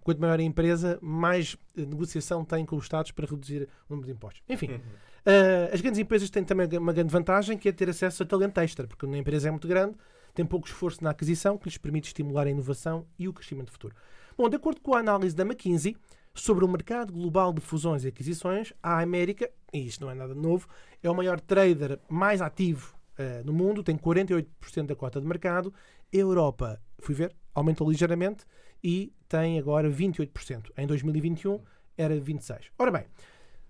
quanto 0.00 0.18
maior 0.18 0.40
a 0.40 0.42
empresa, 0.42 0.98
mais 1.02 1.58
eh, 1.76 1.82
negociação 1.84 2.42
tem 2.42 2.64
com 2.64 2.74
os 2.74 2.84
Estados 2.84 3.10
para 3.12 3.26
reduzir 3.26 3.68
o 3.86 3.92
número 3.94 4.06
de 4.06 4.12
impostos. 4.12 4.42
Enfim, 4.48 4.80
Uh, 5.28 5.74
as 5.74 5.80
grandes 5.80 5.98
empresas 5.98 6.30
têm 6.30 6.44
também 6.44 6.68
uma 6.78 6.92
grande 6.92 7.10
vantagem, 7.12 7.58
que 7.58 7.68
é 7.68 7.72
ter 7.72 7.90
acesso 7.90 8.22
a 8.22 8.26
talento 8.26 8.58
extra, 8.60 8.86
porque 8.86 9.04
uma 9.04 9.18
empresa 9.18 9.48
é 9.48 9.50
muito 9.50 9.66
grande, 9.66 9.96
tem 10.32 10.46
pouco 10.46 10.68
esforço 10.68 11.02
na 11.02 11.10
aquisição, 11.10 11.58
que 11.58 11.64
lhes 11.64 11.76
permite 11.76 12.06
estimular 12.06 12.46
a 12.46 12.50
inovação 12.50 13.04
e 13.18 13.26
o 13.26 13.32
crescimento 13.32 13.72
futuro. 13.72 13.92
Bom, 14.38 14.48
de 14.48 14.54
acordo 14.54 14.80
com 14.80 14.94
a 14.94 15.00
análise 15.00 15.34
da 15.34 15.42
McKinsey 15.42 15.96
sobre 16.36 16.64
o 16.64 16.68
mercado 16.68 17.12
global 17.12 17.52
de 17.52 17.60
fusões 17.60 18.04
e 18.04 18.08
aquisições, 18.08 18.72
a 18.82 19.00
América, 19.00 19.50
e 19.72 19.86
isto 19.86 20.04
não 20.04 20.10
é 20.10 20.14
nada 20.14 20.34
novo, 20.34 20.68
é 21.02 21.10
o 21.10 21.14
maior 21.14 21.40
trader 21.40 21.98
mais 22.08 22.40
ativo 22.40 22.94
uh, 23.18 23.44
no 23.44 23.52
mundo, 23.52 23.82
tem 23.82 23.96
48% 23.96 24.86
da 24.86 24.94
cota 24.94 25.20
de 25.20 25.26
mercado. 25.26 25.72
A 26.12 26.16
Europa, 26.16 26.80
fui 26.98 27.14
ver, 27.14 27.34
aumentou 27.54 27.90
ligeiramente 27.90 28.44
e 28.82 29.12
tem 29.28 29.58
agora 29.58 29.90
28%. 29.90 30.70
Em 30.76 30.86
2021 30.86 31.60
era 31.96 32.14
26%. 32.14 32.66
Ora 32.78 32.90
bem, 32.90 33.06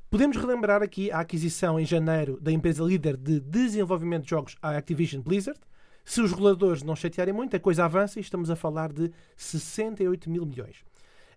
Podemos 0.09 0.37
relembrar 0.37 0.83
aqui 0.85 1.11
a 1.11 1.19
aquisição 1.19 1.81
em 1.81 1.85
janeiro 1.85 2.39
da 2.41 2.53
empresa 2.53 2.83
líder 2.83 3.17
de 3.17 3.41
desenvolvimento 3.41 4.23
de 4.23 4.31
jogos, 4.31 4.57
a 4.63 4.77
Activision 4.77 5.21
Blizzard. 5.21 5.59
Se 6.05 6.21
os 6.21 6.31
reguladores 6.31 6.85
não 6.85 6.95
chatearem 6.95 7.35
muito, 7.35 7.57
a 7.57 7.61
coisa 7.61 7.85
avança 7.85 8.21
e 8.21 8.23
estamos 8.23 8.49
a 8.49 8.55
falar 8.55 8.93
de 8.93 9.11
68 9.37 10.31
mil 10.31 10.47
milhões. 10.47 10.85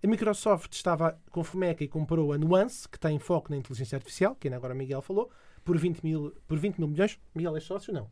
A 0.01 0.07
Microsoft 0.07 0.73
estava 0.73 1.19
com 1.29 1.43
fomeca 1.43 1.83
e 1.83 1.87
comprou 1.87 2.31
a 2.31 2.37
Nuance, 2.37 2.87
que 2.87 2.99
tem 2.99 3.19
foco 3.19 3.51
na 3.51 3.57
inteligência 3.57 3.97
artificial, 3.97 4.35
que 4.35 4.47
ainda 4.47 4.57
agora 4.57 4.73
o 4.73 4.77
Miguel 4.77 5.01
falou, 5.01 5.29
por 5.63 5.77
20 5.77 6.01
mil, 6.01 6.33
por 6.47 6.57
20 6.57 6.77
mil 6.77 6.87
milhões. 6.87 7.19
Miguel 7.35 7.57
é 7.57 7.59
sócio? 7.59 7.93
Não. 7.93 8.09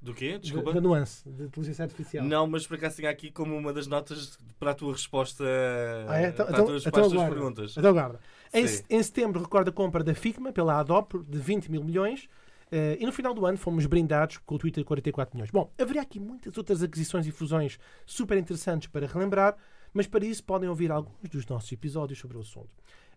Do 0.00 0.14
quê? 0.14 0.38
Desculpa. 0.38 0.72
da 0.72 0.80
Nuance, 0.80 1.28
de 1.28 1.44
inteligência 1.44 1.82
artificial. 1.84 2.24
Não, 2.24 2.46
mas 2.46 2.66
por 2.66 2.76
acaso 2.76 2.96
tenho 2.96 3.10
aqui 3.10 3.32
como 3.32 3.56
uma 3.56 3.72
das 3.72 3.88
notas 3.88 4.38
para 4.58 4.70
a 4.70 4.74
tua 4.74 4.92
resposta. 4.92 5.44
Ah, 6.08 6.20
é? 6.20 6.28
Então, 6.28 6.46
para 6.46 6.54
então, 6.54 6.64
a 6.64 6.66
tua 6.66 6.74
resposta 6.74 6.88
então 6.88 7.04
às 7.04 7.12
aguarda. 7.12 7.34
perguntas. 7.34 7.76
Então 7.76 7.92
guarda. 7.92 8.20
Em, 8.52 8.64
em 8.90 9.02
setembro 9.02 9.42
recorda 9.42 9.70
a 9.70 9.72
compra 9.72 10.04
da 10.04 10.14
Figma 10.14 10.52
pela 10.52 10.78
Adobe 10.78 11.24
de 11.26 11.38
20 11.38 11.70
mil 11.70 11.82
milhões. 11.82 12.28
eh, 12.70 12.96
e 13.00 13.06
no 13.06 13.12
final 13.12 13.34
do 13.34 13.44
ano 13.44 13.58
fomos 13.58 13.86
brindados 13.86 14.38
com 14.38 14.54
o 14.54 14.58
Twitter 14.58 14.82
de 14.82 14.86
44 14.86 15.34
milhões. 15.34 15.50
Bom, 15.50 15.72
haveria 15.78 16.02
aqui 16.02 16.20
muitas 16.20 16.56
outras 16.56 16.82
aquisições 16.82 17.26
e 17.26 17.32
fusões 17.32 17.78
super 18.06 18.38
interessantes 18.38 18.88
para 18.88 19.06
relembrar, 19.06 19.56
mas 19.98 20.06
para 20.06 20.24
isso 20.24 20.44
podem 20.44 20.68
ouvir 20.68 20.92
alguns 20.92 21.28
dos 21.28 21.44
nossos 21.48 21.72
episódios 21.72 22.20
sobre 22.20 22.36
o 22.36 22.40
assunto. 22.40 22.70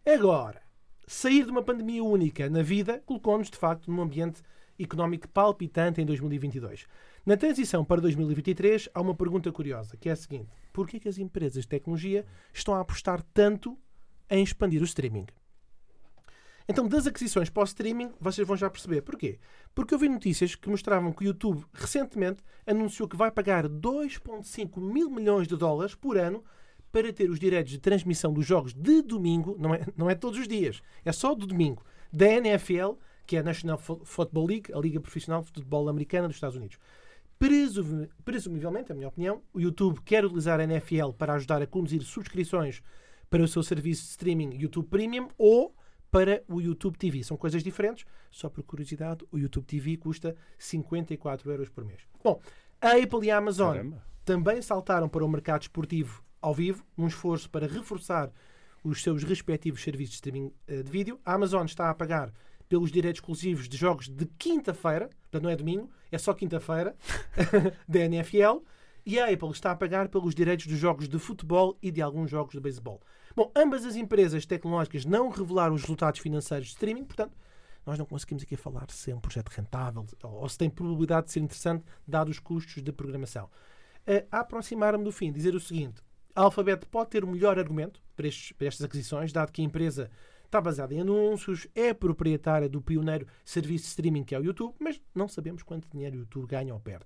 Agora, 0.03 0.63
sair 1.05 1.45
de 1.45 1.51
uma 1.51 1.61
pandemia 1.61 2.03
única 2.03 2.49
na 2.49 2.63
vida 2.63 3.03
colocou-nos 3.05 3.51
de 3.51 3.55
facto 3.55 3.91
num 3.91 4.01
ambiente 4.01 4.41
económico 4.79 5.27
palpitante 5.27 6.01
em 6.01 6.05
2022. 6.07 6.87
Na 7.23 7.37
transição 7.37 7.85
para 7.85 8.01
2023 8.01 8.89
há 8.95 8.99
uma 8.99 9.13
pergunta 9.13 9.51
curiosa, 9.51 9.95
que 9.95 10.09
é 10.09 10.13
a 10.13 10.15
seguinte: 10.15 10.49
por 10.73 10.87
que, 10.87 10.99
que 10.99 11.07
as 11.07 11.19
empresas 11.19 11.65
de 11.65 11.67
tecnologia 11.67 12.25
estão 12.51 12.73
a 12.73 12.79
apostar 12.79 13.21
tanto 13.31 13.77
em 14.27 14.41
expandir 14.41 14.81
o 14.81 14.85
streaming? 14.85 15.27
Então, 16.67 16.87
das 16.87 17.05
aquisições 17.05 17.51
para 17.51 17.61
o 17.61 17.65
streaming, 17.65 18.11
vocês 18.19 18.47
vão 18.47 18.57
já 18.57 18.71
perceber. 18.71 19.03
Porquê? 19.03 19.39
Porque 19.75 19.93
eu 19.93 19.99
vi 19.99 20.09
notícias 20.09 20.55
que 20.55 20.67
mostravam 20.67 21.11
que 21.11 21.25
o 21.25 21.27
YouTube 21.27 21.63
recentemente 21.73 22.43
anunciou 22.65 23.07
que 23.07 23.15
vai 23.15 23.29
pagar 23.29 23.69
2,5 23.69 24.81
mil 24.81 25.11
milhões 25.11 25.47
de 25.47 25.55
dólares 25.55 25.93
por 25.93 26.17
ano 26.17 26.43
para 26.91 27.11
ter 27.13 27.29
os 27.29 27.39
direitos 27.39 27.71
de 27.71 27.79
transmissão 27.79 28.33
dos 28.33 28.45
jogos 28.45 28.73
de 28.73 29.01
domingo, 29.01 29.55
não 29.59 29.73
é, 29.73 29.85
não 29.95 30.09
é 30.09 30.15
todos 30.15 30.39
os 30.39 30.47
dias, 30.47 30.81
é 31.05 31.11
só 31.11 31.33
do 31.33 31.47
domingo, 31.47 31.83
da 32.11 32.27
NFL, 32.27 32.93
que 33.25 33.37
é 33.37 33.39
a 33.39 33.43
National 33.43 33.77
Fo- 33.77 34.01
Football 34.03 34.45
League, 34.47 34.73
a 34.73 34.79
Liga 34.79 34.99
Profissional 34.99 35.41
de 35.41 35.47
Futebol 35.47 35.87
Americana 35.87 36.27
dos 36.27 36.35
Estados 36.37 36.57
Unidos. 36.57 36.77
Presum- 37.39 38.07
presumivelmente, 38.23 38.91
a 38.91 38.95
minha 38.95 39.07
opinião, 39.07 39.41
o 39.53 39.59
YouTube 39.59 39.99
quer 40.05 40.23
utilizar 40.25 40.59
a 40.59 40.63
NFL 40.63 41.11
para 41.17 41.33
ajudar 41.33 41.61
a 41.61 41.67
conduzir 41.67 42.01
subscrições 42.03 42.83
para 43.29 43.41
o 43.41 43.47
seu 43.47 43.63
serviço 43.63 44.03
de 44.03 44.09
streaming 44.09 44.55
YouTube 44.59 44.87
Premium 44.87 45.27
ou 45.37 45.73
para 46.11 46.43
o 46.47 46.59
YouTube 46.59 46.97
TV. 46.97 47.23
São 47.23 47.37
coisas 47.37 47.63
diferentes. 47.63 48.05
Só 48.29 48.49
por 48.49 48.63
curiosidade, 48.63 49.25
o 49.31 49.37
YouTube 49.39 49.63
TV 49.65 49.95
custa 49.97 50.35
54 50.59 51.49
euros 51.49 51.69
por 51.69 51.83
mês. 51.85 52.01
Bom, 52.23 52.39
a 52.81 52.91
Apple 52.91 53.25
e 53.25 53.31
a 53.31 53.37
Amazon 53.37 53.73
Caramba. 53.75 54.03
também 54.25 54.61
saltaram 54.61 55.07
para 55.07 55.23
o 55.23 55.29
mercado 55.29 55.61
esportivo 55.61 56.23
ao 56.41 56.53
vivo, 56.53 56.83
num 56.97 57.07
esforço 57.07 57.49
para 57.49 57.67
reforçar 57.67 58.31
os 58.83 59.01
seus 59.03 59.23
respectivos 59.23 59.81
serviços 59.83 60.11
de 60.11 60.15
streaming 60.15 60.51
eh, 60.67 60.81
de 60.81 60.91
vídeo. 60.91 61.19
A 61.25 61.33
Amazon 61.33 61.65
está 61.65 61.89
a 61.89 61.93
pagar 61.93 62.33
pelos 62.67 62.91
direitos 62.91 63.19
exclusivos 63.19 63.67
de 63.67 63.77
jogos 63.77 64.07
de 64.07 64.25
quinta-feira, 64.25 65.09
portanto 65.23 65.43
não 65.43 65.49
é 65.49 65.55
domingo, 65.55 65.89
é 66.11 66.17
só 66.17 66.33
quinta-feira, 66.33 66.95
da 67.87 67.99
NFL. 67.99 68.63
E 69.05 69.19
a 69.19 69.25
Apple 69.31 69.49
está 69.49 69.71
a 69.71 69.75
pagar 69.75 70.09
pelos 70.09 70.33
direitos 70.35 70.67
dos 70.67 70.77
jogos 70.77 71.09
de 71.09 71.17
futebol 71.17 71.77
e 71.81 71.91
de 71.91 72.01
alguns 72.01 72.29
jogos 72.29 72.53
de 72.53 72.59
beisebol. 72.59 73.01
Bom, 73.35 73.51
ambas 73.55 73.83
as 73.83 73.95
empresas 73.95 74.45
tecnológicas 74.45 75.05
não 75.05 75.29
revelaram 75.29 75.73
os 75.73 75.81
resultados 75.81 76.19
financeiros 76.19 76.67
de 76.67 76.73
streaming, 76.73 77.05
portanto, 77.05 77.35
nós 77.85 77.97
não 77.97 78.05
conseguimos 78.05 78.43
aqui 78.43 78.55
falar 78.55 78.89
se 78.91 79.09
é 79.11 79.15
um 79.15 79.19
projeto 79.19 79.49
rentável 79.49 80.05
ou 80.21 80.47
se 80.47 80.57
tem 80.57 80.69
probabilidade 80.69 81.27
de 81.27 81.33
ser 81.33 81.39
interessante, 81.39 81.83
dados 82.07 82.35
os 82.35 82.39
custos 82.39 82.81
de 82.81 82.91
programação. 82.91 83.49
Eh, 84.05 84.25
A 84.31 84.39
aproximar-me 84.39 85.03
do 85.03 85.11
fim, 85.11 85.31
dizer 85.31 85.55
o 85.55 85.59
seguinte: 85.59 86.01
a 86.35 86.41
Alphabet 86.41 86.85
pode 86.87 87.09
ter 87.09 87.23
o 87.23 87.27
melhor 87.27 87.57
argumento 87.59 88.01
para, 88.15 88.27
estes- 88.27 88.51
para 88.53 88.67
estas 88.67 88.85
aquisições, 88.85 89.31
dado 89.31 89.51
que 89.51 89.61
a 89.61 89.65
empresa 89.65 90.09
está 90.45 90.59
baseada 90.59 90.93
em 90.93 90.99
anúncios, 91.01 91.65
é 91.73 91.93
proprietária 91.93 92.67
do 92.67 92.81
pioneiro 92.81 93.25
serviço 93.45 93.85
de 93.85 93.89
streaming 93.91 94.23
que 94.23 94.35
é 94.35 94.39
o 94.39 94.43
YouTube, 94.43 94.75
mas 94.79 95.01
não 95.15 95.27
sabemos 95.27 95.63
quanto 95.63 95.89
dinheiro 95.89 96.15
o 96.17 96.19
YouTube 96.19 96.47
ganha 96.47 96.73
ou 96.73 96.79
perde. 96.79 97.05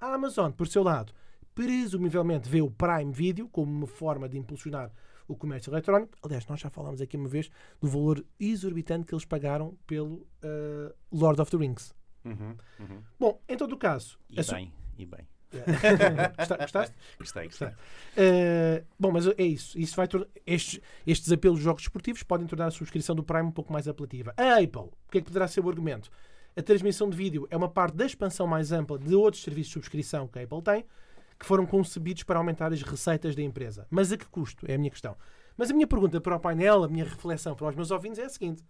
A 0.00 0.12
Amazon, 0.14 0.50
por 0.52 0.66
seu 0.68 0.82
lado, 0.82 1.12
presumivelmente 1.54 2.48
vê 2.48 2.60
o 2.60 2.70
Prime 2.70 3.12
Video 3.12 3.48
como 3.48 3.70
uma 3.72 3.86
forma 3.86 4.28
de 4.28 4.36
impulsionar 4.36 4.90
o 5.28 5.36
comércio 5.36 5.70
eletrónico. 5.72 6.12
Aliás, 6.22 6.44
nós 6.46 6.60
já 6.60 6.68
falámos 6.68 7.00
aqui 7.00 7.16
uma 7.16 7.28
vez 7.28 7.50
do 7.80 7.88
valor 7.88 8.24
exorbitante 8.38 9.06
que 9.06 9.14
eles 9.14 9.24
pagaram 9.24 9.76
pelo 9.86 10.26
eh, 10.42 10.92
Lord 11.10 11.40
of 11.40 11.50
the 11.50 11.56
Rings. 11.56 11.94
Uhum, 12.24 12.56
uhum. 12.80 13.02
Bom, 13.18 13.40
em 13.48 13.56
todo 13.56 13.72
o 13.72 13.78
caso. 13.78 14.18
E 14.28 14.34
bem, 14.54 14.72
e 14.98 15.06
bem. 15.06 15.26
Gosta- 16.36 16.56
Gostaste? 16.56 16.94
Gostei, 17.18 17.44
gostei. 17.46 17.68
Uh, 17.68 18.84
bom, 18.98 19.10
mas 19.10 19.26
é 19.26 19.42
isso. 19.42 19.78
isso 19.78 19.94
vai 19.96 20.08
estes, 20.46 20.80
estes 21.06 21.32
apelos 21.32 21.58
de 21.58 21.64
jogos 21.64 21.82
esportivos 21.82 22.22
podem 22.22 22.46
tornar 22.46 22.66
a 22.66 22.70
subscrição 22.70 23.14
do 23.14 23.22
Prime 23.22 23.48
um 23.48 23.52
pouco 23.52 23.72
mais 23.72 23.86
apelativa. 23.86 24.34
A 24.36 24.54
Apple, 24.56 24.90
o 25.06 25.10
que 25.10 25.18
é 25.18 25.20
que 25.20 25.26
poderá 25.26 25.46
ser 25.46 25.60
o 25.60 25.68
argumento? 25.68 26.10
A 26.56 26.62
transmissão 26.62 27.08
de 27.08 27.16
vídeo 27.16 27.46
é 27.50 27.56
uma 27.56 27.68
parte 27.68 27.96
da 27.96 28.04
expansão 28.04 28.46
mais 28.46 28.72
ampla 28.72 28.98
de 28.98 29.14
outros 29.14 29.42
serviços 29.42 29.68
de 29.68 29.74
subscrição 29.74 30.28
que 30.28 30.38
a 30.38 30.42
Apple 30.42 30.62
tem, 30.62 30.84
que 31.38 31.46
foram 31.46 31.64
concebidos 31.66 32.22
para 32.22 32.38
aumentar 32.38 32.72
as 32.72 32.82
receitas 32.82 33.34
da 33.34 33.42
empresa. 33.42 33.86
Mas 33.90 34.12
a 34.12 34.16
que 34.16 34.26
custo? 34.26 34.70
É 34.70 34.74
a 34.74 34.78
minha 34.78 34.90
questão. 34.90 35.16
Mas 35.56 35.70
a 35.70 35.74
minha 35.74 35.86
pergunta 35.86 36.20
para 36.20 36.36
o 36.36 36.40
painel, 36.40 36.84
a 36.84 36.88
minha 36.88 37.04
reflexão 37.04 37.54
para 37.54 37.68
os 37.68 37.74
meus 37.74 37.90
ouvintes 37.90 38.18
é 38.18 38.24
a 38.24 38.28
seguinte: 38.28 38.64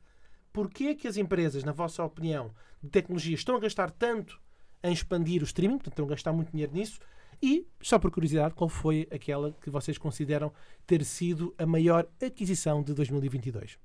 porquê 0.53 0.85
é 0.85 0.95
que 0.95 1.09
as 1.09 1.17
empresas, 1.17 1.65
na 1.65 1.73
vossa 1.73 2.03
opinião, 2.05 2.53
de 2.83 2.89
tecnologia 2.89 3.35
estão 3.35 3.57
a 3.57 3.61
gastar 3.61 3.91
tanto 3.91 4.41
em 4.83 4.93
expandir 4.93 5.43
o 5.43 5.45
streaming, 5.45 5.75
portanto, 5.79 5.93
estão 5.93 6.05
a 6.07 6.09
gastar 6.09 6.33
muito 6.33 6.51
dinheiro 6.51 6.73
nisso, 6.73 6.99
E, 7.45 7.67
só 7.81 7.99
por 7.99 8.11
curiosidade, 8.13 8.55
qual 8.55 8.69
foi 8.69 9.09
aquela 9.11 9.51
que 9.61 9.69
vocês 9.69 9.99
consideram 9.99 10.53
ter 10.87 11.05
sido 11.05 11.53
a 11.59 11.67
maior 11.67 12.07
aquisição 12.25 12.85
de 12.85 12.95
2022? 12.95 13.79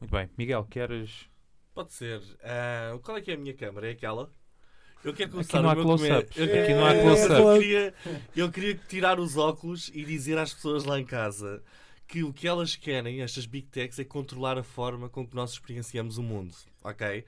Muito 0.00 0.12
bem. 0.12 0.30
Miguel, 0.38 0.64
queres. 0.70 1.28
Pode 1.74 1.92
ser. 1.92 2.22
Ah, 2.42 2.96
qual 3.02 3.16
é 3.16 3.20
que 3.20 3.32
é 3.32 3.34
a 3.34 3.36
minha 3.36 3.52
câmara? 3.54 3.88
É 3.88 3.90
aquela? 3.90 4.32
Eu 5.02 5.12
quero 5.12 5.24
Aqui 5.24 5.32
começar 5.32 5.60
não 5.60 5.70
há 5.70 5.74
close-ups. 5.74 6.36
eu- 6.36 6.44
Aqui 6.44 6.74
não 6.74 6.86
há 6.86 6.94
É, 6.94 7.02
close-ups. 7.02 7.30
Eu 7.36 7.58
queria, 7.58 7.94
eu 8.36 8.52
queria 8.52 8.74
tirar 8.88 9.18
os 9.18 9.36
óculos 9.36 9.90
e 9.92 10.04
dizer 10.04 10.38
às 10.38 10.54
pessoas 10.54 10.84
lá 10.84 10.98
em 11.00 11.04
casa 11.04 11.62
que 12.06 12.22
o 12.22 12.32
que 12.32 12.46
elas 12.46 12.76
querem, 12.76 13.22
estas 13.22 13.44
Big 13.44 13.66
Techs, 13.68 13.98
é 13.98 14.04
controlar 14.04 14.56
a 14.56 14.62
forma 14.62 15.08
com 15.08 15.26
que 15.26 15.34
nós 15.34 15.50
experienciamos 15.52 16.16
o 16.16 16.22
mundo. 16.22 16.54
Ok? 16.84 17.24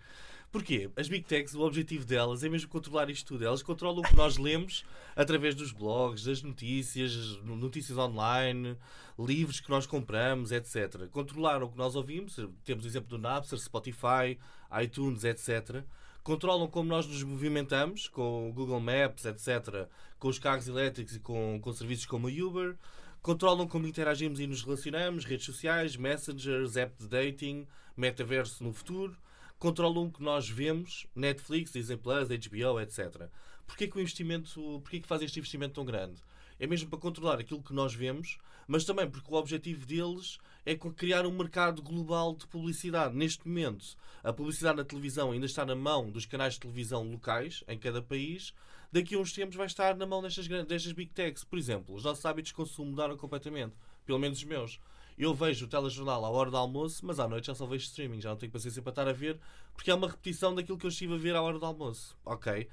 Porquê? 0.57 0.88
As 0.96 1.07
Big 1.07 1.26
Techs, 1.26 1.54
o 1.54 1.61
objetivo 1.61 2.07
delas 2.07 2.42
é 2.42 2.48
mesmo 2.48 2.70
controlar 2.70 3.11
isto 3.11 3.26
tudo. 3.26 3.44
Elas 3.44 3.62
controlam 3.62 4.00
o 4.00 4.02
que 4.02 4.16
nós 4.16 4.38
lemos 4.38 4.86
através 5.14 5.54
dos 5.54 5.70
blogs, 5.70 6.24
das 6.24 6.42
notícias, 6.42 7.38
notícias 7.44 7.98
online, 7.98 8.74
livros 9.18 9.61
que 9.61 9.68
nós 9.68 9.86
compramos, 9.86 10.52
etc. 10.52 11.09
Controlar 11.11 11.62
o 11.62 11.68
que 11.68 11.76
nós 11.76 11.94
ouvimos, 11.94 12.40
temos 12.64 12.86
o 12.86 12.88
exemplo 12.88 13.07
do 13.07 13.18
Napster, 13.18 13.59
Spotify, 13.59 14.38
iTunes, 14.82 15.24
etc. 15.24 15.84
Controlam 16.22 16.68
como 16.68 16.88
nós 16.88 17.07
nos 17.07 17.22
movimentamos, 17.22 18.09
com 18.09 18.48
o 18.48 18.52
Google 18.54 18.80
Maps, 18.80 19.26
etc., 19.26 19.86
com 20.18 20.28
os 20.28 20.38
carros 20.38 20.66
elétricos 20.66 21.16
e 21.16 21.20
com, 21.20 21.61
com 21.61 21.70
serviços 21.74 22.07
como 22.07 22.28
o 22.28 22.46
Uber. 22.46 22.78
Controlam 23.20 23.68
como 23.68 23.86
interagimos 23.86 24.40
e 24.40 24.46
nos 24.46 24.62
relacionamos, 24.62 25.26
redes 25.26 25.44
sociais, 25.44 25.98
messengers, 25.98 26.78
app 26.78 26.96
de 26.98 27.09
dating, 27.09 27.66
metaverso 27.94 28.64
no 28.64 28.72
futuro. 28.72 29.14
Controlam 29.59 30.07
o 30.07 30.12
que 30.12 30.22
nós 30.22 30.48
vemos, 30.48 31.07
Netflix, 31.14 31.72
Disney 31.72 31.96
Plus, 31.96 32.28
HBO, 32.28 32.78
etc. 32.80 33.28
Porquê 33.66 33.88
que 33.88 33.96
o 33.96 34.00
investimento, 34.00 34.80
porquê 34.82 35.00
que 35.00 35.09
fazem 35.09 35.24
este 35.24 35.38
investimento 35.38 35.74
tão 35.74 35.84
grande? 35.84 36.20
É 36.59 36.66
mesmo 36.66 36.88
para 36.90 36.98
controlar 36.98 37.38
aquilo 37.38 37.62
que 37.62 37.72
nós 37.72 37.94
vemos, 37.94 38.38
mas 38.66 38.84
também 38.84 39.09
porque 39.09 39.32
o 39.32 39.36
objetivo 39.36 39.86
deles 39.86 40.38
é 40.64 40.74
criar 40.74 41.24
um 41.26 41.30
mercado 41.30 41.82
global 41.82 42.34
de 42.34 42.46
publicidade. 42.46 43.14
Neste 43.14 43.46
momento, 43.46 43.96
a 44.22 44.32
publicidade 44.32 44.76
na 44.76 44.84
televisão 44.84 45.32
ainda 45.32 45.46
está 45.46 45.64
na 45.64 45.74
mão 45.74 46.11
dos 46.11 46.26
canais 46.26 46.54
de 46.54 46.61
televisão 46.61 47.02
locais 47.02 47.62
em 47.68 47.78
cada 47.78 48.02
país. 48.02 48.52
Daqui 48.90 49.14
a 49.14 49.18
uns 49.18 49.32
tempos 49.32 49.57
vai 49.57 49.66
estar 49.66 49.96
na 49.96 50.07
mão 50.07 50.22
destas, 50.22 50.48
destas 50.48 50.92
big 50.92 51.12
techs. 51.12 51.44
Por 51.44 51.59
exemplo, 51.59 51.94
os 51.94 52.04
nossos 52.04 52.24
hábitos 52.24 52.48
de 52.48 52.54
consumo 52.54 52.90
mudaram 52.90 53.16
completamente. 53.16 53.74
Pelo 54.04 54.18
menos 54.18 54.38
os 54.38 54.44
meus. 54.44 54.80
Eu 55.18 55.34
vejo 55.34 55.64
o 55.64 55.68
telejornal 55.68 56.24
à 56.24 56.28
hora 56.28 56.50
do 56.50 56.56
almoço, 56.56 57.04
mas 57.06 57.18
à 57.18 57.26
noite 57.26 57.46
já 57.46 57.54
só 57.54 57.64
vejo 57.64 57.84
streaming. 57.84 58.20
Já 58.20 58.30
não 58.30 58.36
tenho 58.36 58.52
paciência 58.52 58.82
para 58.82 58.90
estar 58.90 59.08
a 59.08 59.12
ver, 59.12 59.40
porque 59.72 59.90
é 59.90 59.94
uma 59.94 60.08
repetição 60.08 60.54
daquilo 60.54 60.76
que 60.76 60.84
eu 60.84 60.90
estive 60.90 61.14
a 61.14 61.16
ver 61.16 61.34
à 61.34 61.40
hora 61.40 61.58
do 61.58 61.64
almoço. 61.64 62.16
Ok? 62.24 62.68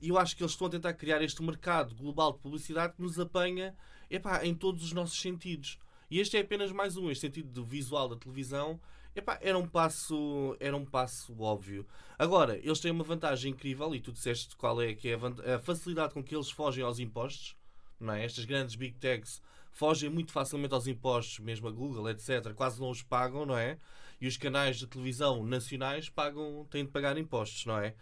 E 0.00 0.08
eu 0.08 0.18
acho 0.18 0.36
que 0.36 0.42
eles 0.42 0.52
estão 0.52 0.66
a 0.66 0.70
tentar 0.70 0.94
criar 0.94 1.22
este 1.22 1.40
mercado 1.42 1.94
global 1.94 2.32
de 2.32 2.40
publicidade 2.40 2.94
que 2.94 3.02
nos 3.02 3.20
apanha 3.20 3.76
epá, 4.10 4.44
em 4.44 4.54
todos 4.54 4.82
os 4.82 4.92
nossos 4.92 5.20
sentidos. 5.20 5.78
E 6.10 6.18
este 6.18 6.36
é 6.36 6.40
apenas 6.40 6.72
mais 6.72 6.96
um, 6.96 7.10
este 7.10 7.26
sentido 7.26 7.50
do 7.50 7.64
visual 7.64 8.08
da 8.08 8.16
televisão. 8.16 8.80
Epá, 9.14 9.38
era 9.40 9.56
um 9.58 9.66
passo 9.66 10.56
era 10.58 10.76
um 10.76 10.84
passo 10.84 11.40
óbvio. 11.40 11.86
Agora, 12.18 12.58
eles 12.58 12.80
têm 12.80 12.90
uma 12.90 13.04
vantagem 13.04 13.52
incrível, 13.52 13.94
e 13.94 14.00
tu 14.00 14.10
disseste 14.10 14.56
qual 14.56 14.80
é, 14.80 14.92
que 14.94 15.08
é 15.08 15.14
a, 15.14 15.54
a 15.54 15.58
facilidade 15.60 16.14
com 16.14 16.22
que 16.22 16.34
eles 16.34 16.50
fogem 16.50 16.82
aos 16.82 16.98
impostos. 16.98 17.56
Não 18.00 18.12
é? 18.14 18.24
Estas 18.24 18.44
grandes 18.44 18.74
big 18.74 18.96
techs 18.96 19.42
fogem 19.78 20.10
muito 20.10 20.32
facilmente 20.32 20.74
aos 20.74 20.88
impostos, 20.88 21.38
mesmo 21.38 21.68
a 21.68 21.70
Google, 21.70 22.10
etc. 22.10 22.52
Quase 22.52 22.80
não 22.80 22.90
os 22.90 23.00
pagam, 23.00 23.46
não 23.46 23.56
é? 23.56 23.78
E 24.20 24.26
os 24.26 24.36
canais 24.36 24.76
de 24.76 24.88
televisão 24.88 25.46
nacionais 25.46 26.08
pagam, 26.08 26.66
têm 26.68 26.84
de 26.84 26.90
pagar 26.90 27.16
impostos, 27.16 27.64
não 27.64 27.78
é? 27.78 27.94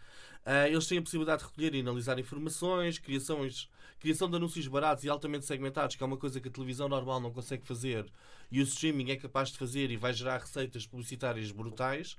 Ah, 0.43 0.67
eles 0.67 0.87
têm 0.87 0.97
a 0.97 1.03
possibilidade 1.03 1.43
de 1.43 1.49
recolher 1.49 1.75
e 1.75 1.81
analisar 1.81 2.19
informações, 2.19 2.99
criações, 2.99 3.69
criação 4.01 4.31
de 4.31 4.37
anúncios 4.37 4.67
baratos 4.67 5.05
e 5.05 5.11
altamente 5.11 5.45
segmentados, 5.45 5.97
que 5.97 6.03
é 6.03 6.07
uma 6.07 6.17
coisa 6.17 6.41
que 6.41 6.49
a 6.49 6.51
televisão 6.51 6.89
normal 6.89 7.21
não 7.21 7.31
consegue 7.31 7.67
fazer 7.67 8.11
e 8.51 8.59
o 8.59 8.63
streaming 8.63 9.11
é 9.11 9.17
capaz 9.17 9.51
de 9.51 9.59
fazer 9.59 9.91
e 9.91 9.99
vai 9.99 10.15
gerar 10.15 10.39
receitas 10.39 10.87
publicitárias 10.87 11.53
brutais. 11.53 12.17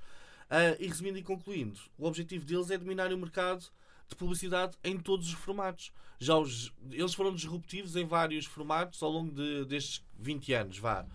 Ah, 0.52 0.78
e 0.80 0.88
resumindo 0.88 1.18
e 1.18 1.24
concluindo, 1.24 1.80
o 1.98 2.06
objetivo 2.06 2.46
deles 2.46 2.70
é 2.70 2.78
dominar 2.78 3.12
o 3.12 3.18
mercado 3.18 3.66
de 4.08 4.16
publicidade 4.16 4.78
em 4.84 4.98
todos 4.98 5.28
os 5.28 5.34
formatos. 5.34 5.92
Já 6.20 6.36
os- 6.38 6.74
eles 6.92 7.14
foram 7.14 7.34
disruptivos 7.34 7.96
em 7.96 8.06
vários 8.06 8.46
formatos 8.46 9.02
ao 9.04 9.10
longo 9.12 9.32
de- 9.32 9.66
destes 9.66 10.04
20 10.18 10.54
anos, 10.54 10.78
vá. 10.78 11.06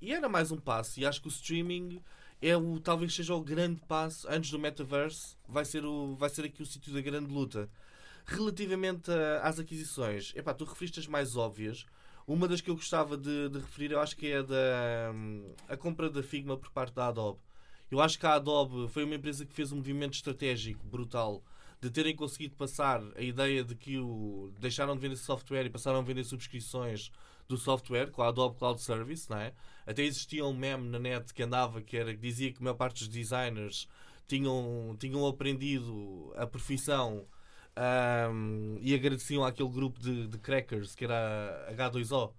E 0.00 0.12
era 0.12 0.28
mais 0.28 0.50
um 0.50 0.56
passo, 0.56 0.98
e 1.00 1.06
acho 1.06 1.20
que 1.20 1.28
o 1.28 1.30
streaming 1.30 2.02
é 2.40 2.56
o, 2.56 2.80
talvez 2.80 3.14
seja 3.14 3.34
o 3.34 3.40
grande 3.42 3.80
passo 3.86 4.26
antes 4.30 4.50
do 4.50 4.58
metaverse, 4.58 5.36
vai 5.46 5.64
ser, 5.64 5.84
o, 5.84 6.16
vai 6.16 6.30
ser 6.30 6.44
aqui 6.46 6.62
o 6.62 6.66
sítio 6.66 6.92
da 6.92 7.00
grande 7.00 7.30
luta. 7.32 7.68
Relativamente 8.26 9.10
a- 9.10 9.42
às 9.42 9.58
aquisições, 9.58 10.32
epá, 10.36 10.54
tu 10.54 10.64
referiste 10.64 11.00
as 11.00 11.06
mais 11.06 11.36
óbvias. 11.36 11.84
Uma 12.26 12.46
das 12.46 12.60
que 12.60 12.70
eu 12.70 12.76
gostava 12.76 13.16
de, 13.16 13.48
de 13.48 13.58
referir, 13.58 13.90
eu 13.92 14.00
acho 14.00 14.16
que 14.16 14.26
é 14.28 14.42
da 14.42 15.10
hum, 15.12 15.52
a 15.68 15.76
compra 15.76 16.08
da 16.08 16.22
Figma 16.22 16.56
por 16.56 16.70
parte 16.70 16.94
da 16.94 17.08
Adobe. 17.08 17.40
Eu 17.90 18.00
acho 18.00 18.18
que 18.18 18.26
a 18.26 18.34
Adobe 18.34 18.88
foi 18.88 19.04
uma 19.04 19.16
empresa 19.16 19.44
que 19.44 19.52
fez 19.52 19.72
um 19.72 19.76
movimento 19.76 20.14
estratégico 20.14 20.86
brutal 20.86 21.42
de 21.80 21.90
terem 21.90 22.14
conseguido 22.14 22.54
passar 22.54 23.02
a 23.16 23.22
ideia 23.22 23.64
de 23.64 23.74
que 23.74 23.98
o, 23.98 24.52
deixaram 24.60 24.94
de 24.94 25.00
vender 25.00 25.16
software 25.16 25.64
e 25.66 25.70
passaram 25.70 25.98
a 25.98 26.02
vender 26.02 26.24
subscrições 26.24 27.10
do 27.48 27.56
software 27.56 28.10
com 28.10 28.22
a 28.22 28.28
Adobe 28.28 28.56
Cloud 28.58 28.80
Service, 28.80 29.28
não 29.28 29.38
é? 29.38 29.52
Até 29.86 30.02
existia 30.04 30.44
um 30.44 30.54
meme 30.54 30.88
na 30.88 30.98
net 30.98 31.34
que 31.34 31.42
andava 31.42 31.80
que, 31.82 31.96
era, 31.96 32.14
que 32.14 32.20
dizia 32.20 32.52
que 32.52 32.58
a 32.60 32.62
maior 32.64 32.76
parte 32.76 33.00
dos 33.00 33.08
designers 33.08 33.88
tinham, 34.28 34.94
tinham 34.98 35.26
aprendido 35.26 36.32
a 36.36 36.46
profissão 36.46 37.26
ahm, 37.74 38.76
e 38.80 38.94
agradeciam 38.94 39.44
àquele 39.44 39.70
grupo 39.70 39.98
de, 39.98 40.28
de 40.28 40.38
crackers 40.38 40.94
que 40.94 41.04
era 41.04 41.66
a 41.68 41.74
H2O 41.74 42.32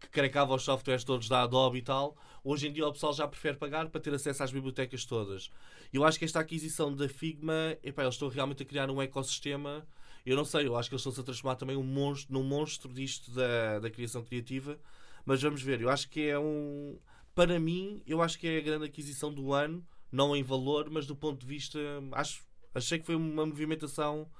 que 0.00 0.08
crackava 0.08 0.54
os 0.54 0.62
softwares 0.62 1.04
todos 1.04 1.28
da 1.28 1.42
Adobe 1.42 1.78
e 1.78 1.82
tal. 1.82 2.16
Hoje 2.48 2.68
em 2.68 2.72
dia 2.72 2.86
o 2.86 2.92
pessoal 2.92 3.12
já 3.12 3.26
prefere 3.26 3.56
pagar 3.56 3.88
para 3.88 4.00
ter 4.00 4.14
acesso 4.14 4.40
às 4.40 4.52
bibliotecas 4.52 5.04
todas. 5.04 5.50
Eu 5.92 6.04
acho 6.04 6.16
que 6.16 6.24
esta 6.24 6.38
aquisição 6.38 6.94
da 6.94 7.08
Figma, 7.08 7.76
epá, 7.82 8.02
eles 8.02 8.14
estão 8.14 8.28
realmente 8.28 8.62
a 8.62 8.64
criar 8.64 8.88
um 8.88 9.02
ecossistema. 9.02 9.84
Eu 10.24 10.36
não 10.36 10.44
sei, 10.44 10.68
eu 10.68 10.76
acho 10.76 10.88
que 10.88 10.94
eles 10.94 11.00
estão-se 11.00 11.20
a 11.20 11.24
transformar 11.24 11.56
também 11.56 11.76
um 11.76 11.82
monstro, 11.82 12.32
num 12.32 12.44
monstro 12.44 12.92
disto 12.92 13.32
da, 13.32 13.80
da 13.80 13.90
criação 13.90 14.22
criativa. 14.22 14.78
Mas 15.24 15.42
vamos 15.42 15.60
ver, 15.60 15.80
eu 15.80 15.90
acho 15.90 16.08
que 16.08 16.28
é 16.28 16.38
um. 16.38 16.96
Para 17.34 17.58
mim, 17.58 18.00
eu 18.06 18.22
acho 18.22 18.38
que 18.38 18.46
é 18.46 18.58
a 18.58 18.60
grande 18.60 18.84
aquisição 18.84 19.34
do 19.34 19.52
ano, 19.52 19.84
não 20.12 20.36
em 20.36 20.44
valor, 20.44 20.88
mas 20.88 21.04
do 21.04 21.16
ponto 21.16 21.40
de 21.40 21.46
vista. 21.46 21.80
Acho, 22.12 22.44
achei 22.72 23.00
que 23.00 23.06
foi 23.06 23.16
uma 23.16 23.44
movimentação 23.44 24.30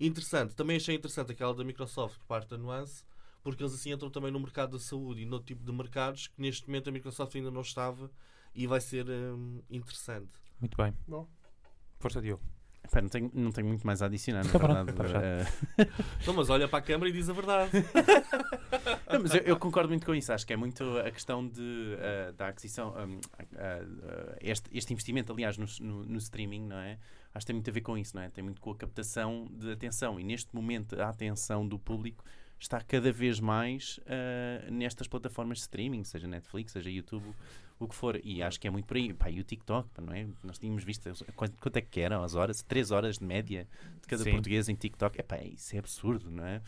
interessante. 0.00 0.56
Também 0.56 0.78
achei 0.78 0.96
interessante 0.96 1.30
aquela 1.30 1.54
da 1.54 1.62
Microsoft 1.62 2.18
por 2.18 2.26
parte 2.26 2.48
da 2.48 2.58
Nuance, 2.58 3.04
porque 3.42 3.62
eles 3.62 3.74
assim 3.74 3.92
entram 3.92 4.10
também 4.10 4.30
no 4.30 4.38
mercado 4.40 4.72
da 4.72 4.78
saúde 4.78 5.22
e 5.22 5.26
no 5.26 5.40
tipo 5.40 5.64
de 5.64 5.72
mercados 5.72 6.28
que 6.28 6.40
neste 6.40 6.66
momento 6.68 6.88
a 6.88 6.92
Microsoft 6.92 7.34
ainda 7.34 7.50
não 7.50 7.60
estava 7.62 8.10
e 8.54 8.66
vai 8.66 8.80
ser 8.80 9.06
hum, 9.08 9.60
interessante. 9.70 10.30
Muito 10.60 10.76
bem. 10.76 10.94
Bom. 11.08 11.26
Força, 11.98 12.20
Diogo. 12.20 12.42
Pá, 12.90 13.00
não, 13.00 13.08
tenho, 13.08 13.30
não 13.32 13.52
tenho 13.52 13.68
muito 13.68 13.86
mais 13.86 14.02
a 14.02 14.06
adicionar, 14.06 14.44
na 14.44 14.50
Tá 14.52 14.58
verdade. 14.58 14.92
tá. 14.92 15.04
Eh, 15.22 15.86
Então, 16.20 16.34
mas 16.34 16.50
olha 16.50 16.66
para 16.68 16.80
a 16.80 16.82
câmara 16.82 17.08
e 17.08 17.12
diz 17.12 17.28
a 17.28 17.32
verdade. 17.32 17.70
Não, 19.12 19.20
mas 19.22 19.34
eu, 19.34 19.40
eu 19.42 19.56
concordo 19.58 19.88
muito 19.90 20.04
com 20.06 20.14
isso. 20.14 20.32
Acho 20.32 20.46
que 20.46 20.52
é 20.52 20.56
muito 20.56 20.82
a 20.98 21.10
questão 21.10 21.46
de, 21.46 21.96
eh, 21.98 22.32
da 22.32 22.48
aquisição. 22.48 22.88
hum, 22.96 23.20
ah, 23.38 23.44
ah, 23.56 24.36
este, 24.40 24.68
este 24.76 24.92
investimento, 24.92 25.32
aliás, 25.32 25.56
no, 25.58 25.66
no- 25.80 26.04
no 26.04 26.18
streaming, 26.18 26.66
não 26.66 26.76
é? 26.78 26.98
Acho 27.34 27.44
que 27.44 27.52
tem 27.52 27.54
muito 27.54 27.70
a 27.70 27.72
ver 27.72 27.80
com 27.82 27.96
isso, 27.96 28.16
não 28.16 28.22
é? 28.22 28.30
Tem 28.30 28.42
muito 28.42 28.60
com 28.60 28.70
a 28.70 28.76
captação 28.76 29.46
de 29.52 29.70
atenção. 29.72 30.18
E 30.18 30.24
neste 30.24 30.54
momento, 30.54 31.00
a 31.00 31.08
atenção 31.08 31.66
do 31.66 31.78
público 31.78 32.24
está 32.62 32.80
cada 32.80 33.12
vez 33.12 33.40
mais 33.40 33.98
ah, 34.06 34.70
nestas 34.70 35.08
plataformas 35.08 35.58
de 35.58 35.62
streaming, 35.62 36.04
seja 36.04 36.26
Netflix, 36.26 36.72
seja 36.72 36.90
YouTube, 36.90 37.34
o 37.78 37.88
que 37.88 37.94
for. 37.94 38.20
E 38.22 38.42
acho 38.42 38.60
que 38.60 38.66
é 38.66 38.70
muito 38.70 38.86
por 38.86 38.96
aí. 38.96 39.12
Pá, 39.12 39.30
e 39.30 39.40
o 39.40 39.44
TikTok, 39.44 39.88
pá, 39.90 40.00
não 40.00 40.12
é? 40.12 40.26
Nós 40.42 40.58
tínhamos 40.58 40.84
visto 40.84 41.10
quanto, 41.34 41.58
quanto 41.60 41.76
é 41.76 41.80
que 41.80 42.00
eram 42.00 42.22
as 42.22 42.34
horas? 42.34 42.62
Três 42.62 42.90
horas 42.90 43.18
de 43.18 43.24
média 43.24 43.66
de 44.00 44.06
cada 44.06 44.22
Sim. 44.22 44.32
português 44.32 44.68
em 44.68 44.74
TikTok. 44.74 45.20
É 45.20 45.22
pá, 45.22 45.38
isso 45.38 45.74
é 45.74 45.78
absurdo, 45.78 46.30
não 46.30 46.44
é? 46.46 46.62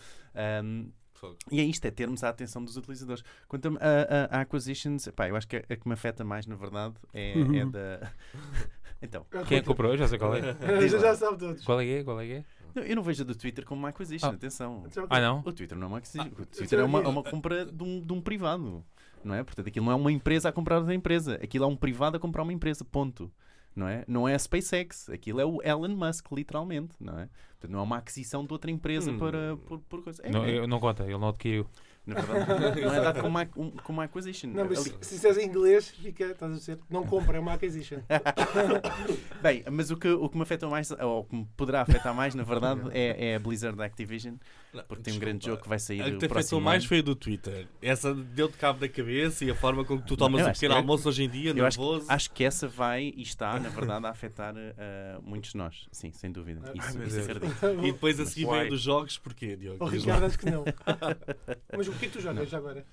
Fogo. 1.14 1.36
e 1.48 1.60
é 1.60 1.62
isto, 1.62 1.84
é 1.84 1.92
termos 1.92 2.24
a 2.24 2.28
atenção 2.28 2.64
dos 2.64 2.76
utilizadores. 2.76 3.22
Quanto 3.46 3.68
a, 3.68 4.36
a, 4.36 4.38
a 4.38 4.40
acquisitions, 4.40 5.08
pá, 5.14 5.28
eu 5.28 5.36
acho 5.36 5.46
que 5.46 5.56
a, 5.56 5.60
a 5.60 5.76
que 5.76 5.86
me 5.86 5.94
afeta 5.94 6.24
mais, 6.24 6.44
na 6.46 6.56
verdade, 6.56 6.94
é, 7.12 7.34
é 7.38 7.66
da. 7.66 8.12
então, 9.00 9.24
Quem 9.46 9.58
é 9.58 9.60
que 9.60 9.66
comprou? 9.66 9.96
Já 9.96 10.08
sei 10.08 10.18
qual 10.18 10.34
é. 10.34 10.42
Já, 10.88 10.98
já 10.98 11.14
sabe 11.14 11.38
todos. 11.38 11.64
Qual 11.64 11.80
é 11.80 11.84
que 11.84 11.92
é? 11.92 12.04
Qual 12.04 12.20
é 12.20 12.26
que 12.26 12.32
é? 12.32 12.44
Eu- 12.74 12.82
eu 12.82 12.96
não 12.96 13.02
vejo 13.02 13.22
a 13.22 13.26
do 13.26 13.34
Twitter 13.34 13.64
como 13.64 13.80
uma 13.80 13.88
acquisition, 13.90 14.26
Ah. 14.26 14.30
atenção. 14.30 14.84
Ah, 15.08 15.20
não? 15.20 15.40
O 15.40 15.52
Twitter 15.52 15.76
não 15.76 15.84
é 15.86 15.88
uma 15.88 15.98
acquisition. 15.98 16.28
o 16.34 16.38
já 16.40 16.44
Twitter 16.46 16.78
é 16.80 16.84
uma, 16.84 17.00
é 17.00 17.06
uma 17.08 17.22
compra 17.22 17.64
de 17.66 17.82
um, 17.82 18.00
de 18.00 18.12
um 18.12 18.20
privado, 18.20 18.84
não 19.24 19.34
é? 19.34 19.42
Portanto, 19.42 19.68
aquilo 19.68 19.86
não 19.86 19.92
é 19.92 19.94
uma 19.94 20.12
empresa 20.12 20.48
a 20.48 20.52
comprar 20.52 20.78
outra 20.78 20.94
empresa. 20.94 21.34
Aquilo 21.42 21.64
é 21.64 21.68
um 21.68 21.76
privado 21.76 22.16
a 22.16 22.20
comprar 22.20 22.42
uma 22.42 22.52
empresa, 22.52 22.84
ponto. 22.84 23.30
Não 23.76 23.88
é? 23.88 24.04
Não 24.06 24.28
é 24.28 24.36
a 24.36 24.38
SpaceX, 24.38 25.08
aquilo 25.08 25.40
é 25.40 25.44
o 25.44 25.60
Elon 25.60 25.96
Musk, 25.96 26.30
literalmente, 26.30 26.94
não 27.00 27.18
é? 27.18 27.28
Portanto, 27.58 27.72
não 27.72 27.80
é 27.80 27.82
uma 27.82 27.96
aquisição 27.96 28.44
de 28.46 28.52
outra 28.52 28.70
empresa 28.70 29.10
Hum. 29.10 29.18
para, 29.18 29.56
por, 29.66 29.80
por 29.80 30.00
coisa. 30.04 30.22
É, 30.24 30.30
Não, 30.30 30.44
é, 30.44 30.58
eu- 30.60 30.68
não 30.68 30.78
conta, 30.78 31.02
ele 31.02 31.18
não 31.18 31.28
adquiriu. 31.30 31.66
Na 32.06 32.20
verdade, 32.20 32.80
não 32.82 32.94
é 32.94 33.00
dado 33.00 33.16
como 33.16 33.28
uma, 33.28 33.48
um- 33.56 33.72
uma 33.88 34.04
acquisition. 34.04 34.48
Não, 34.48 34.64
mas 34.66 34.78
Ali- 34.78 34.90
se, 35.00 35.08
se 35.08 35.14
disseres 35.14 35.38
em 35.38 35.46
inglês, 35.46 35.88
fica, 35.88 36.24
estás 36.26 36.52
a 36.52 36.54
dizer, 36.56 36.78
não 36.90 37.04
compra, 37.04 37.36
é 37.36 37.40
uma 37.40 37.54
acquisition. 37.54 37.98
Bem, 39.42 39.64
mas 39.70 39.90
o 39.90 39.96
que, 39.96 40.08
o 40.08 40.28
que 40.28 40.36
me 40.36 40.42
afeta 40.42 40.68
mais, 40.68 40.90
ou 40.90 41.20
o 41.20 41.24
que 41.24 41.36
me 41.36 41.48
poderá 41.56 41.82
afetar 41.82 42.14
mais, 42.14 42.34
na 42.34 42.42
verdade, 42.42 42.80
é, 42.92 43.30
é 43.32 43.36
a 43.36 43.38
Blizzard 43.38 43.80
Activision. 43.82 44.34
Porque 44.82 45.02
tem 45.04 45.14
um 45.14 45.18
grande 45.18 45.46
jogo 45.46 45.62
que 45.62 45.68
vai 45.68 45.78
sair 45.78 46.00
A 46.02 46.10
que 46.10 46.18
te 46.18 46.24
afetou 46.26 46.60
mais 46.60 46.82
ano. 46.82 46.88
foi 46.88 46.98
a 46.98 47.02
do 47.02 47.14
Twitter. 47.14 47.68
Essa 47.80 48.12
deu-te 48.14 48.56
cabo 48.56 48.80
da 48.80 48.88
cabeça 48.88 49.44
e 49.44 49.50
a 49.50 49.54
forma 49.54 49.84
como 49.84 50.02
tu 50.02 50.16
tomas 50.16 50.42
o 50.42 50.44
acho 50.50 50.54
pequeno 50.60 50.74
que- 50.74 50.80
almoço 50.80 51.08
hoje 51.08 51.22
em 51.24 51.28
dia, 51.28 51.52
Eu 51.54 51.64
acho, 51.66 51.78
nervoso. 51.80 52.06
acho 52.08 52.30
que 52.32 52.42
essa 52.44 52.66
vai 52.66 53.12
e 53.16 53.22
está, 53.22 53.58
na 53.60 53.68
verdade, 53.70 54.06
a 54.06 54.10
afetar 54.10 54.54
eh, 54.56 55.18
muitos 55.22 55.52
de 55.52 55.56
nós. 55.58 55.86
Sim, 55.92 56.10
sem 56.12 56.32
dúvida. 56.32 56.60
Ai, 56.64 56.72
Isso, 56.78 56.98
meu 56.98 57.06
isso 57.06 57.16
Deus. 57.16 57.30
acredito. 57.30 57.86
E 57.86 57.92
depois 57.92 58.18
a 58.18 58.26
seguir 58.26 58.46
vem 58.46 58.68
dos 58.68 58.80
jogos, 58.82 59.16
porquê, 59.18 59.56
Diogo? 59.56 59.84
O 59.84 59.90
Diz 59.90 60.02
Ricardo 60.04 60.24
acho 60.26 60.38
que 60.38 60.50
não. 60.50 60.64
Mas 61.76 61.88
o 61.88 61.92
que 61.92 62.06
é 62.06 62.08
que 62.08 62.14
tu 62.14 62.20
jogas 62.20 62.48
já 62.48 62.58
agora? 62.58 62.84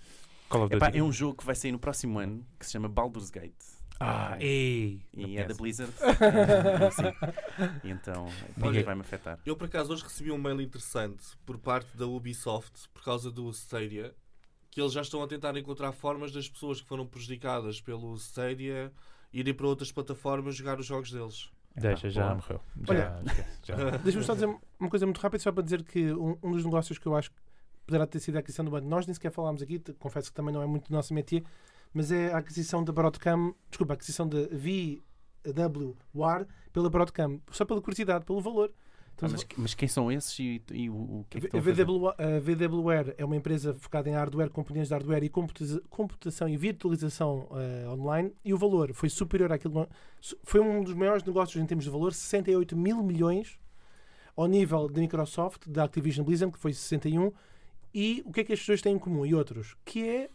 Epá, 0.69 0.91
é 0.93 1.01
um 1.01 1.11
jogo 1.11 1.37
que 1.37 1.45
vai 1.45 1.55
sair 1.55 1.71
no 1.71 1.79
próximo 1.79 2.19
ano 2.19 2.45
que 2.59 2.65
se 2.65 2.73
chama 2.73 2.89
Baldur's 2.89 3.29
Gate. 3.29 3.53
Ah, 4.03 4.35
ei. 4.39 4.99
E 5.13 5.37
é 5.37 5.43
da 5.45 5.53
Blizzard. 5.53 5.91
Sim. 6.91 7.13
E 7.83 7.89
então, 7.91 8.25
Ninguém- 8.25 8.53
ninguém 8.69 8.83
vai-me 8.83 9.01
afetar. 9.01 9.39
Eu, 9.45 9.55
por 9.55 9.65
acaso, 9.65 9.93
hoje 9.93 10.03
recebi 10.03 10.31
um 10.31 10.37
mail 10.37 10.59
interessante 10.61 11.23
por 11.45 11.57
parte 11.57 11.95
da 11.95 12.07
Ubisoft 12.07 12.89
por 12.93 13.03
causa 13.03 13.29
do 13.31 13.49
Stadia, 13.51 14.13
que 14.71 14.81
eles 14.81 14.91
já 14.93 15.01
estão 15.01 15.21
a 15.21 15.27
tentar 15.27 15.55
encontrar 15.57 15.91
formas 15.91 16.31
das 16.31 16.49
pessoas 16.49 16.81
que 16.81 16.87
foram 16.87 17.05
prejudicadas 17.05 17.79
pelo 17.81 18.15
Stadia 18.15 18.91
irem 19.33 19.53
para 19.53 19.67
outras 19.67 19.91
plataformas 19.91 20.55
jogar 20.55 20.79
os 20.79 20.85
jogos 20.85 21.11
deles. 21.11 21.49
Deixa, 21.75 22.09
já 22.09 22.33
morreu. 22.35 22.59
Olha. 22.89 23.21
Já. 23.63 23.75
Deixa-me 24.03 24.25
só 24.25 24.33
dizer 24.33 24.47
uma 24.79 24.89
coisa 24.89 25.05
muito 25.05 25.19
rápida, 25.19 25.41
só 25.43 25.51
para 25.51 25.63
dizer 25.63 25.83
que 25.83 26.11
um, 26.11 26.37
um 26.43 26.51
dos 26.51 26.65
negócios 26.65 26.97
que 26.97 27.05
eu 27.05 27.15
acho 27.15 27.29
que 27.31 27.37
poderá 27.85 28.05
ter 28.07 28.19
sido 28.19 28.35
a 28.35 28.39
aquisição 28.39 28.65
do 28.65 28.71
banco, 28.71 28.87
nós 28.87 29.05
nem 29.05 29.13
sequer 29.13 29.31
falámos 29.31 29.61
aqui, 29.61 29.79
confesso 29.99 30.29
que 30.29 30.35
também 30.35 30.53
não 30.53 30.61
é 30.61 30.65
muito 30.65 30.89
do 30.89 30.93
nosso 30.93 31.13
métier, 31.13 31.43
mas 31.93 32.11
é 32.11 32.31
a 32.33 32.37
aquisição 32.37 32.83
da 32.83 32.91
Broadcam, 32.91 33.53
desculpa, 33.69 33.93
a 33.93 33.95
aquisição 33.95 34.27
da 34.27 34.39
VW 35.43 35.95
War 36.13 36.47
pela 36.71 36.89
Broadcam, 36.89 37.39
só 37.51 37.65
pela 37.65 37.81
curiosidade, 37.81 38.25
pelo 38.25 38.41
valor. 38.41 38.71
Ah, 38.73 39.27
Estamos 39.27 39.33
mas, 39.33 39.57
mas 39.57 39.73
quem 39.75 39.87
são 39.87 40.11
esses 40.11 40.39
e, 40.39 40.61
e 40.71 40.89
o, 40.89 40.93
o 40.95 41.25
que 41.29 41.37
é 41.37 41.41
que 41.41 41.57
a? 41.57 41.59
VW, 41.61 42.07
a 42.09 42.39
VWware 42.39 43.13
é 43.17 43.25
uma 43.25 43.35
empresa 43.35 43.73
focada 43.75 44.09
em 44.09 44.13
hardware, 44.13 44.49
componentes 44.49 44.87
de 44.87 44.93
hardware 44.95 45.23
e 45.23 45.29
computa- 45.29 45.81
computação 45.89 46.47
e 46.49 46.57
virtualização 46.57 47.47
eh, 47.51 47.87
online 47.89 48.33
e 48.43 48.51
o 48.53 48.57
valor 48.57 48.93
foi 48.93 49.09
superior 49.09 49.51
àquilo. 49.51 49.87
Foi 50.43 50.59
um 50.59 50.83
dos 50.83 50.95
maiores 50.95 51.23
negócios 51.23 51.61
em 51.61 51.65
termos 51.67 51.83
de 51.83 51.91
valor, 51.91 52.13
68 52.13 52.75
mil 52.75 53.03
milhões 53.03 53.59
ao 54.35 54.47
nível 54.47 54.87
da 54.87 54.99
Microsoft, 55.01 55.67
da 55.67 55.83
Activision 55.83 56.25
Blizzard, 56.25 56.51
que 56.53 56.57
foi 56.59 56.73
61. 56.73 57.31
E 57.93 58.23
o 58.25 58.31
que 58.31 58.39
é 58.39 58.43
que 58.43 58.53
as 58.53 58.59
pessoas 58.59 58.81
têm 58.81 58.95
em 58.95 58.99
comum 58.99 59.23
e 59.25 59.35
outros? 59.35 59.75
Que 59.85 60.07
é 60.07 60.29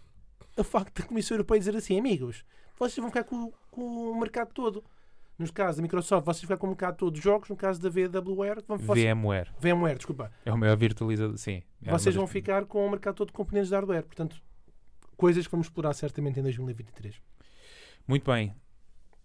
o 0.56 0.64
facto 0.64 1.00
da 1.00 1.06
Comissão 1.06 1.36
Europeia 1.36 1.58
dizer 1.58 1.76
assim: 1.76 1.98
amigos, 1.98 2.44
vocês 2.78 2.96
vão 2.96 3.08
ficar 3.08 3.24
com, 3.24 3.52
com 3.70 4.10
o 4.10 4.20
mercado 4.20 4.52
todo. 4.52 4.84
No 5.38 5.52
caso 5.52 5.76
da 5.76 5.82
Microsoft, 5.82 6.24
vocês 6.24 6.42
vão 6.42 6.48
ficar 6.48 6.56
com 6.56 6.66
o 6.66 6.70
mercado 6.70 6.96
todo 6.96 7.14
de 7.14 7.20
jogos. 7.20 7.50
No 7.50 7.56
caso 7.56 7.80
da 7.80 7.90
vão, 7.90 8.78
vocês, 8.78 9.04
VMware. 9.04 9.50
VMware, 9.60 9.96
desculpa. 9.96 10.32
É 10.44 10.52
o 10.52 10.56
maior 10.56 10.76
virtualizador. 10.78 11.36
Sim. 11.36 11.62
é 11.84 11.90
Vocês 11.90 12.14
vão 12.14 12.26
ficar 12.26 12.64
com 12.64 12.86
o 12.86 12.90
mercado 12.90 13.16
todo 13.16 13.28
de 13.28 13.34
componentes 13.34 13.68
de 13.68 13.74
hardware. 13.74 14.04
Portanto, 14.04 14.42
coisas 15.14 15.46
que 15.46 15.50
vamos 15.50 15.66
explorar 15.66 15.92
certamente 15.92 16.40
em 16.40 16.42
2023. 16.42 17.20
Muito 18.08 18.30
bem. 18.30 18.54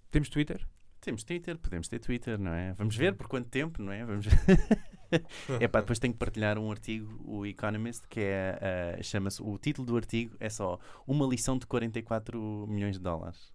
Temos 0.10 0.28
Twitter? 0.28 0.68
Temos 1.00 1.24
Twitter, 1.24 1.58
podemos 1.58 1.88
ter 1.88 2.00
Twitter, 2.00 2.38
não 2.38 2.54
é? 2.54 2.74
Vamos 2.74 2.96
ver 2.96 3.16
por 3.16 3.28
quanto 3.28 3.50
tempo, 3.50 3.82
não 3.82 3.92
é? 3.92 4.06
Vamos 4.06 4.28
É 5.60 5.68
pá, 5.68 5.82
depois 5.82 6.00
tenho 6.00 6.14
que 6.14 6.20
partilhar 6.20 6.58
um 6.58 6.72
artigo, 6.72 7.20
o 7.26 7.46
Economist, 7.46 8.08
que 8.08 8.20
é, 8.22 8.96
ah, 9.00 9.04
chama-se, 9.04 9.42
o 9.42 9.58
título 9.58 9.86
do 9.86 9.96
artigo 9.96 10.36
é 10.40 10.50
só 10.50 10.80
Uma 11.08 11.26
lição 11.26 11.58
de 11.58 11.66
44 11.66 12.66
milhões 12.68 12.96
de 12.96 13.02
dólares. 13.02 13.52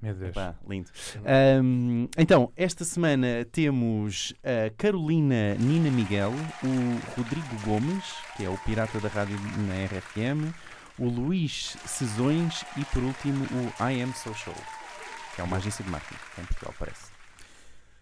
Meu 0.00 0.14
Deus. 0.14 0.30
Epá, 0.30 0.54
lindo. 0.66 0.90
Ahm, 1.26 2.08
então, 2.16 2.50
esta 2.56 2.84
semana 2.84 3.44
temos 3.52 4.32
a 4.42 4.70
Carolina 4.70 5.54
Nina 5.56 5.90
Miguel, 5.90 6.32
o 6.64 7.20
Rodrigo 7.20 7.60
Gomes, 7.64 8.04
que 8.36 8.44
é 8.44 8.48
o 8.48 8.56
pirata 8.58 8.98
da 8.98 9.08
rádio 9.08 9.36
na 9.38 9.84
RFM, 9.84 10.54
o 10.98 11.06
Luís 11.06 11.76
Cesões 11.84 12.64
e, 12.78 12.84
por 12.86 13.02
último, 13.02 13.44
o 13.44 13.90
I 13.90 14.00
Am 14.00 14.12
Social, 14.14 14.56
que 15.34 15.42
é 15.42 15.44
uma 15.44 15.58
agência 15.58 15.84
de 15.84 15.90
marketing, 15.90 16.20
em 16.38 16.44
Portugal, 16.44 16.74
parece. 16.78 17.09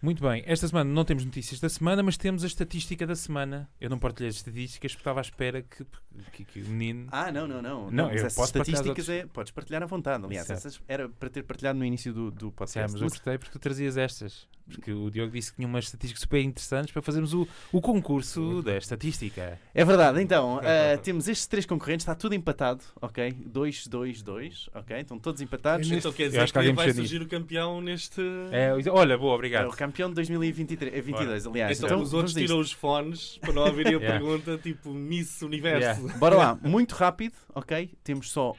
Muito 0.01 0.23
bem. 0.23 0.43
Esta 0.45 0.67
semana 0.67 0.89
não 0.89 1.03
temos 1.03 1.25
notícias 1.25 1.59
da 1.59 1.67
semana, 1.67 2.01
mas 2.01 2.15
temos 2.15 2.43
a 2.43 2.47
estatística 2.47 3.05
da 3.05 3.15
semana. 3.15 3.69
Eu 3.81 3.89
não 3.89 3.99
partilhei 3.99 4.29
as 4.29 4.35
estatísticas 4.37 4.93
porque 4.93 5.01
estava 5.01 5.19
à 5.19 5.21
espera 5.21 5.61
que, 5.61 5.85
que, 6.31 6.45
que 6.45 6.61
o 6.61 6.69
menino. 6.69 7.07
Ah, 7.11 7.31
não, 7.31 7.47
não, 7.47 7.61
não. 7.61 7.91
Não, 7.91 8.05
mas 8.05 8.15
eu 8.15 8.25
essas 8.27 8.35
posso 8.35 8.57
estatísticas 8.57 9.09
é, 9.09 9.25
podes 9.25 9.51
partilhar 9.51 9.83
à 9.83 9.85
vontade. 9.85 10.23
Aliás, 10.23 10.47
Certo. 10.47 10.59
essas 10.59 10.81
era 10.87 11.09
para 11.09 11.29
ter 11.29 11.43
partilhado 11.43 11.77
no 11.77 11.83
início 11.83 12.13
do, 12.13 12.31
do 12.31 12.47
Sim, 12.47 12.51
podcast. 12.51 12.93
mas 12.93 13.01
eu 13.01 13.09
gostei 13.09 13.37
porque 13.37 13.51
tu 13.51 13.59
trazias 13.59 13.97
estas. 13.97 14.47
Porque 14.69 14.91
o 14.91 15.09
Diogo 15.09 15.31
disse 15.31 15.51
que 15.51 15.57
tinha 15.57 15.67
umas 15.67 15.85
estatísticas 15.85 16.21
super 16.21 16.41
interessantes 16.41 16.91
para 16.91 17.01
fazermos 17.01 17.33
o, 17.33 17.47
o 17.71 17.81
concurso 17.81 18.61
da 18.61 18.77
estatística. 18.77 19.59
É 19.73 19.85
verdade, 19.85 20.21
então, 20.21 20.59
ah, 20.59 20.97
temos 21.03 21.27
estes 21.27 21.47
três 21.47 21.65
concorrentes, 21.65 22.03
está 22.03 22.15
tudo 22.15 22.35
empatado, 22.35 22.83
ok? 23.01 23.31
2, 23.31 23.87
2, 23.87 24.21
2, 24.21 24.69
ok? 24.75 24.99
Estão 24.99 25.17
todos 25.19 25.41
empatados. 25.41 25.91
É 25.91 25.95
Então 25.95 26.11
quer 26.11 26.27
dizer 26.27 26.39
acho 26.41 26.53
que 26.53 26.59
que, 26.59 26.67
alguém 26.67 26.73
vai 26.73 26.93
surgir 26.93 27.21
o 27.21 27.27
campeão 27.27 27.81
neste. 27.81 28.21
É, 28.51 28.71
olha, 28.89 29.17
boa, 29.17 29.33
É 29.33 29.35
obrigado. 29.35 29.67
o 29.67 29.75
campeão 29.75 30.09
de 30.09 30.15
2023, 30.15 30.93
eh, 30.93 31.01
22, 31.01 31.47
aliás. 31.47 31.81
Então, 31.81 32.01
os 32.01 32.13
outros 32.13 32.33
tiram 32.33 32.59
os 32.59 32.71
fones 32.71 33.37
para 33.39 33.53
não 33.53 33.65
haverem 33.65 33.95
a 33.95 33.99
Yeah. 34.09 34.17
pergunta 34.17 34.57
tipo 34.57 34.93
Miss 34.93 35.41
Universo. 35.41 36.01
Yeah. 36.01 36.17
Bora 36.17 36.35
lá, 36.35 36.59
muito 36.61 36.95
rápido, 36.95 37.33
ok? 37.53 37.91
Temos 38.03 38.31
só 38.31 38.55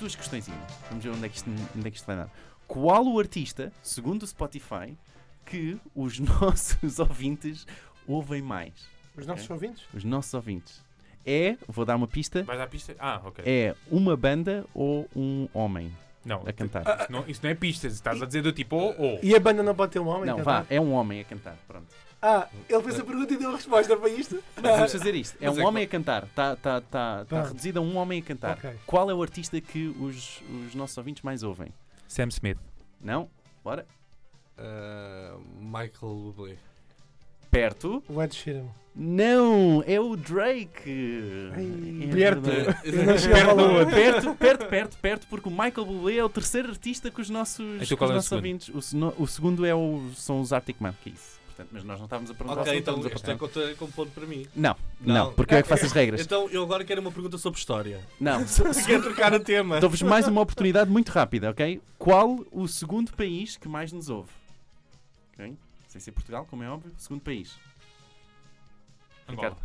duas 0.00 0.14
questões. 0.14 0.48
Vamos 0.88 1.04
ver 1.04 1.10
onde 1.10 1.26
é, 1.26 1.28
que 1.28 1.36
isto, 1.36 1.50
onde 1.76 1.86
é 1.86 1.90
que 1.90 1.96
isto 1.96 2.06
vai 2.06 2.16
dar. 2.16 2.30
Qual 2.66 3.06
o 3.06 3.18
artista, 3.18 3.72
segundo 3.82 4.22
o 4.22 4.26
Spotify, 4.26 4.96
que 5.44 5.78
os 5.94 6.18
nossos 6.40 6.98
ouvintes 6.98 7.66
ouvem 8.06 8.42
mais? 8.42 8.72
Os 9.16 9.26
nossos 9.26 9.48
ouvintes? 9.48 9.84
Os 9.94 10.02
nossos 10.04 10.34
ouvintes. 10.34 10.82
É, 11.26 11.56
vou 11.68 11.84
dar 11.84 11.96
uma 11.96 12.06
pista, 12.08 12.42
Vais 12.42 12.60
à 12.60 12.66
pista? 12.66 12.94
Ah, 12.98 13.20
ok. 13.24 13.42
é 13.46 13.74
uma 13.90 14.14
banda 14.16 14.66
ou 14.74 15.08
um 15.16 15.48
homem 15.54 15.90
Não, 16.24 16.42
a 16.46 16.52
cantar? 16.52 16.82
isso 17.00 17.12
não, 17.12 17.24
isso 17.26 17.40
não 17.42 17.50
é 17.50 17.54
pistas. 17.54 17.94
Estás 17.94 18.20
a 18.22 18.26
dizer 18.26 18.42
do 18.42 18.52
tipo, 18.52 18.76
oh, 18.76 18.94
oh. 18.98 19.18
E 19.22 19.34
a 19.34 19.40
banda 19.40 19.62
não 19.62 19.74
pode 19.74 19.92
ter 19.92 20.00
um 20.00 20.08
homem? 20.08 20.26
Não, 20.26 20.36
cantar? 20.38 20.62
vá, 20.62 20.66
é 20.68 20.78
um 20.80 20.92
homem 20.92 21.20
a 21.20 21.24
cantar, 21.24 21.56
pronto. 21.66 21.86
Ah, 22.20 22.48
ele 22.68 22.82
fez 22.82 22.98
a 23.00 23.04
pergunta 23.04 23.34
e 23.34 23.36
deu 23.36 23.50
a 23.50 23.56
resposta 23.56 23.96
para 23.96 24.08
isto? 24.08 24.42
Mas 24.56 24.76
vamos 24.76 24.92
fazer 24.92 25.14
isto. 25.14 25.36
É 25.40 25.50
um 25.50 25.60
é 25.60 25.64
homem 25.66 25.84
a 25.84 25.86
cantar. 25.86 26.24
Está 26.24 26.56
tá, 26.56 26.80
tá, 26.80 27.24
tá 27.24 27.24
Tá. 27.26 27.42
reduzido 27.48 27.78
a 27.78 27.82
um 27.82 27.96
homem 27.96 28.20
a 28.20 28.22
cantar. 28.24 28.56
Ok. 28.56 28.70
Qual 28.86 29.10
é 29.10 29.14
o 29.14 29.22
artista 29.22 29.60
que 29.60 29.88
os, 30.00 30.40
os 30.66 30.74
nossos 30.74 30.96
ouvintes 30.96 31.22
mais 31.22 31.42
ouvem? 31.42 31.68
Sam 32.08 32.28
Smith. 32.28 32.58
Não? 33.00 33.28
Bora? 33.62 33.86
Ah, 34.56 35.03
Michael 35.78 36.14
Bublé. 36.14 36.56
Perto? 37.50 38.02
O 38.08 38.22
Ed 38.22 38.34
Sheeran. 38.34 38.66
Não, 38.96 39.82
é 39.86 39.98
o 40.00 40.14
Drake. 40.16 41.50
Ai, 41.56 42.08
É 42.08 42.12
perto. 42.12 42.48
lá. 42.48 43.86
perto, 43.86 44.34
perto, 44.36 44.66
perto, 44.68 44.96
perto, 44.98 45.26
porque 45.28 45.48
o 45.48 45.52
Michael 45.52 45.84
Bublé 45.84 46.16
é 46.18 46.24
o 46.24 46.28
terceiro 46.28 46.68
artista 46.70 47.10
que 47.10 47.20
os 47.20 47.28
nossos, 47.28 47.64
Então 47.82 47.96
que 47.96 48.04
os 48.04 48.10
é 48.10 48.12
o 48.12 48.14
nossos 48.14 48.28
segundo? 48.28 48.44
ouvintes. 48.44 48.68
O, 48.68 49.22
o 49.22 49.26
segundo 49.26 49.66
é 49.66 49.74
o, 49.74 50.10
são 50.14 50.40
os 50.40 50.52
Arctic 50.52 50.76
Monkeys. 50.80 51.34
Portanto, 51.46 51.68
mas 51.72 51.84
nós 51.84 51.98
não 51.98 52.06
estávamos 52.06 52.30
a 52.30 52.34
perguntar 52.34 52.60
Ok, 52.62 52.76
então 52.78 52.98
isto 53.06 53.30
é 53.30 53.36
conta 53.36 53.74
como 53.78 53.92
ponto 53.92 54.10
para 54.12 54.26
mim. 54.26 54.46
Não, 54.56 54.74
não, 55.00 55.14
Não. 55.26 55.32
porque 55.34 55.54
eu 55.54 55.58
é 55.58 55.62
que 55.62 55.68
faço 55.68 55.86
as 55.86 55.92
regras. 55.92 56.20
Então 56.20 56.48
eu 56.50 56.62
agora 56.64 56.84
quero 56.84 57.00
uma 57.00 57.12
pergunta 57.12 57.38
sobre 57.38 57.58
história. 57.60 58.00
Não, 58.20 58.44
Quero 58.86 59.02
trocar 59.04 59.32
o 59.32 59.38
tema. 59.40 59.80
dou-vos 59.80 60.02
mais 60.02 60.26
uma 60.26 60.40
oportunidade 60.40 60.90
muito 60.90 61.10
rápida, 61.10 61.50
ok? 61.50 61.80
Qual 61.98 62.44
o 62.50 62.66
segundo 62.66 63.12
país 63.12 63.56
que 63.56 63.68
mais 63.68 63.92
nos 63.92 64.08
ouve? 64.08 64.30
Ok? 65.34 65.56
Sem 65.88 66.00
ser 66.00 66.12
Portugal, 66.12 66.46
como 66.48 66.62
é 66.62 66.68
óbvio. 66.70 66.92
Segundo 66.98 67.20
país. 67.20 67.56
Angola. 69.28 69.56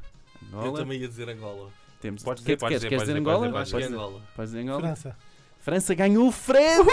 Eu 0.51 0.59
Angola. 0.59 0.77
também 0.79 0.99
ia 0.99 1.07
dizer 1.07 1.29
Angola. 1.29 1.69
Temos. 2.01 2.23
Podes 2.23 2.43
Quer- 2.43 2.55
dizer, 2.55 2.59
podes 2.59 2.79
queres, 2.79 2.81
dizer, 2.81 2.89
queres 2.89 3.03
dizer 3.07 3.19
Angola? 3.19 3.47
Eu 3.47 3.51
Podes 3.51 3.71
dizer- 3.71 3.93
Angola. 3.93 4.21
Podes 4.35 4.51
dizer 4.51 4.63
Angola? 4.63 4.79
França. 4.81 5.17
França 5.61 5.93
ganhou 5.93 6.27
o 6.27 6.31
Fred, 6.31 6.83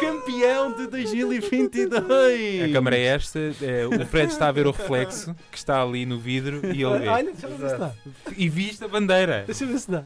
campeão 0.00 0.74
de 0.74 0.86
2022. 0.86 2.62
A 2.70 2.72
câmara 2.72 2.96
é 2.96 3.02
esta, 3.04 3.38
é, 3.38 3.86
o 3.86 4.06
Fred 4.06 4.32
está 4.32 4.48
a 4.48 4.52
ver 4.52 4.66
o 4.66 4.70
reflexo 4.70 5.34
que 5.52 5.58
está 5.58 5.82
ali 5.82 6.06
no 6.06 6.18
vidro 6.18 6.64
e 6.74 6.82
ele 6.82 6.98
vê. 7.00 7.08
Olha, 7.08 7.30
deixa 7.32 7.46
eu 7.46 7.56
ver 7.58 7.68
se 7.70 7.76
dá. 7.76 7.94
E 8.36 8.48
viste 8.48 8.82
a 8.82 8.88
bandeira. 8.88 9.44
Deixa 9.46 9.64
eu 9.64 9.68
ver 9.68 9.78
se 9.78 9.90
dá. 9.90 10.04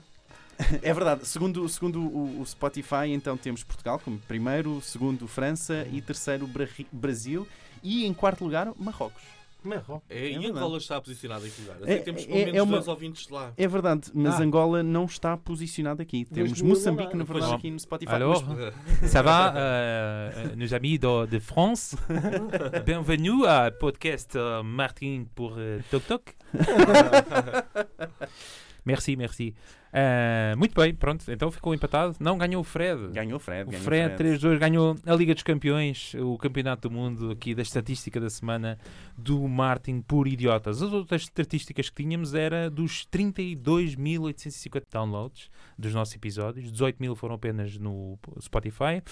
É 0.83 0.93
verdade. 0.93 1.27
Segundo, 1.27 1.67
segundo 1.69 2.01
o, 2.01 2.41
o 2.41 2.47
Spotify, 2.47 3.07
então 3.09 3.37
temos 3.37 3.63
Portugal 3.63 4.01
como 4.05 4.19
primeiro, 4.19 4.81
segundo 4.83 5.27
França 5.29 5.87
e 5.93 6.03
terceiro 6.03 6.47
Bra- 6.49 6.67
Brasil 6.91 7.47
e 7.83 8.07
em 8.07 8.15
quarto 8.15 8.45
lugar 8.45 8.73
Marrocos. 8.79 9.23
Marrocos. 9.65 10.03
É, 10.11 10.27
e 10.27 10.31
verdade. 10.33 10.49
Angola 10.59 10.79
está 10.79 11.01
posicionada 11.01 11.47
em 11.47 11.51
que 11.51 11.61
lugar? 11.61 11.77
Eu 11.83 11.87
É- 11.87 11.99
temos 11.99 12.25
pelo 12.27 12.37
é- 12.37 12.45
menos 12.47 12.59
é 12.59 12.63
uma- 12.65 12.73
dois 12.73 12.89
ouvintes 12.89 13.29
lá. 13.29 13.53
É 13.57 13.69
verdade, 13.69 14.11
mas 14.13 14.35
Ah. 14.35 14.43
Angola 14.43 14.83
não 14.83 15.05
está 15.05 15.37
posicionado 15.37 16.03
aqui. 16.03 16.25
Temos 16.25 16.61
mil 16.61 16.71
Moçambique, 16.71 17.15
na 17.15 17.23
lugares. 17.23 17.29
verdade, 17.29 17.51
Pois. 17.53 17.59
aqui 17.61 17.71
no 17.71 17.79
Spotify. 17.79 18.13
Alors, 18.13 18.43
Mas- 18.45 18.75
ça 19.13 19.23
va, 19.23 19.55
euh, 19.57 20.57
nos 20.57 20.75
amis 20.75 20.99
de, 20.99 21.27
de 21.27 21.39
France? 21.39 21.97
Bienvenue 22.85 23.47
à 23.47 23.71
podcast 23.71 24.35
euh, 24.37 24.65
Martin 24.65 25.27
pour 25.33 25.55
euh, 25.57 25.79
Tok 25.93 26.07
Tok. 26.09 26.35
Merci, 28.85 29.17
merci. 29.17 29.55
Ah, 29.93 30.55
muito 30.57 30.75
bem, 30.75 30.95
pronto, 30.95 31.31
então 31.31 31.51
ficou 31.51 31.75
empatado. 31.75 32.17
Não, 32.19 32.39
ganhou 32.39 32.63
o 32.63 32.65
Fred. 32.65 33.09
Ganhou 33.09 33.37
o 33.37 33.41
Fred. 33.41 33.69
O 33.69 33.71
ganhou 33.71 33.85
Fred 33.85 34.17
3-2 34.17 34.59
ganhou 34.59 34.97
a 35.05 35.15
Liga 35.15 35.35
dos 35.35 35.43
Campeões, 35.43 36.15
o 36.15 36.39
Campeonato 36.39 36.89
do 36.89 36.95
Mundo 36.95 37.31
aqui 37.31 37.55
da 37.55 37.61
estatística 37.63 38.19
da 38.19 38.31
semana 38.31 38.79
do 39.17 39.47
Martin 39.47 40.01
por 40.01 40.27
idiotas. 40.27 40.81
As 40.83 40.93
outras 40.93 41.23
estatísticas 41.23 41.91
que 41.91 42.03
tínhamos 42.03 42.35
era 42.35 42.71
dos 42.71 43.07
32.850 43.13 44.85
downloads 44.91 45.51
dos 45.79 45.93
nossos 45.93 46.15
episódios, 46.15 46.73
18 46.73 46.97
mil 46.99 47.15
foram 47.15 47.35
apenas 47.35 47.77
no 47.77 48.19
Spotify. 48.41 49.03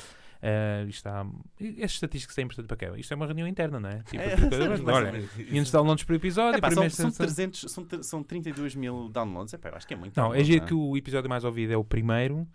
Uh, 0.42 0.88
isto 0.88 1.06
está... 1.06 1.26
Estas 1.60 1.92
estatísticas 1.92 2.34
têm 2.34 2.44
importante 2.46 2.66
para 2.66 2.76
quê? 2.76 2.90
Isto 2.98 3.12
é 3.12 3.16
uma 3.16 3.26
reunião 3.26 3.46
interna, 3.46 3.78
não 3.78 3.90
é? 3.90 3.98
Tipo, 4.04 4.22
É, 4.22 4.34
ou 4.34 4.94
olha, 4.94 5.12
menos. 5.12 5.30
500 5.32 5.70
downloads 5.72 6.04
por 6.04 6.14
episódio. 6.14 6.60
São, 6.60 6.68
primeira 6.68 6.90
são, 6.90 7.10
sensação- 7.10 7.26
300, 7.26 7.72
são, 7.72 7.86
são 8.02 8.22
32 8.22 8.74
mil 8.74 9.08
downloads. 9.10 9.52
Epá, 9.52 9.68
eu 9.68 9.76
acho 9.76 9.86
que 9.86 9.92
é 9.94 9.96
muito. 9.96 10.16
Não, 10.16 10.24
é 10.24 10.26
download, 10.28 10.44
giro 10.46 10.60
não 10.60 10.66
que 10.68 10.74
o 10.74 10.96
episódio 10.96 11.28
mais 11.28 11.44
ouvido 11.44 11.72
é 11.72 11.76
o 11.76 11.84
primeiro. 11.84 12.48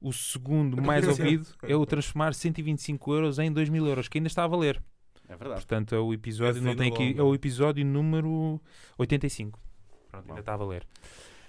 O 0.00 0.12
segundo 0.12 0.80
mais 0.80 1.06
ouvido 1.06 1.46
é 1.62 1.74
o 1.74 1.84
transformar 1.84 2.32
125 2.34 3.12
euros 3.14 3.38
em 3.38 3.52
2 3.52 3.68
mil 3.68 3.86
euros, 3.86 4.08
que 4.08 4.18
ainda 4.18 4.28
está 4.28 4.44
a 4.44 4.46
valer. 4.46 4.82
É 5.28 5.36
verdade. 5.36 5.60
Portanto, 5.60 5.94
é 5.94 5.98
o 5.98 6.12
episódio, 6.12 6.52
Esse 6.52 6.60
não 6.60 6.70
ainda 6.70 6.82
tem 6.82 6.92
aqui, 6.92 7.18
é 7.18 7.22
o 7.22 7.34
episódio 7.34 7.84
número 7.84 8.60
85. 8.96 9.60
Pronto, 10.10 10.22
ainda 10.22 10.34
Bom. 10.34 10.40
está 10.40 10.54
a 10.54 10.56
valer. 10.56 10.86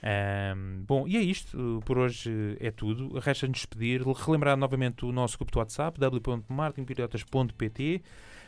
Ahm, 0.01 0.83
bom, 0.87 1.05
e 1.07 1.17
é 1.17 1.21
isto. 1.21 1.81
Por 1.85 1.97
hoje 1.97 2.57
é 2.59 2.71
tudo. 2.71 3.19
Resta-nos 3.19 3.57
despedir. 3.57 4.01
Relembrar 4.01 4.57
novamente 4.57 5.05
o 5.05 5.11
nosso 5.11 5.37
grupo 5.37 5.51
do 5.51 5.59
WhatsApp, 5.59 5.99
w.martinpiriotas.pt. 5.99 8.01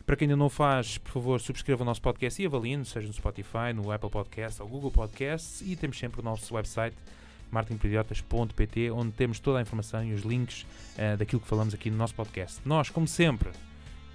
Para 0.06 0.16
quem 0.16 0.26
ainda 0.26 0.36
não 0.36 0.50
faz, 0.50 0.98
por 0.98 1.12
favor, 1.12 1.40
subscreva 1.40 1.84
o 1.84 1.86
nosso 1.86 2.02
podcast 2.02 2.42
e 2.42 2.46
avaliem, 2.46 2.84
seja 2.84 3.08
no 3.08 3.14
Spotify, 3.14 3.72
no 3.76 3.92
Apple 3.92 4.10
Podcasts 4.10 4.60
ou 4.60 4.68
Google 4.68 4.90
Podcasts. 4.92 5.62
E 5.62 5.76
temos 5.76 6.00
sempre 6.00 6.22
o 6.22 6.24
nosso 6.24 6.56
website, 6.56 6.96
martinpiriotas.pt, 7.52 8.92
onde 8.92 9.12
temos 9.12 9.40
toda 9.40 9.60
a 9.60 9.62
informação 9.62 10.04
e 10.04 10.14
os 10.14 10.24
links 10.24 10.66
ah, 10.98 11.16
daquilo 11.18 11.40
que 11.40 11.48
falamos 11.48 11.74
aqui 11.74 11.92
no 11.92 11.98
nosso 11.98 12.16
podcast. 12.16 12.62
Nós, 12.66 12.90
como 12.90 13.08
sempre, 13.08 13.52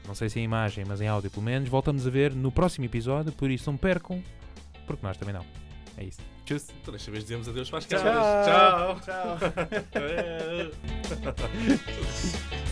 não 0.07 0.15
sei 0.15 0.29
se 0.29 0.41
em 0.41 0.45
imagem, 0.45 0.85
mas 0.85 1.01
em 1.01 1.07
áudio 1.07 1.31
pelo 1.31 1.45
menos, 1.45 1.69
voltamos 1.69 2.07
a 2.07 2.11
ver 2.11 2.35
no 2.35 2.51
próximo 2.51 2.85
episódio, 2.85 3.33
por 3.33 3.51
isso 3.51 3.71
não 3.71 3.79
percam, 3.79 4.23
porque 4.87 5.07
nós 5.07 5.17
também 5.17 5.35
não. 5.35 5.66
É 5.97 6.05
isso. 6.05 6.21
Tchau. 6.45 6.73
Então, 6.81 6.93
desta 6.93 7.11
vez 7.11 7.25
dizemos 7.25 7.49
adeus 7.49 7.71
para 7.71 7.79
as 7.79 7.87
Tchau. 7.87 9.01
Tchau. 9.01 9.01
Tchau. 9.01 9.39